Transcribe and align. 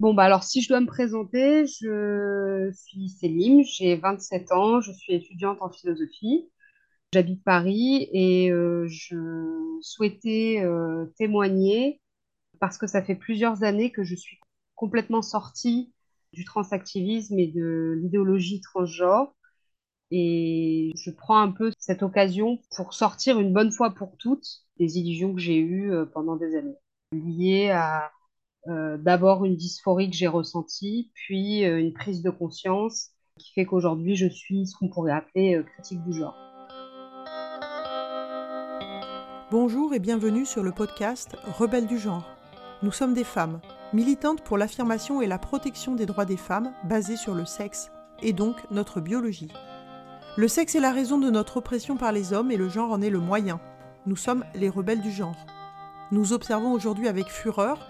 Bon, 0.00 0.14
bah 0.14 0.22
alors 0.24 0.44
si 0.44 0.62
je 0.62 0.68
dois 0.68 0.80
me 0.80 0.86
présenter, 0.86 1.66
je 1.66 2.70
suis 2.72 3.10
Céline, 3.10 3.62
j'ai 3.64 3.96
27 3.96 4.50
ans, 4.50 4.80
je 4.80 4.92
suis 4.92 5.12
étudiante 5.12 5.58
en 5.60 5.70
philosophie, 5.70 6.48
j'habite 7.12 7.44
Paris 7.44 8.08
et 8.12 8.50
euh, 8.50 8.86
je 8.88 9.78
souhaitais 9.82 10.62
euh, 10.64 11.04
témoigner 11.18 12.00
parce 12.60 12.78
que 12.78 12.86
ça 12.86 13.02
fait 13.02 13.14
plusieurs 13.14 13.62
années 13.62 13.92
que 13.92 14.02
je 14.02 14.14
suis 14.14 14.38
complètement 14.74 15.20
sortie 15.20 15.92
du 16.32 16.46
transactivisme 16.46 17.38
et 17.38 17.48
de 17.48 17.98
l'idéologie 18.00 18.62
transgenre. 18.62 19.34
Et 20.10 20.92
je 20.96 21.10
prends 21.10 21.40
un 21.40 21.52
peu 21.52 21.72
cette 21.78 22.02
occasion 22.02 22.58
pour 22.74 22.94
sortir 22.94 23.38
une 23.38 23.52
bonne 23.52 23.70
fois 23.70 23.90
pour 23.90 24.16
toutes 24.18 24.64
des 24.78 24.98
illusions 24.98 25.34
que 25.34 25.40
j'ai 25.40 25.58
eues 25.58 25.92
euh, 25.92 26.06
pendant 26.06 26.36
des 26.36 26.56
années 26.56 26.76
liées 27.12 27.68
à 27.70 28.10
euh, 28.68 28.98
d'abord 28.98 29.46
une 29.46 29.56
dysphorie 29.56 30.10
que 30.10 30.16
j'ai 30.16 30.26
ressentie, 30.26 31.10
puis 31.14 31.64
euh, 31.64 31.80
une 31.80 31.94
prise 31.94 32.22
de 32.22 32.28
conscience 32.28 33.08
qui 33.38 33.52
fait 33.54 33.64
qu'aujourd'hui 33.64 34.16
je 34.16 34.26
suis 34.26 34.66
ce 34.66 34.76
qu'on 34.76 34.90
pourrait 34.90 35.12
appeler 35.12 35.54
euh, 35.54 35.62
critique 35.62 36.02
du 36.04 36.12
genre. 36.12 36.36
Bonjour 39.50 39.94
et 39.94 39.98
bienvenue 39.98 40.44
sur 40.44 40.62
le 40.62 40.72
podcast 40.72 41.36
Rebelles 41.58 41.86
du 41.86 41.98
genre. 41.98 42.28
Nous 42.82 42.92
sommes 42.92 43.14
des 43.14 43.24
femmes, 43.24 43.60
militantes 43.94 44.42
pour 44.42 44.58
l'affirmation 44.58 45.22
et 45.22 45.26
la 45.26 45.38
protection 45.38 45.94
des 45.94 46.06
droits 46.06 46.26
des 46.26 46.36
femmes 46.36 46.72
basés 46.84 47.16
sur 47.16 47.34
le 47.34 47.46
sexe, 47.46 47.90
et 48.22 48.34
donc 48.34 48.56
notre 48.70 49.00
biologie. 49.00 49.50
Le 50.36 50.48
sexe 50.48 50.74
est 50.74 50.80
la 50.80 50.92
raison 50.92 51.18
de 51.18 51.30
notre 51.30 51.56
oppression 51.56 51.96
par 51.96 52.12
les 52.12 52.34
hommes 52.34 52.50
et 52.50 52.58
le 52.58 52.68
genre 52.68 52.92
en 52.92 53.00
est 53.00 53.10
le 53.10 53.20
moyen. 53.20 53.58
Nous 54.04 54.16
sommes 54.16 54.44
les 54.54 54.68
rebelles 54.68 55.00
du 55.00 55.10
genre. 55.10 55.46
Nous 56.12 56.34
observons 56.34 56.72
aujourd'hui 56.72 57.08
avec 57.08 57.28
fureur 57.28 57.89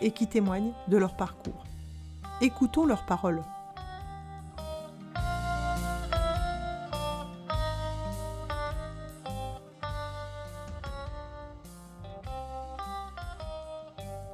et 0.00 0.10
qui 0.10 0.26
témoignent 0.26 0.72
de 0.88 0.96
leur 0.96 1.16
parcours. 1.16 1.64
Écoutons 2.40 2.86
leurs 2.86 3.06
paroles. 3.06 3.42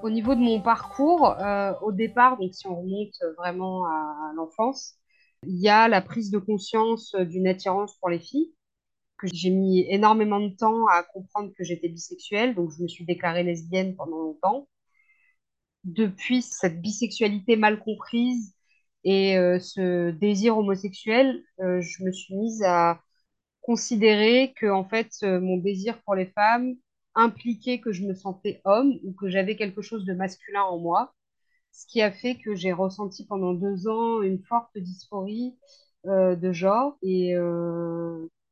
Au 0.02 0.08
niveau 0.08 0.34
de 0.34 0.40
mon 0.40 0.62
parcours, 0.62 1.38
euh, 1.38 1.74
au 1.82 1.92
départ, 1.92 2.38
donc 2.38 2.54
si 2.54 2.66
on 2.66 2.80
remonte 2.80 3.14
vraiment 3.36 3.84
à 3.84 4.32
l'enfance, 4.34 4.94
il 5.46 5.60
y 5.60 5.68
a 5.68 5.88
la 5.88 6.00
prise 6.00 6.30
de 6.30 6.38
conscience 6.38 7.14
d'une 7.14 7.46
attirance 7.46 7.96
pour 7.98 8.08
les 8.08 8.18
filles, 8.18 8.52
que 9.18 9.26
j'ai 9.32 9.50
mis 9.50 9.86
énormément 9.90 10.40
de 10.40 10.54
temps 10.56 10.86
à 10.86 11.02
comprendre 11.02 11.52
que 11.56 11.64
j'étais 11.64 11.88
bisexuelle, 11.88 12.54
donc 12.54 12.70
je 12.70 12.82
me 12.82 12.88
suis 12.88 13.04
déclarée 13.04 13.42
lesbienne 13.42 13.94
pendant 13.94 14.18
longtemps 14.18 14.68
depuis 15.84 16.42
cette 16.42 16.80
bisexualité 16.80 17.56
mal 17.56 17.78
comprise 17.80 18.54
et 19.04 19.36
euh, 19.38 19.58
ce 19.58 20.10
désir 20.10 20.58
homosexuel, 20.58 21.42
euh, 21.60 21.80
je 21.80 22.04
me 22.04 22.12
suis 22.12 22.34
mise 22.36 22.62
à 22.64 23.00
considérer 23.62 24.52
que 24.56 24.66
en 24.66 24.84
fait 24.88 25.10
euh, 25.22 25.40
mon 25.40 25.56
désir 25.58 26.00
pour 26.02 26.14
les 26.14 26.26
femmes 26.26 26.74
impliquait 27.14 27.80
que 27.80 27.92
je 27.92 28.04
me 28.04 28.14
sentais 28.14 28.60
homme 28.64 28.94
ou 29.04 29.12
que 29.14 29.28
j'avais 29.30 29.56
quelque 29.56 29.82
chose 29.82 30.04
de 30.04 30.14
masculin 30.14 30.62
en 30.62 30.78
moi, 30.78 31.14
ce 31.72 31.86
qui 31.86 32.02
a 32.02 32.12
fait 32.12 32.36
que 32.38 32.54
j'ai 32.54 32.72
ressenti 32.72 33.26
pendant 33.26 33.54
deux 33.54 33.88
ans 33.88 34.22
une 34.22 34.42
forte 34.44 34.76
dysphorie 34.78 35.56
de 36.06 36.52
genre 36.52 36.96
et 37.02 37.34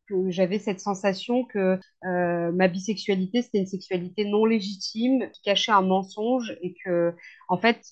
que 0.08 0.30
j'avais 0.30 0.58
cette 0.58 0.80
sensation 0.80 1.44
que 1.44 1.78
euh, 2.04 2.52
ma 2.52 2.68
bisexualité, 2.68 3.42
c'était 3.42 3.58
une 3.58 3.66
sexualité 3.66 4.24
non 4.24 4.44
légitime 4.44 5.30
qui 5.32 5.42
cachait 5.42 5.72
un 5.72 5.82
mensonge 5.82 6.56
et 6.62 6.74
que, 6.84 7.14
en 7.48 7.58
fait, 7.58 7.82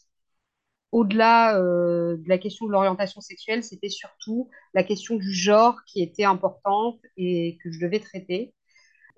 au-delà 0.92 1.58
euh, 1.58 2.16
de 2.16 2.28
la 2.28 2.38
question 2.38 2.66
de 2.66 2.72
l'orientation 2.72 3.20
sexuelle, 3.20 3.62
c'était 3.64 3.88
surtout 3.88 4.50
la 4.74 4.82
question 4.84 5.16
du 5.16 5.32
genre 5.32 5.76
qui 5.86 6.02
était 6.02 6.24
importante 6.24 7.00
et 7.16 7.58
que 7.62 7.70
je 7.70 7.80
devais 7.80 8.00
traiter. 8.00 8.54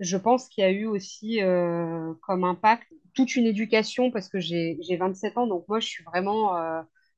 Je 0.00 0.16
pense 0.16 0.48
qu'il 0.48 0.62
y 0.62 0.66
a 0.66 0.70
eu 0.70 0.86
aussi 0.86 1.42
euh, 1.42 2.14
comme 2.22 2.44
impact 2.44 2.86
toute 3.14 3.36
une 3.36 3.46
éducation 3.46 4.10
parce 4.10 4.28
que 4.28 4.40
j'ai 4.40 4.78
27 4.98 5.38
ans, 5.38 5.46
donc 5.46 5.66
moi 5.68 5.80
je 5.80 5.88
suis 5.88 6.04
vraiment 6.04 6.52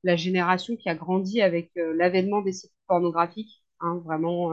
la 0.05 0.17
génération 0.17 0.77
qui 0.77 0.89
a 0.89 0.95
grandi 0.95 1.43
avec 1.43 1.71
l'avènement 1.77 2.43
des 2.43 2.53
sites 2.53 2.73
pornographiques, 2.89 3.63
hein, 3.81 4.01
vraiment 4.05 4.51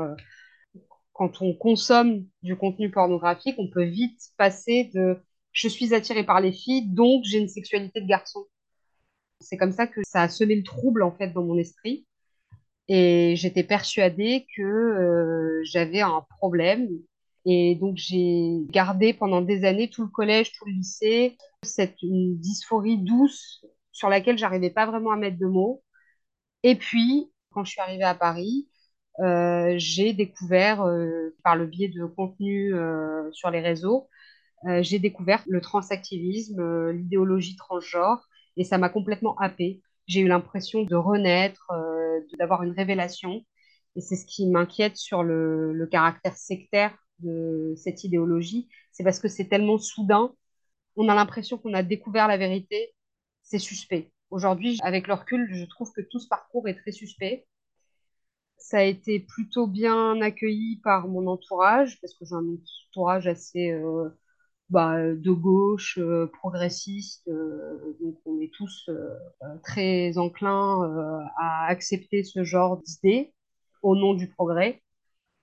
quand 1.18 1.42
on 1.42 1.54
consomme 1.54 2.26
du 2.44 2.56
contenu 2.56 2.92
pornographique, 2.92 3.56
on 3.58 3.68
peut 3.68 3.84
vite 3.84 4.22
passer 4.38 4.92
de 4.94 5.18
je 5.52 5.68
suis 5.68 5.96
attirée 5.96 6.24
par 6.24 6.40
les 6.40 6.52
filles, 6.52 6.88
donc 6.88 7.24
j'ai 7.26 7.40
une 7.40 7.48
sexualité 7.48 8.02
de 8.02 8.08
garçon. 8.08 8.46
C'est 9.40 9.58
comme 9.58 9.72
ça 9.72 9.88
que 9.88 10.02
ça 10.06 10.22
a 10.22 10.30
semé 10.30 10.56
le 10.56 10.64
trouble 10.64 11.02
en 11.02 11.12
fait 11.12 11.30
dans 11.30 11.44
mon 11.44 11.58
esprit. 11.58 12.06
Et 12.88 13.36
j'étais 13.36 13.64
persuadée 13.64 14.46
que 14.56 14.62
euh, 14.62 15.62
j'avais 15.64 16.02
un 16.02 16.24
problème. 16.38 16.88
Et 17.46 17.76
donc 17.76 17.98
j'ai 17.98 18.60
gardé 18.70 19.14
pendant 19.14 19.42
des 19.42 19.66
années 19.66 19.90
tout 19.90 20.04
le 20.04 20.10
collège, 20.10 20.52
tout 20.54 20.66
le 20.66 20.74
lycée, 20.74 21.36
cette 21.64 21.98
dysphorie 22.04 23.00
douce 23.00 23.66
sur 23.92 24.10
laquelle 24.10 24.38
j'arrivais 24.38 24.70
pas 24.70 24.86
vraiment 24.86 25.12
à 25.12 25.18
mettre 25.18 25.40
de 25.40 25.48
mots. 25.48 25.82
Et 26.62 26.76
puis, 26.76 27.32
quand 27.52 27.64
je 27.64 27.72
suis 27.72 27.82
arrivée 27.82 28.04
à 28.04 28.14
Paris, 28.14 28.68
j'ai 29.20 30.14
découvert, 30.14 30.82
euh, 30.84 31.36
par 31.44 31.56
le 31.56 31.66
biais 31.66 31.90
de 31.90 32.06
contenus 32.06 32.74
euh, 32.76 33.30
sur 33.32 33.50
les 33.52 33.62
réseaux, 33.62 34.10
j'ai 34.82 35.00
découvert 35.00 35.44
le 35.48 35.62
transactivisme, 35.62 36.90
l'idéologie 36.90 37.56
transgenre, 37.56 38.28
et 38.58 38.64
ça 38.64 38.78
m'a 38.78 38.90
complètement 38.90 39.38
happée. 39.38 39.82
J'ai 40.08 40.22
eu 40.22 40.28
l'impression 40.28 40.84
de 40.84 40.96
renaître, 40.96 41.72
d'avoir 42.40 42.64
une 42.64 42.72
révélation, 42.72 43.46
et 43.96 44.02
c'est 44.02 44.16
ce 44.16 44.26
qui 44.26 44.48
m'inquiète 44.48 44.98
sur 44.98 45.24
le, 45.24 45.74
le 45.74 45.88
caractère 45.88 46.36
sectaire 46.36 46.98
de 47.20 47.74
cette 47.78 48.04
idéologie. 48.04 48.68
C'est 48.92 49.04
parce 49.04 49.20
que 49.20 49.28
c'est 49.28 49.48
tellement 49.48 49.78
soudain, 49.78 50.34
on 50.98 51.08
a 51.08 51.16
l'impression 51.16 51.58
qu'on 51.58 51.74
a 51.74 51.84
découvert 51.84 52.28
la 52.28 52.38
vérité, 52.38 52.94
c'est 53.44 53.60
suspect. 53.60 54.12
Aujourd'hui, 54.32 54.80
avec 54.82 55.08
le 55.08 55.14
recul, 55.14 55.48
je 55.54 55.66
trouve 55.66 55.92
que 55.94 56.02
tout 56.02 56.20
ce 56.20 56.28
parcours 56.28 56.68
est 56.68 56.76
très 56.76 56.92
suspect 56.92 57.46
ça 58.58 58.80
a 58.80 58.84
été 58.84 59.20
plutôt 59.20 59.68
bien 59.68 60.22
accueilli 60.22 60.78
par 60.84 61.08
mon 61.08 61.28
entourage, 61.28 62.00
parce 62.02 62.14
que 62.14 62.26
j'ai 62.26 62.36
un 62.36 62.46
entourage 62.90 63.28
assez 63.28 63.72
euh, 63.72 64.10
bah, 64.70 64.98
de 65.00 65.32
gauche, 65.32 65.98
euh, 66.00 66.28
progressiste, 66.28 67.28
euh, 67.28 67.96
donc 68.02 68.16
on 68.26 68.42
est 68.42 68.52
tous 68.54 68.90
très 69.64 70.18
enclins 70.18 71.24
à 71.40 71.68
accepter 71.68 72.24
ce 72.24 72.44
genre 72.44 72.82
d'idées 72.82 73.34
au 73.82 73.96
nom 73.96 74.14
du 74.14 74.28
progrès. 74.28 74.82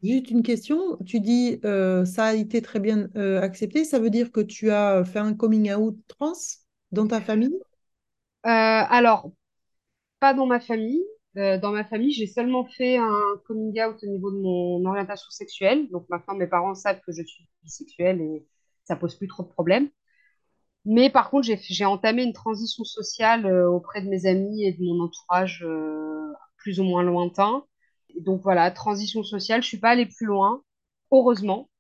Juste 0.03 0.31
une 0.31 0.43
question, 0.43 0.99
tu 1.07 1.21
dis 1.21 1.61
ça 1.63 2.27
a 2.27 2.35
été 2.35 2.61
très 2.61 2.81
bien 2.81 3.09
accepté, 3.41 3.85
ça 3.85 3.99
veut 3.99 4.11
dire 4.11 4.33
que 4.33 4.41
tu 4.41 4.71
as 4.71 5.05
fait 5.05 5.21
un 5.21 5.35
coming 5.35 5.73
out 5.73 5.97
trans 6.09 6.33
dans 6.93 7.07
ta 7.07 7.21
famille? 7.21 7.57
alors, 8.43 9.31
pas 10.21 10.35
dans 10.35 10.47
ma 10.47 10.61
famille, 10.61 11.03
euh, 11.37 11.59
dans 11.59 11.73
ma 11.73 11.85
famille, 11.85 12.13
j'ai 12.13 12.27
seulement 12.27 12.65
fait 12.65 12.97
un 12.97 13.21
coming 13.47 13.81
out 13.83 13.97
au 14.03 14.07
niveau 14.07 14.31
de 14.31 14.39
mon 14.39 14.85
orientation 14.85 15.31
sexuelle. 15.31 15.89
Donc 15.91 16.09
maintenant, 16.09 16.35
mes 16.35 16.47
parents 16.47 16.75
savent 16.75 17.01
que 17.07 17.13
je 17.13 17.23
suis 17.25 17.49
bisexuelle 17.63 18.21
et 18.21 18.47
ça 18.85 18.97
pose 18.97 19.17
plus 19.17 19.29
trop 19.29 19.43
de 19.43 19.49
problèmes. 19.49 19.89
Mais 20.85 21.11
par 21.11 21.31
contre, 21.31 21.49
j'ai 21.49 21.85
entamé 21.85 22.23
une 22.25 22.33
transition 22.35 22.85
sociale 22.85 23.47
euh, 23.47 23.69
auprès 23.71 24.03
de 24.03 24.09
mes 24.09 24.27
amis 24.27 24.65
et 24.65 24.73
de 24.73 24.83
mon 24.85 25.05
entourage 25.05 25.65
euh, 25.67 26.33
plus 26.59 26.79
ou 26.81 26.85
moins 26.85 27.03
lointain. 27.03 27.65
donc 28.21 28.43
voilà, 28.43 28.71
transition 28.71 29.23
sociale, 29.23 29.63
je 29.63 29.69
suis 29.69 29.79
pas 29.81 29.91
allée 29.91 30.07
plus 30.07 30.27
loin, 30.27 30.63
heureusement. 31.11 31.71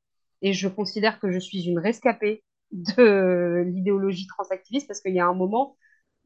Et 0.43 0.53
je 0.53 0.69
considère 0.69 1.21
que 1.21 1.31
je 1.31 1.39
suis 1.39 1.65
une 1.69 1.79
rescapée 1.79 2.45
de 2.73 3.65
l'idéologie 3.67 4.27
transactiviste 4.27 4.89
parce 4.89 5.01
qu'il 5.01 5.15
y 5.15 5.21
a 5.21 5.27
un 5.27 5.35
moment, 5.35 5.77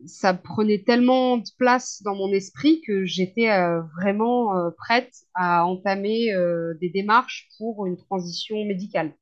ça 0.06 0.34
prenait 0.34 0.82
tellement 0.84 1.38
de 1.38 1.48
place 1.58 2.02
dans 2.02 2.14
mon 2.14 2.32
esprit 2.32 2.80
que 2.86 3.04
j'étais 3.04 3.50
euh, 3.50 3.80
vraiment 4.00 4.56
euh, 4.56 4.70
prête 4.70 5.12
à 5.34 5.66
entamer 5.66 6.32
euh, 6.32 6.74
des 6.80 6.88
démarches 6.88 7.48
pour 7.58 7.86
une 7.86 7.96
transition 7.96 8.64
médicale. 8.64 9.12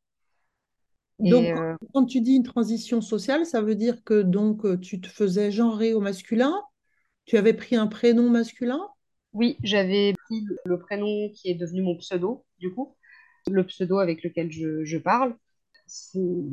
Donc, 1.19 1.51
quand 1.95 2.05
tu 2.05 2.21
dis 2.21 2.35
une 2.35 2.43
transition 2.43 3.01
sociale, 3.01 3.47
ça 3.47 3.63
veut 3.63 3.75
dire 3.75 4.05
que 4.05 4.21
donc 4.21 4.81
tu 4.81 5.01
te 5.01 5.09
faisais 5.09 5.51
genrer 5.51 5.95
au 5.95 6.01
masculin? 6.01 6.63
Tu 7.25 7.37
avais 7.39 7.55
pris 7.55 7.75
un 7.75 7.87
prénom 7.87 8.29
masculin? 8.29 8.81
Oui, 9.33 9.57
j'avais 9.63 10.13
pris 10.13 10.45
le 10.65 10.79
prénom 10.79 11.31
qui 11.35 11.51
est 11.51 11.55
devenu 11.55 11.83
mon 11.83 11.97
pseudo, 11.97 12.45
du 12.59 12.73
coup, 12.73 12.97
le 13.51 13.65
pseudo 13.65 13.99
avec 13.99 14.23
lequel 14.23 14.53
je, 14.53 14.85
je 14.85 14.99
parle. 14.99 15.37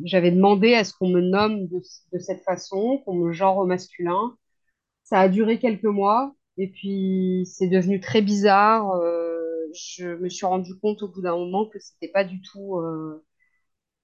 J'avais 0.05 0.31
demandé 0.31 0.73
à 0.75 0.83
ce 0.83 0.93
qu'on 0.93 1.09
me 1.09 1.21
nomme 1.21 1.67
de, 1.67 1.81
de 2.13 2.19
cette 2.19 2.43
façon, 2.43 2.99
qu'on 3.05 3.15
me 3.15 3.31
genre 3.33 3.57
au 3.57 3.65
masculin. 3.65 4.37
Ça 5.03 5.19
a 5.21 5.29
duré 5.29 5.59
quelques 5.59 5.83
mois 5.85 6.35
et 6.57 6.69
puis 6.69 7.43
c'est 7.47 7.67
devenu 7.69 7.99
très 8.01 8.21
bizarre. 8.21 8.91
Euh, 8.95 9.39
je 9.73 10.07
me 10.17 10.29
suis 10.29 10.45
rendu 10.45 10.75
compte 10.79 11.03
au 11.03 11.09
bout 11.09 11.21
d'un 11.21 11.37
moment 11.37 11.67
que 11.67 11.79
c'était 11.79 12.09
pas 12.09 12.23
du 12.25 12.41
tout, 12.41 12.77
euh, 12.79 13.23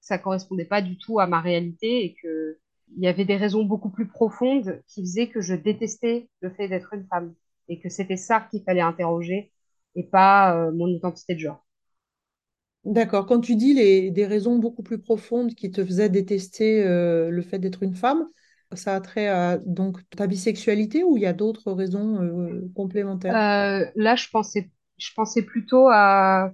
ça 0.01 0.17
correspondait 0.17 0.65
pas 0.65 0.81
du 0.81 0.97
tout 0.97 1.19
à 1.19 1.27
ma 1.27 1.41
réalité 1.41 2.05
et 2.05 2.15
que 2.21 2.59
il 2.97 3.03
y 3.03 3.07
avait 3.07 3.25
des 3.25 3.37
raisons 3.37 3.63
beaucoup 3.65 3.89
plus 3.91 4.07
profondes 4.07 4.81
qui 4.87 5.01
faisaient 5.03 5.29
que 5.29 5.41
je 5.41 5.53
détestais 5.55 6.29
le 6.41 6.49
fait 6.51 6.67
d'être 6.69 6.93
une 6.93 7.05
femme 7.07 7.35
et 7.69 7.79
que 7.79 7.89
c'était 7.89 8.17
ça 8.17 8.41
qu'il 8.41 8.63
fallait 8.63 8.81
interroger 8.81 9.51
et 9.95 10.03
pas 10.03 10.55
euh, 10.57 10.71
mon 10.71 10.87
identité 10.87 11.35
de 11.35 11.39
genre. 11.39 11.65
D'accord. 12.85 13.25
Quand 13.25 13.41
tu 13.41 13.55
dis 13.55 13.73
les, 13.73 14.09
des 14.09 14.25
raisons 14.25 14.57
beaucoup 14.57 14.83
plus 14.83 14.99
profondes 14.99 15.53
qui 15.53 15.69
te 15.69 15.83
faisaient 15.83 16.09
détester 16.09 16.83
euh, 16.83 17.29
le 17.29 17.41
fait 17.41 17.59
d'être 17.59 17.83
une 17.83 17.95
femme, 17.95 18.25
ça 18.73 18.95
a 18.95 19.01
trait 19.01 19.27
à 19.27 19.57
donc 19.57 19.97
ta 20.15 20.27
bisexualité 20.27 21.03
ou 21.03 21.17
il 21.17 21.23
y 21.23 21.25
a 21.25 21.33
d'autres 21.33 21.71
raisons 21.73 22.21
euh, 22.21 22.71
complémentaires? 22.75 23.35
Euh, 23.35 23.85
là, 23.95 24.15
je 24.15 24.29
pensais, 24.29 24.69
je 24.97 25.09
pensais 25.13 25.41
plutôt 25.41 25.87
à 25.89 26.51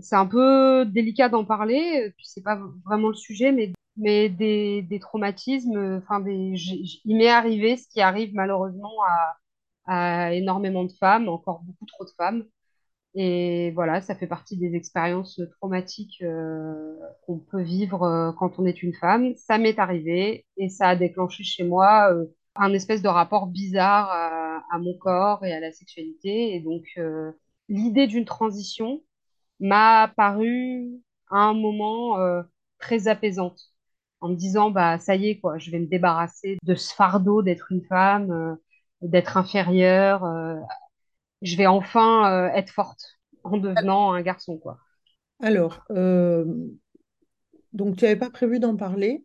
c'est 0.00 0.14
un 0.14 0.26
peu 0.26 0.84
délicat 0.86 1.28
d'en 1.28 1.44
parler, 1.44 2.12
puis 2.16 2.26
c'est 2.28 2.42
pas 2.42 2.60
vraiment 2.84 3.08
le 3.08 3.14
sujet, 3.14 3.50
mais, 3.50 4.28
des, 4.28 4.98
traumatismes, 5.00 6.00
enfin 6.00 6.20
des, 6.20 6.54
il 7.04 7.16
m'est 7.16 7.28
arrivé 7.28 7.76
ce 7.76 7.88
qui 7.88 8.00
arrive 8.00 8.32
malheureusement 8.32 8.92
à 9.86 10.32
énormément 10.34 10.84
de 10.84 10.92
femmes, 10.92 11.28
encore 11.28 11.62
beaucoup 11.64 11.86
trop 11.86 12.04
de 12.04 12.10
femmes. 12.16 12.44
Et 13.20 13.72
voilà, 13.72 14.00
ça 14.00 14.14
fait 14.14 14.28
partie 14.28 14.56
des 14.56 14.74
expériences 14.76 15.40
traumatiques 15.58 16.22
euh, 16.22 16.94
qu'on 17.26 17.38
peut 17.40 17.62
vivre 17.62 18.04
euh, 18.04 18.32
quand 18.32 18.58
on 18.60 18.66
est 18.66 18.82
une 18.82 18.94
femme. 18.94 19.34
Ça 19.36 19.58
m'est 19.58 19.78
arrivé 19.78 20.46
et 20.56 20.68
ça 20.68 20.88
a 20.90 20.96
déclenché 20.96 21.42
chez 21.42 21.64
moi 21.64 22.12
euh, 22.12 22.26
un 22.54 22.72
espèce 22.72 23.02
de 23.02 23.08
rapport 23.08 23.48
bizarre 23.48 24.08
à, 24.10 24.62
à 24.70 24.78
mon 24.78 24.94
corps 24.98 25.44
et 25.44 25.52
à 25.52 25.58
la 25.60 25.72
sexualité. 25.72 26.54
Et 26.54 26.60
donc, 26.60 26.84
euh, 26.98 27.32
l'idée 27.68 28.06
d'une 28.06 28.24
transition, 28.24 29.02
m'a 29.60 30.08
paru 30.16 30.88
à 31.30 31.38
un 31.38 31.54
moment 31.54 32.18
euh, 32.20 32.42
très 32.78 33.08
apaisante, 33.08 33.60
en 34.20 34.28
me 34.30 34.34
disant 34.36 34.70
bah 34.70 34.98
ça 34.98 35.16
y 35.16 35.28
est 35.30 35.40
quoi, 35.40 35.58
je 35.58 35.70
vais 35.70 35.78
me 35.80 35.86
débarrasser 35.86 36.58
de 36.64 36.74
ce 36.74 36.94
fardeau 36.94 37.42
d'être 37.42 37.72
une 37.72 37.84
femme, 37.86 38.30
euh, 38.32 38.54
d'être 39.02 39.36
inférieure, 39.36 40.24
euh, 40.24 40.56
je 41.42 41.56
vais 41.56 41.66
enfin 41.66 42.32
euh, 42.32 42.48
être 42.54 42.70
forte 42.70 43.18
en 43.44 43.56
devenant 43.58 44.12
un 44.12 44.22
garçon 44.22 44.58
quoi. 44.58 44.78
Alors, 45.40 45.84
euh, 45.90 46.44
donc 47.72 47.96
tu 47.96 48.04
n'avais 48.04 48.16
pas 48.16 48.30
prévu 48.30 48.58
d'en 48.58 48.76
parler, 48.76 49.24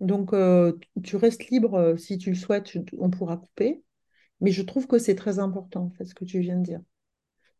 donc 0.00 0.32
euh, 0.32 0.72
tu 1.02 1.16
restes 1.16 1.50
libre 1.50 1.94
si 1.98 2.16
tu 2.18 2.30
le 2.30 2.36
souhaites, 2.36 2.72
on 2.98 3.10
pourra 3.10 3.36
couper, 3.36 3.82
mais 4.40 4.50
je 4.50 4.62
trouve 4.62 4.86
que 4.86 4.98
c'est 4.98 5.14
très 5.14 5.38
important 5.38 5.84
en 5.84 5.90
fait 5.90 6.04
ce 6.06 6.14
que 6.14 6.24
tu 6.24 6.40
viens 6.40 6.56
de 6.56 6.62
dire. 6.62 6.80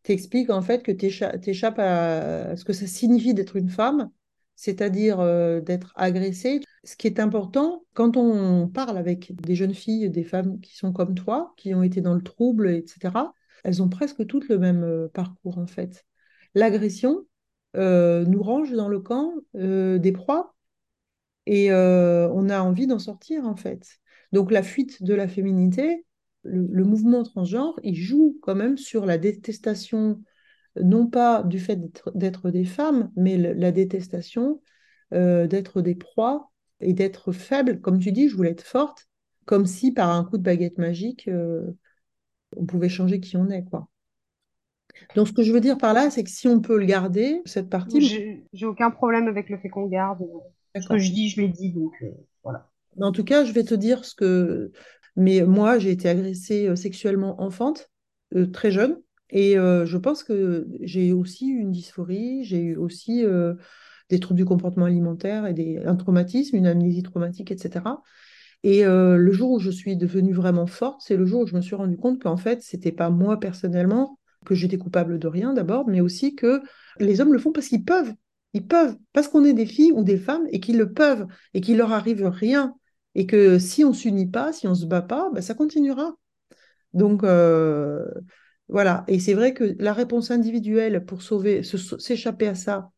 T'expliques 0.03 0.50
en 0.50 0.62
fait 0.62 0.83
que 0.83 0.91
tu 0.91 1.06
échappes 1.50 1.79
à 1.79 2.56
ce 2.56 2.65
que 2.65 2.73
ça 2.73 2.87
signifie 2.87 3.35
d'être 3.35 3.56
une 3.56 3.69
femme, 3.69 4.11
c'est-à-dire 4.56 5.19
d'être 5.62 5.93
agressée. 5.95 6.61
Ce 6.83 6.97
qui 6.97 7.06
est 7.06 7.21
important, 7.21 7.85
quand 7.95 8.17
on 8.17 8.67
parle 8.67 8.99
avec 8.99 9.33
des 9.37 9.55
jeunes 9.55 9.75
filles, 9.75 10.11
des 10.11 10.25
femmes 10.25 10.61
qui 10.61 10.77
sont 10.77 10.93
comme 10.93 11.15
toi, 11.15 11.55
qui 11.56 11.73
ont 11.73 11.85
été 11.85 12.00
dans 12.00 12.15
le 12.15 12.23
trouble, 12.23 12.71
etc., 12.71 13.33
elles 13.62 13.82
ont 13.82 13.88
presque 13.88 14.26
toutes 14.26 14.49
le 14.49 14.59
même 14.59 14.85
euh, 14.85 15.09
parcours 15.09 15.59
en 15.59 15.67
fait. 15.67 16.05
L'agression 16.55 17.26
euh, 17.76 18.25
nous 18.25 18.43
range 18.43 18.73
dans 18.73 18.88
le 18.88 19.00
camp 19.00 19.32
euh, 19.56 19.99
des 19.99 20.12
proies 20.12 20.55
et 21.47 21.73
on 21.73 22.49
a 22.49 22.61
envie 22.61 22.87
d'en 22.87 23.00
sortir 23.00 23.47
en 23.47 23.56
fait. 23.56 23.99
Donc 24.31 24.53
la 24.53 24.62
fuite 24.62 25.03
de 25.03 25.12
la 25.12 25.26
féminité, 25.26 26.06
le, 26.44 26.85
mouvement 26.85 27.25
transgenre, 27.25 27.81
il 27.82 27.97
joue 27.97 28.38
quand 28.43 28.55
même 28.55 28.79
sur 28.79 29.06
la 29.06 29.19
détestation, 29.19 30.23
non 30.81 31.09
pas 31.09 31.43
du 31.43 31.59
fait 31.59 31.81
d'être 32.14 32.50
des 32.50 32.64
femmes, 32.64 33.11
mais 33.17 33.37
la 33.37 33.73
détestation 33.73 34.62
d'être 35.11 35.82
des 35.82 35.97
proies 35.97 36.53
et 36.79 36.93
d'être 36.93 37.32
faible. 37.32 37.81
Comme 37.81 37.99
tu 37.99 38.12
dis, 38.12 38.29
je 38.29 38.37
voulais 38.37 38.53
être 38.53 38.62
forte, 38.62 39.09
comme 39.44 39.67
si 39.67 39.91
par 39.91 40.11
un 40.11 40.25
coup 40.25 40.38
de 40.38 40.44
baguette 40.44 40.79
magique, 40.79 41.29
on 42.56 42.66
pouvait 42.66 42.88
changer 42.88 43.20
qui 43.20 43.37
on 43.37 43.49
est, 43.50 43.64
quoi. 43.64 43.88
Donc 45.14 45.28
ce 45.28 45.32
que 45.32 45.43
je 45.43 45.52
veux 45.52 45.60
dire 45.60 45.78
par 45.78 45.94
là, 45.94 46.10
c'est 46.10 46.22
que 46.22 46.31
si 46.31 46.49
on 46.49 46.60
peut 46.60 46.78
le 46.78 46.84
garder, 46.84 47.43
cette 47.44 47.69
partie, 47.69 48.44
J'ai 48.52 48.66
aucun 48.66 48.90
problème 48.90 49.26
avec 49.26 49.49
le 49.49 49.58
fait 49.58 49.69
qu'on 49.69 49.87
garde. 49.87 50.22
Ce 50.78 50.88
que 50.88 50.99
je 50.99 51.12
dis, 51.12 51.28
je 51.28 51.40
l'ai 51.40 51.49
dit, 51.49 51.70
donc 51.70 51.93
euh, 52.02 52.10
voilà. 52.43 52.70
En 53.00 53.12
tout 53.12 53.25
cas, 53.25 53.44
je 53.44 53.52
vais 53.52 53.64
te 53.64 53.75
dire 53.75 54.04
ce 54.04 54.14
que. 54.14 54.72
Mais 55.16 55.43
moi, 55.43 55.78
j'ai 55.78 55.90
été 55.90 56.08
agressée 56.08 56.69
euh, 56.69 56.76
sexuellement 56.76 57.40
enfante, 57.43 57.90
euh, 58.34 58.46
très 58.46 58.70
jeune, 58.70 58.99
et 59.28 59.58
euh, 59.58 59.84
je 59.84 59.99
pense 59.99 60.25
que 60.25 60.66
j'ai 60.81 61.12
aussi 61.12 61.49
eu 61.49 61.58
une 61.58 61.70
dysphorie, 61.70 62.44
j'ai 62.44 62.60
eu 62.60 62.76
aussi 62.76 63.25
des 64.08 64.20
troubles 64.20 64.38
du 64.38 64.44
comportement 64.44 64.87
alimentaire 64.87 65.46
et 65.46 65.54
des... 65.54 65.78
un 65.84 65.96
traumatisme, 65.96 66.56
une 66.56 66.66
amnésie 66.66 67.02
traumatique, 67.02 67.50
etc. 67.50 67.84
Et 68.64 68.85
euh, 68.85 69.17
le 69.17 69.32
jour 69.32 69.50
où 69.50 69.59
je 69.59 69.70
suis 69.70 69.97
devenue 69.97 70.32
vraiment 70.32 70.67
forte, 70.67 71.00
c'est 71.05 71.17
le 71.17 71.26
jour 71.26 71.43
où 71.43 71.47
je 71.47 71.55
me 71.56 71.61
suis 71.61 71.75
rendu 71.75 71.97
compte 71.97 72.23
qu'en 72.23 72.37
fait, 72.37 72.62
c'était 72.62 72.93
pas 72.93 73.11
moi 73.11 73.41
personnellement, 73.41 74.19
que 74.44 74.55
j'étais 74.55 74.79
coupable 74.79 75.19
de 75.19 75.29
rien 75.29 75.53
d'abord, 75.53 75.88
mais 75.88 76.00
aussi 76.00 76.35
que 76.35 76.62
les 76.99 77.20
hommes 77.20 77.32
le 77.32 77.38
font 77.38 77.53
parce 77.53 77.69
qu'ils 77.69 77.85
peuvent. 77.85 78.12
Ils 78.55 78.67
peuvent, 78.67 78.97
parce 79.12 79.29
qu'on 79.29 79.44
est 79.44 79.55
des 79.55 79.67
filles 79.67 79.93
ou 79.93 80.05
des 80.05 80.19
femmes 80.19 80.47
et 80.50 80.61
qu'ils 80.61 80.79
le 80.79 80.93
peuvent 80.93 81.26
et 81.55 81.61
qu'il 81.61 81.79
leur 81.79 81.93
arrive 81.93 82.26
rien. 82.26 82.75
Et 83.14 83.26
que 83.26 83.59
si 83.59 83.85
on 83.85 83.93
s'unit 83.93 84.26
pas, 84.26 84.53
si 84.53 84.67
on 84.67 84.75
se 84.75 84.87
bat 84.87 85.03
pas, 85.03 85.31
ben, 85.32 85.41
ça 85.43 85.55
continuera. 85.55 86.14
Donc 86.94 87.25
euh, 87.25 88.05
voilà. 88.69 89.05
Et 89.09 89.19
c'est 89.20 89.35
vrai 89.35 89.55
que 89.55 89.76
la 89.79 89.93
réponse 89.93 90.31
individuelle 90.31 91.05
pour 91.05 91.23
sauver, 91.23 91.62
s'échapper 91.62 92.49
à 92.49 92.55
ça, 92.55 92.91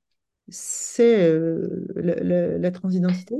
c'est 0.49 1.31
euh, 1.31 1.87
la 1.97 2.71
transidentité. 2.71 3.37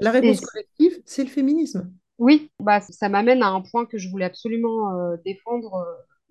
La 0.00 0.10
réponse 0.10 0.40
collective, 0.40 1.02
c'est 1.04 1.24
le 1.24 1.30
féminisme. 1.30 1.92
Oui, 2.18 2.50
bah, 2.60 2.80
ça 2.80 3.08
m'amène 3.08 3.42
à 3.42 3.48
un 3.48 3.60
point 3.62 3.86
que 3.86 3.98
je 3.98 4.08
voulais 4.08 4.24
absolument 4.24 4.92
euh, 4.94 5.16
défendre, 5.24 5.74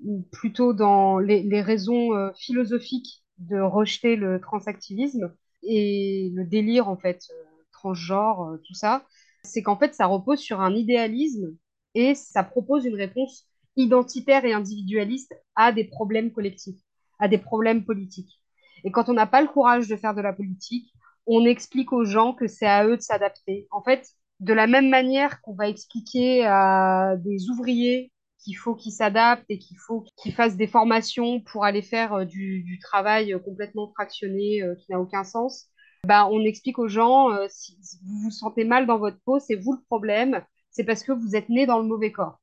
euh, 0.05 0.19
plutôt 0.31 0.73
dans 0.73 1.19
les, 1.19 1.43
les 1.43 1.61
raisons 1.61 2.15
euh, 2.15 2.31
philosophiques 2.37 3.23
de 3.39 3.59
rejeter 3.59 4.15
le 4.15 4.39
transactivisme 4.39 5.33
et 5.63 6.31
le 6.33 6.45
délire, 6.45 6.87
en 6.89 6.97
fait, 6.97 7.27
transgenre, 7.71 8.57
tout 8.65 8.73
ça. 8.73 9.05
C'est 9.43 9.63
qu'en 9.63 9.77
fait, 9.77 9.93
ça 9.95 10.05
repose 10.05 10.39
sur 10.39 10.61
un 10.61 10.73
idéalisme 10.75 11.55
et 11.95 12.15
ça 12.15 12.43
propose 12.43 12.85
une 12.85 12.95
réponse 12.95 13.47
identitaire 13.75 14.45
et 14.45 14.53
individualiste 14.53 15.35
à 15.55 15.71
des 15.71 15.85
problèmes 15.85 16.31
collectifs, 16.31 16.79
à 17.19 17.27
des 17.27 17.37
problèmes 17.37 17.83
politiques. 17.83 18.41
Et 18.83 18.91
quand 18.91 19.09
on 19.09 19.13
n'a 19.13 19.27
pas 19.27 19.41
le 19.41 19.47
courage 19.47 19.87
de 19.87 19.95
faire 19.95 20.13
de 20.15 20.21
la 20.21 20.33
politique, 20.33 20.93
on 21.27 21.45
explique 21.45 21.93
aux 21.93 22.05
gens 22.05 22.33
que 22.33 22.47
c'est 22.47 22.67
à 22.67 22.85
eux 22.85 22.97
de 22.97 23.01
s'adapter. 23.01 23.67
En 23.71 23.83
fait, 23.83 24.07
de 24.39 24.53
la 24.53 24.67
même 24.67 24.89
manière 24.89 25.41
qu'on 25.41 25.53
va 25.53 25.69
expliquer 25.69 26.45
à 26.45 27.15
des 27.17 27.49
ouvriers 27.49 28.11
qu'il 28.43 28.57
faut 28.57 28.75
qu'ils 28.75 28.91
s'adaptent 28.91 29.45
et 29.49 29.59
qu'il 29.59 29.77
faut 29.77 30.03
qu'ils 30.17 30.33
fassent 30.33 30.57
des 30.57 30.67
formations 30.67 31.39
pour 31.41 31.63
aller 31.63 31.81
faire 31.81 32.13
euh, 32.13 32.25
du, 32.25 32.79
travail 32.81 33.33
euh, 33.33 33.39
complètement 33.39 33.91
fractionné 33.93 34.63
euh, 34.63 34.75
qui 34.75 34.91
n'a 34.91 34.99
aucun 34.99 35.23
sens, 35.23 35.67
bah, 36.05 36.27
on 36.31 36.43
explique 36.43 36.79
aux 36.79 36.87
gens, 36.87 37.29
si, 37.47 37.77
vous 38.03 38.23
vous 38.23 38.31
sentez 38.31 38.63
mal 38.63 38.87
dans 38.87 38.97
votre 38.97 39.19
peau, 39.23 39.39
c'est 39.39 39.55
vous 39.55 39.73
le 39.73 39.81
problème, 39.85 40.43
c'est 40.71 40.83
parce 40.83 41.03
que 41.03 41.11
vous 41.11 41.35
êtes 41.35 41.49
né 41.49 41.67
dans 41.67 41.77
le 41.77 41.85
mauvais 41.85 42.11
corps. 42.11 42.41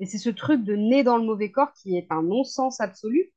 Et 0.00 0.06
c'est 0.06 0.16
ce 0.16 0.30
truc 0.30 0.64
de 0.64 0.74
né 0.74 1.02
dans 1.04 1.18
le 1.18 1.24
mauvais 1.24 1.50
corps 1.50 1.74
qui 1.74 1.98
est 1.98 2.06
un 2.10 2.22
non-sens 2.22 2.80
absolu, 2.80 3.30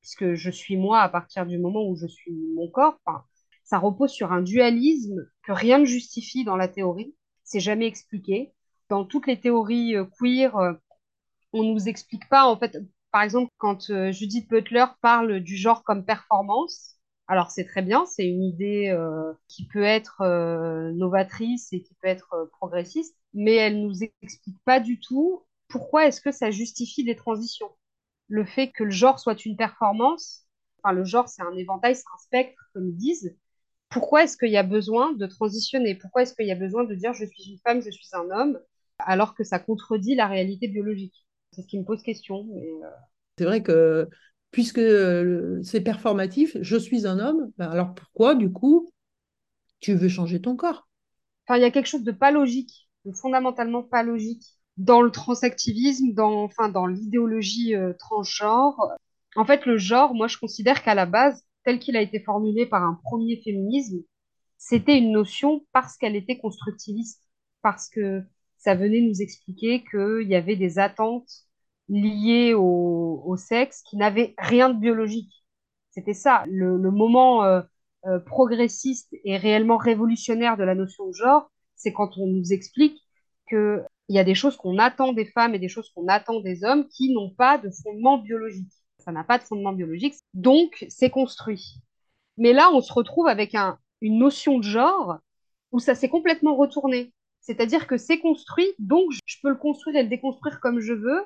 puisque 0.00 0.34
je 0.34 0.50
suis 0.50 0.76
moi 0.76 1.02
à 1.02 1.08
partir 1.08 1.46
du 1.46 1.58
moment 1.58 1.86
où 1.86 1.94
je 1.94 2.08
suis 2.08 2.32
mon 2.56 2.68
corps. 2.68 2.98
Ça 3.64 3.78
repose 3.78 4.10
sur 4.10 4.32
un 4.32 4.42
dualisme 4.42 5.26
que 5.42 5.52
rien 5.52 5.78
ne 5.78 5.84
justifie 5.84 6.44
dans 6.44 6.56
la 6.56 6.68
théorie. 6.68 7.14
C'est 7.44 7.60
jamais 7.60 7.86
expliqué. 7.86 8.52
Dans 8.88 9.04
toutes 9.04 9.26
les 9.26 9.40
théories 9.40 9.96
euh, 9.96 10.04
queer, 10.04 10.56
euh, 10.56 10.72
on 11.52 11.62
nous 11.64 11.88
explique 11.88 12.28
pas, 12.28 12.44
en 12.46 12.56
fait, 12.58 12.78
par 13.10 13.22
exemple, 13.22 13.50
quand 13.58 13.90
euh, 13.90 14.12
Judith 14.12 14.48
Butler 14.48 14.86
parle 15.00 15.40
du 15.40 15.56
genre 15.56 15.84
comme 15.84 16.04
performance, 16.04 16.96
alors 17.28 17.50
c'est 17.50 17.64
très 17.64 17.82
bien, 17.82 18.04
c'est 18.06 18.26
une 18.26 18.42
idée 18.42 18.94
qui 19.48 19.66
peut 19.66 19.84
être 19.84 20.22
novatrice 20.92 21.72
et 21.72 21.82
qui 21.82 21.94
peut 21.94 22.08
être 22.08 22.50
progressiste, 22.52 23.16
mais 23.32 23.54
elle 23.54 23.80
nous 23.80 24.02
explique 24.22 24.58
pas 24.64 24.80
du 24.80 25.00
tout 25.00 25.44
pourquoi 25.68 26.06
est-ce 26.06 26.20
que 26.20 26.32
ça 26.32 26.50
justifie 26.50 27.04
des 27.04 27.16
transitions. 27.16 27.70
Le 28.28 28.44
fait 28.44 28.70
que 28.70 28.84
le 28.84 28.90
genre 28.90 29.18
soit 29.18 29.44
une 29.46 29.56
performance, 29.56 30.46
enfin 30.82 30.92
le 30.92 31.04
genre 31.04 31.28
c'est 31.28 31.42
un 31.42 31.56
éventail, 31.56 31.96
c'est 31.96 32.04
un 32.14 32.18
spectre, 32.18 32.60
comme 32.74 32.88
ils 32.88 32.96
disent, 32.96 33.36
pourquoi 33.92 34.24
est-ce 34.24 34.36
qu'il 34.36 34.50
y 34.50 34.56
a 34.56 34.62
besoin 34.62 35.12
de 35.12 35.26
transitionner? 35.26 35.94
Pourquoi 35.94 36.22
est-ce 36.22 36.34
qu'il 36.34 36.46
y 36.46 36.52
a 36.52 36.56
besoin 36.56 36.84
de 36.84 36.94
dire 36.94 37.12
je 37.14 37.26
suis 37.26 37.50
une 37.52 37.58
femme, 37.58 37.82
je 37.82 37.90
suis 37.90 38.08
un 38.12 38.30
homme, 38.30 38.58
alors 38.98 39.34
que 39.34 39.44
ça 39.44 39.58
contredit 39.58 40.14
la 40.14 40.26
réalité 40.26 40.66
biologique? 40.66 41.26
C'est 41.52 41.62
ce 41.62 41.66
qui 41.66 41.78
me 41.78 41.84
pose 41.84 42.02
question. 42.02 42.46
C'est 43.38 43.44
vrai 43.44 43.62
que 43.62 44.08
puisque 44.50 44.80
c'est 45.62 45.80
performatif, 45.80 46.56
je 46.60 46.76
suis 46.76 47.06
un 47.06 47.18
homme, 47.18 47.52
ben 47.58 47.70
alors 47.70 47.94
pourquoi 47.94 48.34
du 48.34 48.50
coup 48.50 48.90
tu 49.80 49.94
veux 49.94 50.08
changer 50.08 50.40
ton 50.40 50.56
corps? 50.56 50.88
Enfin, 51.46 51.58
il 51.58 51.62
y 51.62 51.66
a 51.66 51.70
quelque 51.70 51.88
chose 51.88 52.04
de 52.04 52.12
pas 52.12 52.30
logique, 52.30 52.88
de 53.04 53.12
fondamentalement 53.12 53.82
pas 53.82 54.02
logique 54.02 54.44
dans 54.78 55.02
le 55.02 55.10
transactivisme, 55.10 56.14
dans, 56.14 56.44
enfin, 56.44 56.68
dans 56.68 56.86
l'idéologie 56.86 57.74
transgenre. 57.98 58.80
En 59.36 59.44
fait, 59.44 59.66
le 59.66 59.76
genre, 59.76 60.14
moi, 60.14 60.28
je 60.28 60.38
considère 60.38 60.82
qu'à 60.82 60.94
la 60.94 61.06
base, 61.06 61.42
tel 61.64 61.78
qu'il 61.78 61.96
a 61.96 62.02
été 62.02 62.20
formulé 62.20 62.66
par 62.66 62.82
un 62.82 62.98
premier 63.04 63.40
féminisme, 63.42 64.02
c'était 64.58 64.98
une 64.98 65.12
notion 65.12 65.64
parce 65.72 65.96
qu'elle 65.96 66.16
était 66.16 66.38
constructiviste, 66.38 67.22
parce 67.62 67.88
que 67.88 68.22
ça 68.58 68.74
venait 68.74 69.00
nous 69.00 69.20
expliquer 69.20 69.82
qu'il 69.84 70.28
y 70.28 70.36
avait 70.36 70.56
des 70.56 70.78
attentes 70.78 71.30
liées 71.88 72.54
au, 72.54 73.34
sexe 73.36 73.82
qui 73.82 73.96
n'avaient 73.96 74.34
rien 74.38 74.70
de 74.70 74.78
biologique. 74.78 75.32
C'était 75.90 76.14
ça, 76.14 76.44
le, 76.48 76.78
moment 76.78 77.44
euh, 77.44 77.62
euh, 78.06 78.18
progressiste 78.20 79.14
et 79.24 79.36
réellement 79.36 79.78
révolutionnaire 79.78 80.56
de 80.56 80.64
la 80.64 80.74
notion 80.74 81.08
de 81.08 81.12
genre, 81.12 81.50
c'est 81.76 81.92
quand 81.92 82.16
on 82.18 82.26
nous 82.26 82.52
explique 82.52 83.00
qu'il 83.48 83.84
y 84.08 84.18
a 84.18 84.24
des 84.24 84.34
choses 84.34 84.56
qu'on 84.56 84.78
attend 84.78 85.12
des 85.12 85.26
femmes 85.26 85.54
et 85.54 85.58
des 85.58 85.68
choses 85.68 85.90
qu'on 85.94 86.06
attend 86.08 86.40
des 86.40 86.64
hommes 86.64 86.88
qui 86.88 87.12
n'ont 87.12 87.30
pas 87.30 87.58
de 87.58 87.70
fondement 87.70 88.18
biologique. 88.18 88.72
Ça 89.02 89.12
n'a 89.12 89.24
pas 89.24 89.38
de 89.38 89.42
fondement 89.44 89.72
biologique, 89.72 90.14
donc 90.34 90.84
c'est 90.88 91.10
construit. 91.10 91.74
Mais 92.38 92.52
là, 92.52 92.70
on 92.72 92.80
se 92.80 92.92
retrouve 92.92 93.26
avec 93.26 93.54
un, 93.54 93.78
une 94.00 94.18
notion 94.18 94.58
de 94.58 94.64
genre 94.64 95.18
où 95.72 95.78
ça 95.80 95.94
s'est 95.94 96.08
complètement 96.08 96.56
retourné. 96.56 97.12
C'est-à-dire 97.40 97.86
que 97.86 97.96
c'est 97.96 98.18
construit, 98.20 98.68
donc 98.78 99.10
je 99.26 99.36
peux 99.42 99.48
le 99.48 99.56
construire 99.56 99.96
et 99.96 100.02
le 100.04 100.08
déconstruire 100.08 100.60
comme 100.60 100.80
je 100.80 100.92
veux. 100.92 101.24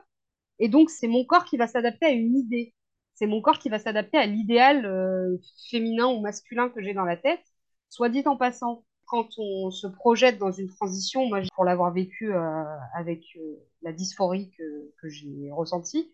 Et 0.58 0.68
donc, 0.68 0.88
c'est 0.90 1.08
mon 1.08 1.24
corps 1.24 1.44
qui 1.44 1.58
va 1.58 1.66
s'adapter 1.66 2.06
à 2.06 2.10
une 2.10 2.36
idée. 2.36 2.72
C'est 3.14 3.26
mon 3.26 3.42
corps 3.42 3.58
qui 3.58 3.68
va 3.68 3.78
s'adapter 3.78 4.16
à 4.16 4.26
l'idéal 4.26 4.86
euh, 4.86 5.36
féminin 5.70 6.06
ou 6.06 6.20
masculin 6.20 6.70
que 6.70 6.82
j'ai 6.82 6.94
dans 6.94 7.04
la 7.04 7.16
tête. 7.16 7.42
Soit 7.90 8.08
dit 8.08 8.22
en 8.26 8.36
passant, 8.36 8.84
quand 9.04 9.28
on 9.38 9.70
se 9.70 9.86
projette 9.86 10.38
dans 10.38 10.52
une 10.52 10.68
transition, 10.68 11.26
moi, 11.26 11.40
pour 11.54 11.64
l'avoir 11.64 11.92
vécu 11.92 12.34
euh, 12.34 12.64
avec 12.94 13.24
euh, 13.36 13.56
la 13.82 13.92
dysphorie 13.92 14.50
que 14.56 15.08
j'ai 15.08 15.50
ressentie, 15.52 16.10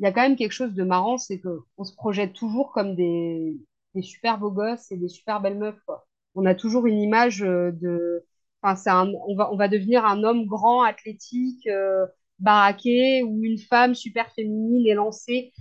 il 0.00 0.04
y 0.04 0.06
a 0.06 0.12
quand 0.12 0.22
même 0.22 0.36
quelque 0.36 0.52
chose 0.52 0.72
de 0.72 0.82
marrant, 0.82 1.18
c'est 1.18 1.40
qu'on 1.40 1.84
se 1.84 1.94
projette 1.94 2.32
toujours 2.32 2.72
comme 2.72 2.96
des, 2.96 3.60
des 3.94 4.00
super 4.00 4.38
beaux 4.38 4.50
gosses 4.50 4.90
et 4.90 4.96
des 4.96 5.08
super 5.08 5.42
belles 5.42 5.58
meufs. 5.58 5.86
On 6.34 6.46
a 6.46 6.54
toujours 6.54 6.86
une 6.86 6.98
image 6.98 7.42
euh, 7.42 7.70
de, 7.72 8.24
enfin, 8.62 9.08
un, 9.08 9.12
on 9.28 9.56
va, 9.56 9.68
devenir 9.68 10.06
un 10.06 10.24
homme 10.24 10.46
grand, 10.46 10.82
athlétique, 10.82 11.66
euh, 11.66 12.06
baraqué, 12.38 13.22
ou 13.24 13.44
une 13.44 13.58
femme 13.58 13.94
super 13.94 14.32
féminine 14.32 14.86
et 14.86 14.94
lancée. 14.94 15.52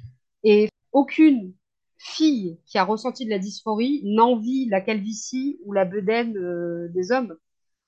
Et 0.45 0.69
aucune 0.93 1.53
fille 1.97 2.57
qui 2.65 2.77
a 2.77 2.85
ressenti 2.85 3.25
de 3.25 3.29
la 3.29 3.39
dysphorie 3.39 4.01
n'envie 4.05 4.69
la 4.69 4.79
calvitie 4.79 5.59
ou 5.65 5.73
la 5.73 5.83
bedaine 5.83 6.37
euh, 6.37 6.87
des 6.93 7.11
hommes. 7.11 7.35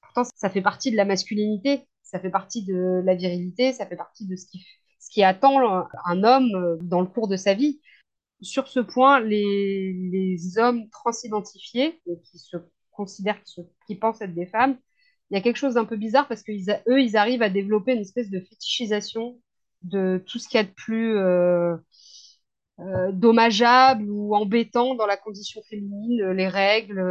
Pourtant, 0.02 0.24
ça 0.36 0.50
fait 0.50 0.62
partie 0.62 0.92
de 0.92 0.98
la 0.98 1.06
masculinité, 1.06 1.88
ça 2.04 2.20
fait 2.20 2.30
partie 2.30 2.66
de 2.66 3.02
la 3.06 3.16
virilité, 3.16 3.72
ça 3.72 3.86
fait 3.86 3.96
partie 3.96 4.28
de 4.28 4.36
ce 4.36 4.48
qui, 4.48 4.66
qui 5.12 5.24
attend 5.24 5.86
un 6.06 6.24
homme 6.24 6.80
dans 6.82 7.02
le 7.02 7.08
cours 7.08 7.28
de 7.28 7.36
sa 7.36 7.54
vie 7.54 7.80
sur 8.42 8.68
ce 8.68 8.80
point, 8.80 9.20
les, 9.20 9.94
les 10.12 10.58
hommes 10.58 10.90
transidentifiés, 10.90 12.02
qui 12.24 12.40
se 12.40 12.58
considèrent, 12.92 13.42
qui, 13.88 13.96
pensent 13.96 14.22
être 14.22 14.34
des 14.34 14.48
femmes, 14.48 14.78
il 15.30 15.36
y 15.36 15.38
a 15.38 15.42
quelque 15.42 15.58
chose 15.58 15.76
d'un 15.76 15.86
peu 15.86 15.96
bizarre 15.96 16.28
parce 16.28 16.44
qu'eux, 16.44 17.00
ils 17.00 17.18
arrivent 17.18 17.44
à 17.44 17.50
développer 17.50 17.94
une 17.94 18.02
espèce 18.02 18.30
de 18.30 18.40
fétichisation 18.40 19.40
de 19.84 20.22
tout 20.28 20.40
ce 20.40 20.48
qu'il 20.48 20.58
y 20.58 20.62
a 20.62 20.66
de 20.66 20.74
plus 20.74 21.18
euh, 21.18 21.76
euh, 22.80 23.12
dommageable 23.12 24.10
ou 24.10 24.36
embêtant 24.36 24.96
dans 24.96 25.06
la 25.06 25.18
condition 25.18 25.62
féminine, 25.70 26.32
les 26.32 26.48
règles. 26.48 27.02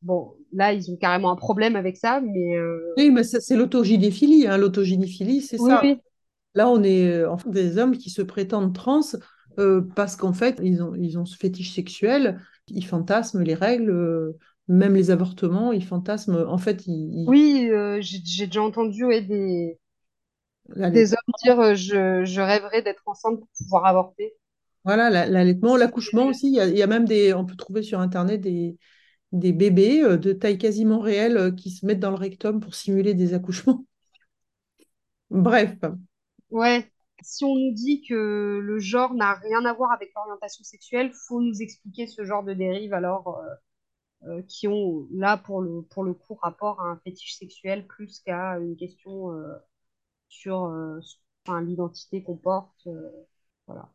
bon, 0.00 0.32
là, 0.52 0.72
ils 0.72 0.90
ont 0.90 0.96
carrément 0.96 1.30
un 1.30 1.36
problème 1.36 1.76
avec 1.76 1.96
ça, 1.96 2.20
mais... 2.20 2.56
Euh, 2.56 2.94
oui, 2.96 3.10
mais 3.10 3.24
c'est 3.24 3.56
l'autogynéphilie. 3.56 4.46
Hein. 4.46 4.56
L'autogynéphilie, 4.56 5.42
c'est 5.42 5.58
ça. 5.58 5.82
Là, 6.54 6.68
on 6.68 6.82
est 6.82 7.24
en 7.24 7.38
fait, 7.38 7.50
des 7.50 7.78
hommes 7.78 7.96
qui 7.96 8.10
se 8.10 8.22
prétendent 8.22 8.74
trans 8.74 9.00
euh, 9.58 9.82
parce 9.94 10.16
qu'en 10.16 10.32
fait, 10.32 10.60
ils 10.62 10.82
ont, 10.82 10.94
ils 10.94 11.18
ont 11.18 11.24
ce 11.24 11.36
fétiche 11.36 11.74
sexuel, 11.74 12.40
ils 12.68 12.86
fantasment 12.86 13.42
les 13.42 13.54
règles, 13.54 13.90
euh, 13.90 14.38
même 14.68 14.94
les 14.94 15.10
avortements, 15.10 15.72
ils 15.72 15.84
fantasment. 15.84 16.44
En 16.48 16.58
fait, 16.58 16.86
ils, 16.86 17.24
Oui, 17.28 17.68
euh, 17.70 17.98
j'ai 18.00 18.18
déjà 18.46 18.62
entendu 18.62 19.04
des, 19.22 19.78
des 20.76 21.12
hommes 21.12 21.34
dire 21.44 21.74
je, 21.74 22.24
je 22.24 22.40
rêverais 22.40 22.82
d'être 22.82 23.02
enceinte 23.06 23.38
pour 23.40 23.48
pouvoir 23.58 23.86
avorter. 23.86 24.34
Voilà, 24.84 25.10
l'allaitement, 25.10 25.76
l'accouchement 25.76 26.26
aussi. 26.26 26.48
Il 26.48 26.54
y, 26.54 26.60
a, 26.60 26.66
il 26.66 26.76
y, 26.76 26.82
a, 26.82 26.86
même 26.86 27.04
des. 27.04 27.34
On 27.34 27.44
peut 27.44 27.56
trouver 27.56 27.82
sur 27.82 28.00
Internet 28.00 28.40
des, 28.40 28.76
des 29.32 29.52
bébés 29.52 30.02
de 30.18 30.32
taille 30.32 30.58
quasiment 30.58 31.00
réelle 31.00 31.54
qui 31.56 31.70
se 31.70 31.86
mettent 31.86 32.00
dans 32.00 32.10
le 32.10 32.16
rectum 32.16 32.60
pour 32.60 32.74
simuler 32.74 33.14
des 33.14 33.34
accouchements. 33.34 33.84
Bref. 35.30 35.76
Ouais, 36.52 36.86
si 37.22 37.44
on 37.44 37.54
nous 37.56 37.72
dit 37.72 38.02
que 38.06 38.60
le 38.62 38.78
genre 38.78 39.14
n'a 39.14 39.34
rien 39.34 39.64
à 39.64 39.72
voir 39.72 39.90
avec 39.92 40.12
l'orientation 40.14 40.62
sexuelle, 40.64 41.10
faut 41.26 41.40
nous 41.40 41.62
expliquer 41.62 42.06
ce 42.06 42.24
genre 42.24 42.42
de 42.42 42.52
dérives 42.52 42.92
alors 42.92 43.38
euh, 43.38 44.28
euh, 44.28 44.42
qui 44.48 44.68
ont 44.68 45.06
là 45.12 45.38
pour 45.38 45.62
le, 45.62 45.82
pour 45.82 46.04
le 46.04 46.12
coup 46.12 46.34
rapport 46.34 46.80
à 46.80 46.84
un 46.84 47.00
fétiche 47.04 47.38
sexuel 47.38 47.86
plus 47.86 48.20
qu'à 48.20 48.58
une 48.58 48.76
question 48.76 49.32
euh, 49.32 49.54
sur 50.28 50.70
l'identité 51.62 52.22
qu'on 52.22 52.36
porte. 52.36 52.88
voilà. 53.66 53.88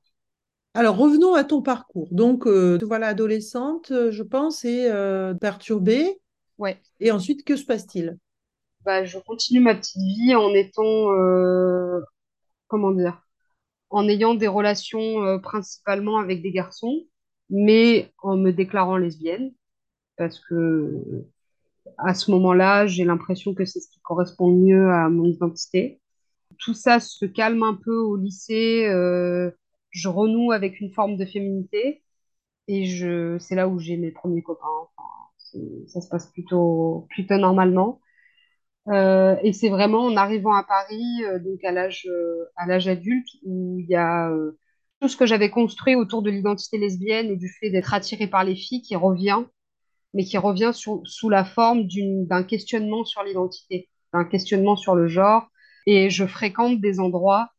Alors 0.73 0.97
revenons 0.97 1.33
à 1.33 1.43
ton 1.43 1.61
parcours. 1.61 2.07
Donc 2.11 2.47
voilà, 2.47 3.07
adolescente, 3.07 3.91
je 3.91 4.23
pense, 4.23 4.65
et 4.65 4.91
perturbée. 5.39 6.19
Ouais. 6.57 6.79
Et 6.99 7.11
ensuite, 7.11 7.43
que 7.43 7.55
se 7.55 7.65
passe-t-il? 7.65 8.17
Bah, 8.85 9.03
je 9.03 9.17
continue 9.19 9.59
ma 9.59 9.75
petite 9.75 10.01
vie 10.01 10.35
en 10.35 10.53
étant 10.53 11.11
comment 12.67 12.91
dire, 12.91 13.21
en 13.89 14.07
ayant 14.09 14.35
des 14.35 14.47
relations 14.47 15.23
euh, 15.23 15.39
principalement 15.39 16.17
avec 16.17 16.41
des 16.41 16.51
garçons, 16.51 17.05
mais 17.49 18.11
en 18.19 18.37
me 18.37 18.51
déclarant 18.51 18.97
lesbienne, 18.97 19.53
parce 20.17 20.39
que 20.39 21.25
à 21.97 22.13
ce 22.13 22.31
moment-là, 22.31 22.87
j'ai 22.87 23.05
l'impression 23.05 23.53
que 23.53 23.65
c'est 23.65 23.79
ce 23.79 23.89
qui 23.89 23.99
correspond 24.01 24.51
mieux 24.51 24.91
à 24.91 25.09
mon 25.09 25.25
identité. 25.25 26.01
Tout 26.59 26.73
ça 26.73 26.99
se 26.99 27.25
calme 27.25 27.63
un 27.63 27.75
peu 27.75 27.95
au 27.95 28.15
lycée, 28.17 28.87
euh, 28.87 29.51
je 29.91 30.09
renoue 30.09 30.51
avec 30.51 30.79
une 30.81 30.93
forme 30.93 31.17
de 31.17 31.25
féminité, 31.25 32.03
et 32.67 32.85
je, 32.85 33.37
c'est 33.39 33.55
là 33.55 33.67
où 33.67 33.79
j'ai 33.79 33.97
mes 33.97 34.11
premiers 34.11 34.43
copains. 34.43 34.67
Ça 35.87 36.01
se 36.01 36.09
passe 36.09 36.31
plutôt, 36.31 37.07
plutôt 37.09 37.37
normalement. 37.37 38.01
Euh, 38.89 39.35
et 39.43 39.51
c'est 39.53 39.69
vraiment 39.69 40.05
en 40.05 40.15
arrivant 40.15 40.53
à 40.53 40.63
Paris, 40.63 41.23
euh, 41.25 41.39
donc 41.39 41.63
à 41.63 41.71
l'âge 41.71 42.07
euh, 42.09 42.45
à 42.55 42.65
l'âge 42.67 42.87
adulte, 42.87 43.27
où 43.43 43.77
il 43.79 43.87
y 43.89 43.95
a 43.95 44.31
tout 45.01 45.09
ce 45.09 45.17
que 45.17 45.25
j'avais 45.25 45.49
construit 45.49 45.95
autour 45.95 46.21
de 46.21 46.29
l'identité 46.29 46.77
lesbienne 46.77 47.27
et 47.27 47.35
du 47.35 47.49
fait 47.49 47.69
d'être 47.69 47.93
attirée 47.93 48.27
par 48.27 48.43
les 48.43 48.55
filles 48.55 48.81
qui 48.81 48.95
revient, 48.95 49.43
mais 50.13 50.23
qui 50.23 50.37
revient 50.37 50.71
sous 50.73 51.29
la 51.29 51.45
forme 51.45 51.87
d'un 52.27 52.43
questionnement 52.43 53.03
sur 53.05 53.23
l'identité, 53.23 53.89
d'un 54.13 54.25
questionnement 54.25 54.75
sur 54.75 54.95
le 54.95 55.07
genre. 55.07 55.47
Et 55.85 56.09
je 56.09 56.25
fréquente 56.25 56.79
des 56.81 56.99
endroits, 56.99 57.49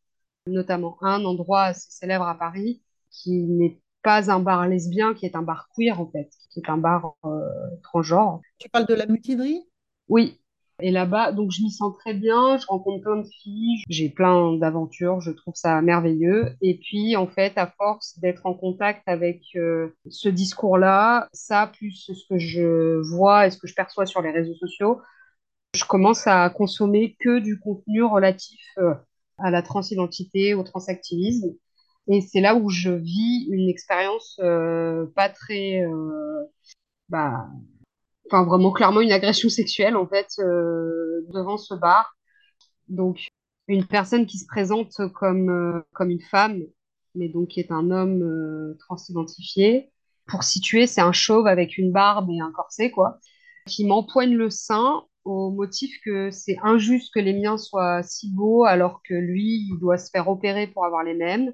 notamment 0.47 0.97
un 1.03 1.25
endroit 1.25 1.65
assez 1.65 1.91
célèbre 1.91 2.27
à 2.27 2.37
Paris, 2.37 2.83
qui 3.11 3.43
n'est 3.45 3.81
pas 4.03 4.31
un 4.31 4.41
bar 4.41 4.67
lesbien, 4.67 5.15
qui 5.15 5.27
est 5.27 5.37
un 5.37 5.43
bar 5.43 5.69
queer 5.77 6.01
en 6.01 6.11
fait, 6.11 6.31
qui 6.51 6.61
est 6.61 6.71
un 6.71 6.79
bar 6.79 7.15
transgenre. 7.83 8.41
Tu 8.59 8.69
parles 8.69 8.87
de 8.87 8.95
la 8.95 9.07
mutinerie 9.07 9.63
Oui, 10.09 10.41
et 10.81 10.91
là-bas, 10.93 11.33
donc 11.33 11.51
je 11.51 11.63
m'y 11.63 11.71
sens 11.71 11.97
très 11.99 12.15
bien, 12.15 12.57
je 12.57 12.67
rencontre 12.67 13.03
plein 13.03 13.17
de 13.17 13.27
filles, 13.27 13.83
j'ai 13.89 14.09
plein 14.09 14.57
d'aventures, 14.57 15.21
je 15.21 15.33
trouve 15.33 15.55
ça 15.57 15.83
merveilleux. 15.83 16.55
Et 16.63 16.79
puis, 16.79 17.17
en 17.17 17.27
fait, 17.27 17.59
à 17.59 17.67
force 17.67 18.19
d'être 18.21 18.47
en 18.47 18.55
contact 18.55 19.03
avec 19.07 19.43
euh, 19.57 19.97
ce 20.09 20.29
discours-là, 20.29 21.29
ça, 21.33 21.67
plus 21.67 21.93
ce 21.93 22.13
que 22.29 22.39
je 22.39 23.01
vois 23.11 23.47
et 23.47 23.51
ce 23.51 23.59
que 23.59 23.67
je 23.67 23.75
perçois 23.75 24.07
sur 24.07 24.23
les 24.23 24.31
réseaux 24.31 24.55
sociaux, 24.55 25.01
je 25.75 25.85
commence 25.85 26.27
à 26.27 26.49
consommer 26.51 27.17
que 27.19 27.41
du 27.41 27.59
contenu 27.59 28.05
relatif 28.05 28.61
euh, 28.79 28.95
à 29.39 29.51
la 29.51 29.63
transidentité, 29.63 30.55
au 30.55 30.63
transactivisme. 30.63 31.55
Et 32.07 32.21
c'est 32.21 32.41
là 32.41 32.55
où 32.55 32.71
je 32.71 32.91
vis 32.91 33.49
une 33.51 33.69
expérience 33.69 34.39
euh, 34.43 35.07
pas 35.15 35.29
très... 35.29 35.85
bah, 37.09 37.49
enfin 38.31 38.45
vraiment 38.45 38.73
clairement 38.73 39.01
une 39.01 39.13
agression 39.13 39.49
sexuelle 39.49 39.97
en 39.97 40.07
fait 40.07 40.29
euh, 40.39 41.27
devant 41.33 41.57
ce 41.57 41.75
bar. 41.75 42.17
Donc 42.89 43.29
une 43.69 43.87
personne 43.87 44.27
qui 44.27 44.39
se 44.39 44.47
présente 44.47 45.01
comme 45.15 45.51
euh, 45.51 45.81
comme 45.93 46.11
une 46.11 46.21
femme, 46.23 46.63
mais 47.15 47.29
donc 47.29 47.49
qui 47.49 47.61
est 47.61 47.73
un 47.73 47.91
homme 47.91 48.23
euh, 48.23 48.77
transidentifié. 48.81 49.93
Pour 50.27 50.43
situer, 50.45 50.87
c'est 50.87 51.01
un 51.01 51.13
chauve 51.13 51.47
avec 51.47 51.79
une 51.79 51.93
barbe 51.93 52.31
et 52.31 52.41
un 52.41 52.53
corset 52.53 52.91
quoi, 52.91 53.19
qui 53.67 53.87
m'empoigne 53.87 54.35
le 54.37 54.51
sein 54.51 55.03
au 55.25 55.51
motif 55.51 55.95
que 56.05 56.31
c'est 56.31 56.57
injuste 56.63 57.13
que 57.15 57.21
les 57.21 57.35
miens 57.35 57.59
soient 57.59 58.03
si 58.03 58.31
beaux 58.33 58.65
alors 58.65 59.03
que 59.03 59.15
lui, 59.15 59.69
il 59.71 59.79
doit 59.81 59.99
se 59.99 60.11
faire 60.11 60.29
opérer 60.29 60.67
pour 60.67 60.85
avoir 60.85 61.05
les 61.05 61.15
mêmes. 61.15 61.53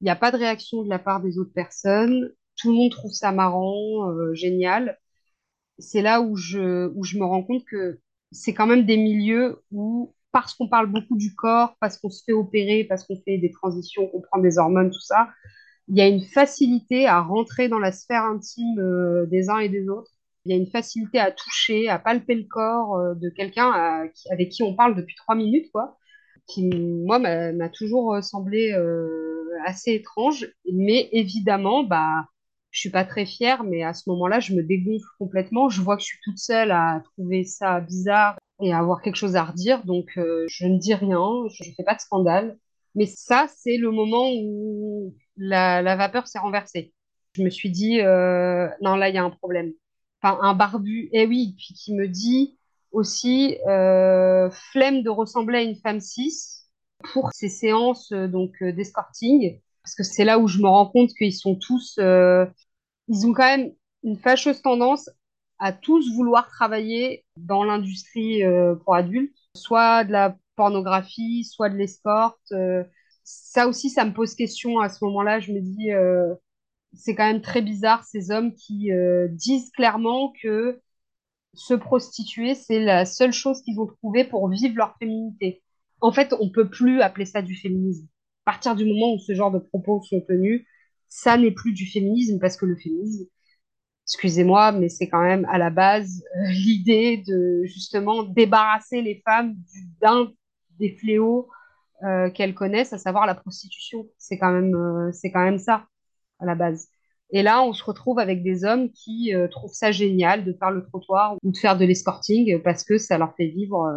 Il 0.00 0.04
n'y 0.04 0.10
a 0.10 0.16
pas 0.16 0.30
de 0.32 0.36
réaction 0.38 0.82
de 0.82 0.88
la 0.88 0.98
part 0.98 1.20
des 1.20 1.38
autres 1.38 1.52
personnes. 1.54 2.30
Tout 2.56 2.70
le 2.70 2.76
monde 2.76 2.90
trouve 2.90 3.12
ça 3.12 3.32
marrant, 3.32 4.34
génial. 4.34 4.98
C'est 5.82 6.02
là 6.02 6.20
où 6.22 6.36
je, 6.36 6.88
où 6.94 7.04
je 7.04 7.18
me 7.18 7.24
rends 7.24 7.42
compte 7.42 7.64
que 7.64 8.00
c'est 8.30 8.54
quand 8.54 8.66
même 8.66 8.86
des 8.86 8.96
milieux 8.96 9.62
où, 9.70 10.14
parce 10.32 10.54
qu'on 10.54 10.68
parle 10.68 10.86
beaucoup 10.86 11.16
du 11.16 11.34
corps, 11.34 11.76
parce 11.80 11.98
qu'on 11.98 12.10
se 12.10 12.22
fait 12.24 12.32
opérer, 12.32 12.84
parce 12.84 13.04
qu'on 13.06 13.16
fait 13.24 13.38
des 13.38 13.50
transitions, 13.50 14.06
qu'on 14.08 14.22
prend 14.22 14.40
des 14.40 14.58
hormones, 14.58 14.90
tout 14.90 15.00
ça, 15.00 15.28
il 15.88 15.98
y 15.98 16.00
a 16.00 16.08
une 16.08 16.22
facilité 16.22 17.06
à 17.06 17.20
rentrer 17.20 17.68
dans 17.68 17.78
la 17.78 17.92
sphère 17.92 18.24
intime 18.24 18.78
euh, 18.78 19.26
des 19.26 19.50
uns 19.50 19.58
et 19.58 19.68
des 19.68 19.88
autres. 19.88 20.10
Il 20.44 20.52
y 20.52 20.54
a 20.54 20.58
une 20.58 20.66
facilité 20.70 21.18
à 21.18 21.30
toucher, 21.30 21.88
à 21.88 21.98
palper 21.98 22.34
le 22.34 22.44
corps 22.44 22.96
euh, 22.96 23.14
de 23.14 23.28
quelqu'un 23.28 24.04
euh, 24.04 24.08
avec 24.30 24.50
qui 24.50 24.62
on 24.62 24.74
parle 24.74 24.94
depuis 24.96 25.14
trois 25.16 25.34
minutes, 25.34 25.70
quoi, 25.72 25.98
qui, 26.46 26.68
moi, 26.68 27.18
m'a 27.18 27.68
toujours 27.68 28.22
semblé 28.22 28.72
assez 29.64 29.92
étrange. 29.92 30.48
Mais 30.72 31.08
évidemment, 31.12 31.84
bah, 31.84 32.26
je 32.72 32.80
suis 32.80 32.90
pas 32.90 33.04
très 33.04 33.26
fière, 33.26 33.64
mais 33.64 33.84
à 33.84 33.94
ce 33.94 34.10
moment-là, 34.10 34.40
je 34.40 34.54
me 34.54 34.62
dégonfle 34.62 35.06
complètement. 35.18 35.68
Je 35.68 35.80
vois 35.80 35.96
que 35.96 36.02
je 36.02 36.06
suis 36.08 36.18
toute 36.24 36.38
seule 36.38 36.72
à 36.72 37.00
trouver 37.04 37.44
ça 37.44 37.80
bizarre 37.80 38.36
et 38.60 38.72
à 38.72 38.78
avoir 38.78 39.02
quelque 39.02 39.16
chose 39.16 39.36
à 39.36 39.44
redire. 39.44 39.84
Donc, 39.84 40.10
je 40.16 40.66
ne 40.66 40.78
dis 40.78 40.94
rien, 40.94 41.44
je 41.52 41.68
ne 41.68 41.74
fais 41.74 41.84
pas 41.84 41.94
de 41.94 42.00
scandale. 42.00 42.58
Mais 42.94 43.06
ça, 43.06 43.46
c'est 43.56 43.76
le 43.76 43.90
moment 43.90 44.30
où 44.32 45.14
la, 45.36 45.96
vapeur 45.96 46.26
s'est 46.28 46.38
renversée. 46.38 46.92
Je 47.34 47.42
me 47.42 47.50
suis 47.50 47.70
dit, 47.70 48.00
euh, 48.00 48.68
non, 48.82 48.96
là, 48.96 49.08
il 49.08 49.14
y 49.14 49.18
a 49.18 49.24
un 49.24 49.30
problème. 49.30 49.72
Enfin, 50.22 50.38
un 50.42 50.54
barbu, 50.54 51.08
eh 51.12 51.26
oui, 51.26 51.54
puis 51.56 51.74
qui 51.74 51.94
me 51.94 52.06
dit 52.08 52.58
aussi, 52.92 53.58
euh, 53.66 54.50
flemme 54.50 55.02
de 55.02 55.10
ressembler 55.10 55.58
à 55.58 55.62
une 55.62 55.76
femme 55.76 56.00
cis 56.00 56.66
pour 57.12 57.30
ces 57.32 57.48
séances 57.48 58.12
euh, 58.12 58.28
donc 58.28 58.52
euh, 58.62 58.72
d'escorting, 58.72 59.60
parce 59.82 59.94
que 59.94 60.02
c'est 60.02 60.24
là 60.24 60.38
où 60.38 60.46
je 60.46 60.58
me 60.58 60.68
rends 60.68 60.86
compte 60.86 61.10
qu'ils 61.14 61.34
sont 61.34 61.56
tous, 61.56 61.96
euh, 61.98 62.46
ils 63.08 63.26
ont 63.26 63.32
quand 63.32 63.56
même 63.56 63.72
une 64.04 64.16
fâcheuse 64.18 64.62
tendance 64.62 65.10
à 65.58 65.72
tous 65.72 66.14
vouloir 66.14 66.48
travailler 66.48 67.24
dans 67.36 67.64
l'industrie 67.64 68.44
euh, 68.44 68.74
pour 68.76 68.94
adultes, 68.94 69.36
soit 69.56 70.04
de 70.04 70.12
la 70.12 70.36
pornographie, 70.56 71.44
soit 71.44 71.68
de 71.68 71.76
l'escorte. 71.76 72.40
Euh, 72.52 72.84
ça 73.24 73.68
aussi, 73.68 73.90
ça 73.90 74.04
me 74.04 74.12
pose 74.12 74.34
question 74.34 74.80
à 74.80 74.88
ce 74.88 75.04
moment-là. 75.04 75.40
Je 75.40 75.52
me 75.52 75.60
dis, 75.60 75.90
c'est 76.92 77.14
quand 77.14 77.26
même 77.26 77.40
très 77.40 77.62
bizarre 77.62 78.04
ces 78.04 78.32
hommes 78.32 78.52
qui 78.52 78.90
disent 79.30 79.70
clairement 79.70 80.32
que 80.42 80.80
se 81.54 81.74
prostituer, 81.74 82.54
c'est 82.54 82.80
la 82.80 83.04
seule 83.04 83.32
chose 83.32 83.62
qu'ils 83.62 83.78
ont 83.78 83.86
trouvée 83.86 84.24
pour 84.24 84.48
vivre 84.48 84.74
leur 84.76 84.96
féminité. 84.98 85.62
En 86.00 86.12
fait, 86.12 86.34
on 86.40 86.50
peut 86.50 86.68
plus 86.68 87.00
appeler 87.00 87.26
ça 87.26 87.42
du 87.42 87.54
féminisme. 87.54 88.08
Partir 88.44 88.74
du 88.74 88.84
moment 88.84 89.14
où 89.14 89.18
ce 89.18 89.34
genre 89.34 89.50
de 89.50 89.58
propos 89.58 90.02
sont 90.02 90.20
tenus, 90.20 90.66
ça 91.08 91.36
n'est 91.36 91.50
plus 91.52 91.72
du 91.72 91.86
féminisme 91.86 92.38
parce 92.40 92.56
que 92.56 92.66
le 92.66 92.76
féminisme, 92.76 93.26
excusez-moi, 94.06 94.72
mais 94.72 94.88
c'est 94.88 95.08
quand 95.08 95.22
même 95.22 95.44
à 95.50 95.58
la 95.58 95.70
base 95.70 96.22
euh, 96.36 96.50
l'idée 96.50 97.22
de 97.26 97.62
justement 97.64 98.22
débarrasser 98.22 99.02
les 99.02 99.22
femmes 99.24 99.54
d'un 100.00 100.30
des 100.78 100.96
fléaux 100.96 101.48
euh, 102.04 102.30
qu'elles 102.30 102.54
connaissent, 102.54 102.92
à 102.92 102.98
savoir 102.98 103.26
la 103.26 103.34
prostitution. 103.34 104.08
C'est 104.18 104.38
quand 104.38 104.52
même, 104.52 104.74
euh, 104.74 105.12
c'est 105.12 105.30
quand 105.30 105.44
même 105.44 105.58
ça 105.58 105.86
à 106.40 106.46
la 106.46 106.54
base. 106.54 106.88
Et 107.30 107.42
là, 107.42 107.62
on 107.62 107.72
se 107.72 107.84
retrouve 107.84 108.18
avec 108.18 108.42
des 108.42 108.64
hommes 108.64 108.90
qui 108.90 109.32
trouvent 109.50 109.72
ça 109.72 109.90
génial 109.90 110.44
de 110.44 110.52
faire 110.52 110.70
le 110.70 110.84
trottoir 110.84 111.36
ou 111.42 111.50
de 111.50 111.56
faire 111.56 111.78
de 111.78 111.84
l'escorting 111.86 112.60
parce 112.62 112.84
que 112.84 112.98
ça 112.98 113.16
leur 113.16 113.34
fait 113.36 113.46
vivre 113.46 113.90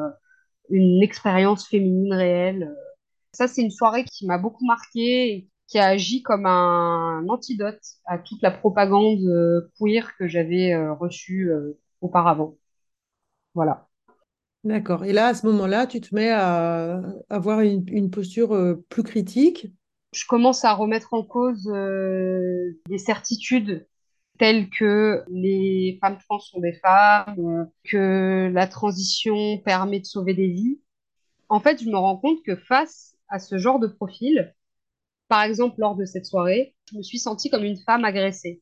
une 0.69 1.03
expérience 1.03 1.67
féminine 1.67 2.13
réelle. 2.13 2.73
Ça, 3.35 3.49
c'est 3.49 3.61
une 3.61 3.71
soirée 3.71 4.05
qui 4.05 4.25
m'a 4.25 4.37
beaucoup 4.37 4.65
marquée 4.65 5.29
et 5.29 5.49
qui 5.67 5.77
a 5.77 5.87
agi 5.87 6.21
comme 6.21 6.45
un 6.45 7.27
antidote 7.27 7.81
à 8.05 8.17
toute 8.17 8.41
la 8.41 8.49
propagande 8.49 9.19
euh, 9.27 9.69
queer 9.77 10.15
que 10.17 10.25
j'avais 10.25 10.73
euh, 10.73 10.93
reçue 10.93 11.51
euh, 11.51 11.77
auparavant. 11.99 12.55
Voilà. 13.53 13.89
D'accord. 14.63 15.03
Et 15.03 15.11
là, 15.11 15.27
à 15.27 15.33
ce 15.33 15.45
moment-là, 15.47 15.85
tu 15.85 15.99
te 15.99 16.15
mets 16.15 16.29
à 16.29 17.01
avoir 17.29 17.59
une, 17.59 17.83
une 17.89 18.09
posture 18.09 18.77
plus 18.87 19.03
critique? 19.03 19.67
Je 20.13 20.23
commence 20.25 20.63
à 20.63 20.73
remettre 20.73 21.13
en 21.13 21.23
cause 21.23 21.69
euh, 21.73 22.79
des 22.87 22.97
certitudes 22.97 23.85
telles 24.39 24.69
que 24.69 25.23
les 25.29 25.97
femmes 25.99 26.17
trans 26.25 26.39
sont 26.39 26.61
des 26.61 26.73
femmes, 26.73 27.69
que 27.83 28.49
la 28.53 28.67
transition 28.67 29.57
permet 29.57 29.99
de 29.99 30.05
sauver 30.05 30.33
des 30.33 30.47
vies. 30.47 30.79
En 31.49 31.59
fait, 31.59 31.83
je 31.83 31.89
me 31.89 31.97
rends 31.97 32.17
compte 32.17 32.41
que 32.43 32.55
face 32.55 33.14
à 33.29 33.39
ce 33.39 33.57
genre 33.57 33.79
de 33.79 33.87
profil, 33.87 34.53
par 35.27 35.43
exemple 35.43 35.75
lors 35.79 35.95
de 35.95 36.05
cette 36.05 36.25
soirée, 36.25 36.75
je 36.91 36.97
me 36.97 37.03
suis 37.03 37.19
sentie 37.19 37.49
comme 37.49 37.63
une 37.63 37.77
femme 37.77 38.05
agressée. 38.05 38.61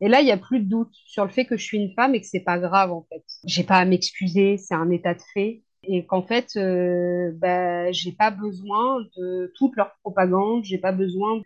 Et 0.00 0.08
là, 0.08 0.20
il 0.20 0.24
n'y 0.26 0.32
a 0.32 0.36
plus 0.38 0.60
de 0.60 0.68
doute 0.68 0.92
sur 0.92 1.24
le 1.24 1.30
fait 1.30 1.46
que 1.46 1.56
je 1.56 1.64
suis 1.64 1.78
une 1.78 1.94
femme 1.94 2.14
et 2.14 2.20
que 2.20 2.26
c'est 2.26 2.40
pas 2.40 2.58
grave 2.58 2.92
en 2.92 3.06
fait. 3.10 3.24
J'ai 3.44 3.64
pas 3.64 3.78
à 3.78 3.84
m'excuser, 3.84 4.58
c'est 4.58 4.74
un 4.74 4.90
état 4.90 5.14
de 5.14 5.22
fait. 5.34 5.62
Et 5.84 6.04
qu'en 6.06 6.22
fait, 6.22 6.50
euh, 6.56 7.32
bah, 7.36 7.92
j'ai 7.92 8.12
pas 8.12 8.30
besoin 8.30 9.00
de 9.16 9.52
toute 9.56 9.76
leur 9.76 9.94
propagande, 10.02 10.64
j'ai 10.64 10.78
pas 10.78 10.92
besoin 10.92 11.40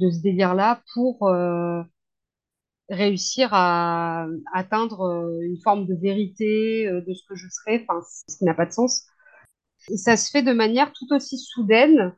de 0.00 0.10
ce 0.10 0.20
délire-là 0.20 0.82
pour 0.94 1.28
euh, 1.28 1.82
réussir 2.88 3.48
à 3.52 4.26
atteindre 4.52 5.02
euh, 5.02 5.40
une 5.42 5.58
forme 5.60 5.86
de 5.86 5.94
vérité 5.94 6.86
euh, 6.86 7.00
de 7.00 7.14
ce 7.14 7.22
que 7.28 7.34
je 7.34 7.48
serais, 7.48 7.86
ce 8.28 8.36
qui 8.36 8.44
n'a 8.44 8.54
pas 8.54 8.66
de 8.66 8.72
sens. 8.72 9.06
Et 9.90 9.96
ça 9.96 10.16
se 10.18 10.30
fait 10.30 10.42
de 10.42 10.52
manière 10.52 10.92
tout 10.92 11.06
aussi 11.12 11.38
soudaine. 11.38 12.14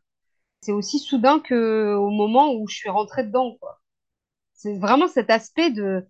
C'est 0.62 0.72
aussi 0.72 0.98
soudain 1.00 1.40
que 1.40 1.94
au 1.96 2.10
moment 2.10 2.54
où 2.54 2.68
je 2.68 2.76
suis 2.76 2.90
rentrée 2.90 3.24
dedans. 3.24 3.58
C'est 4.54 4.78
vraiment 4.78 5.08
cet 5.08 5.30
aspect 5.30 5.70
de 5.70 6.06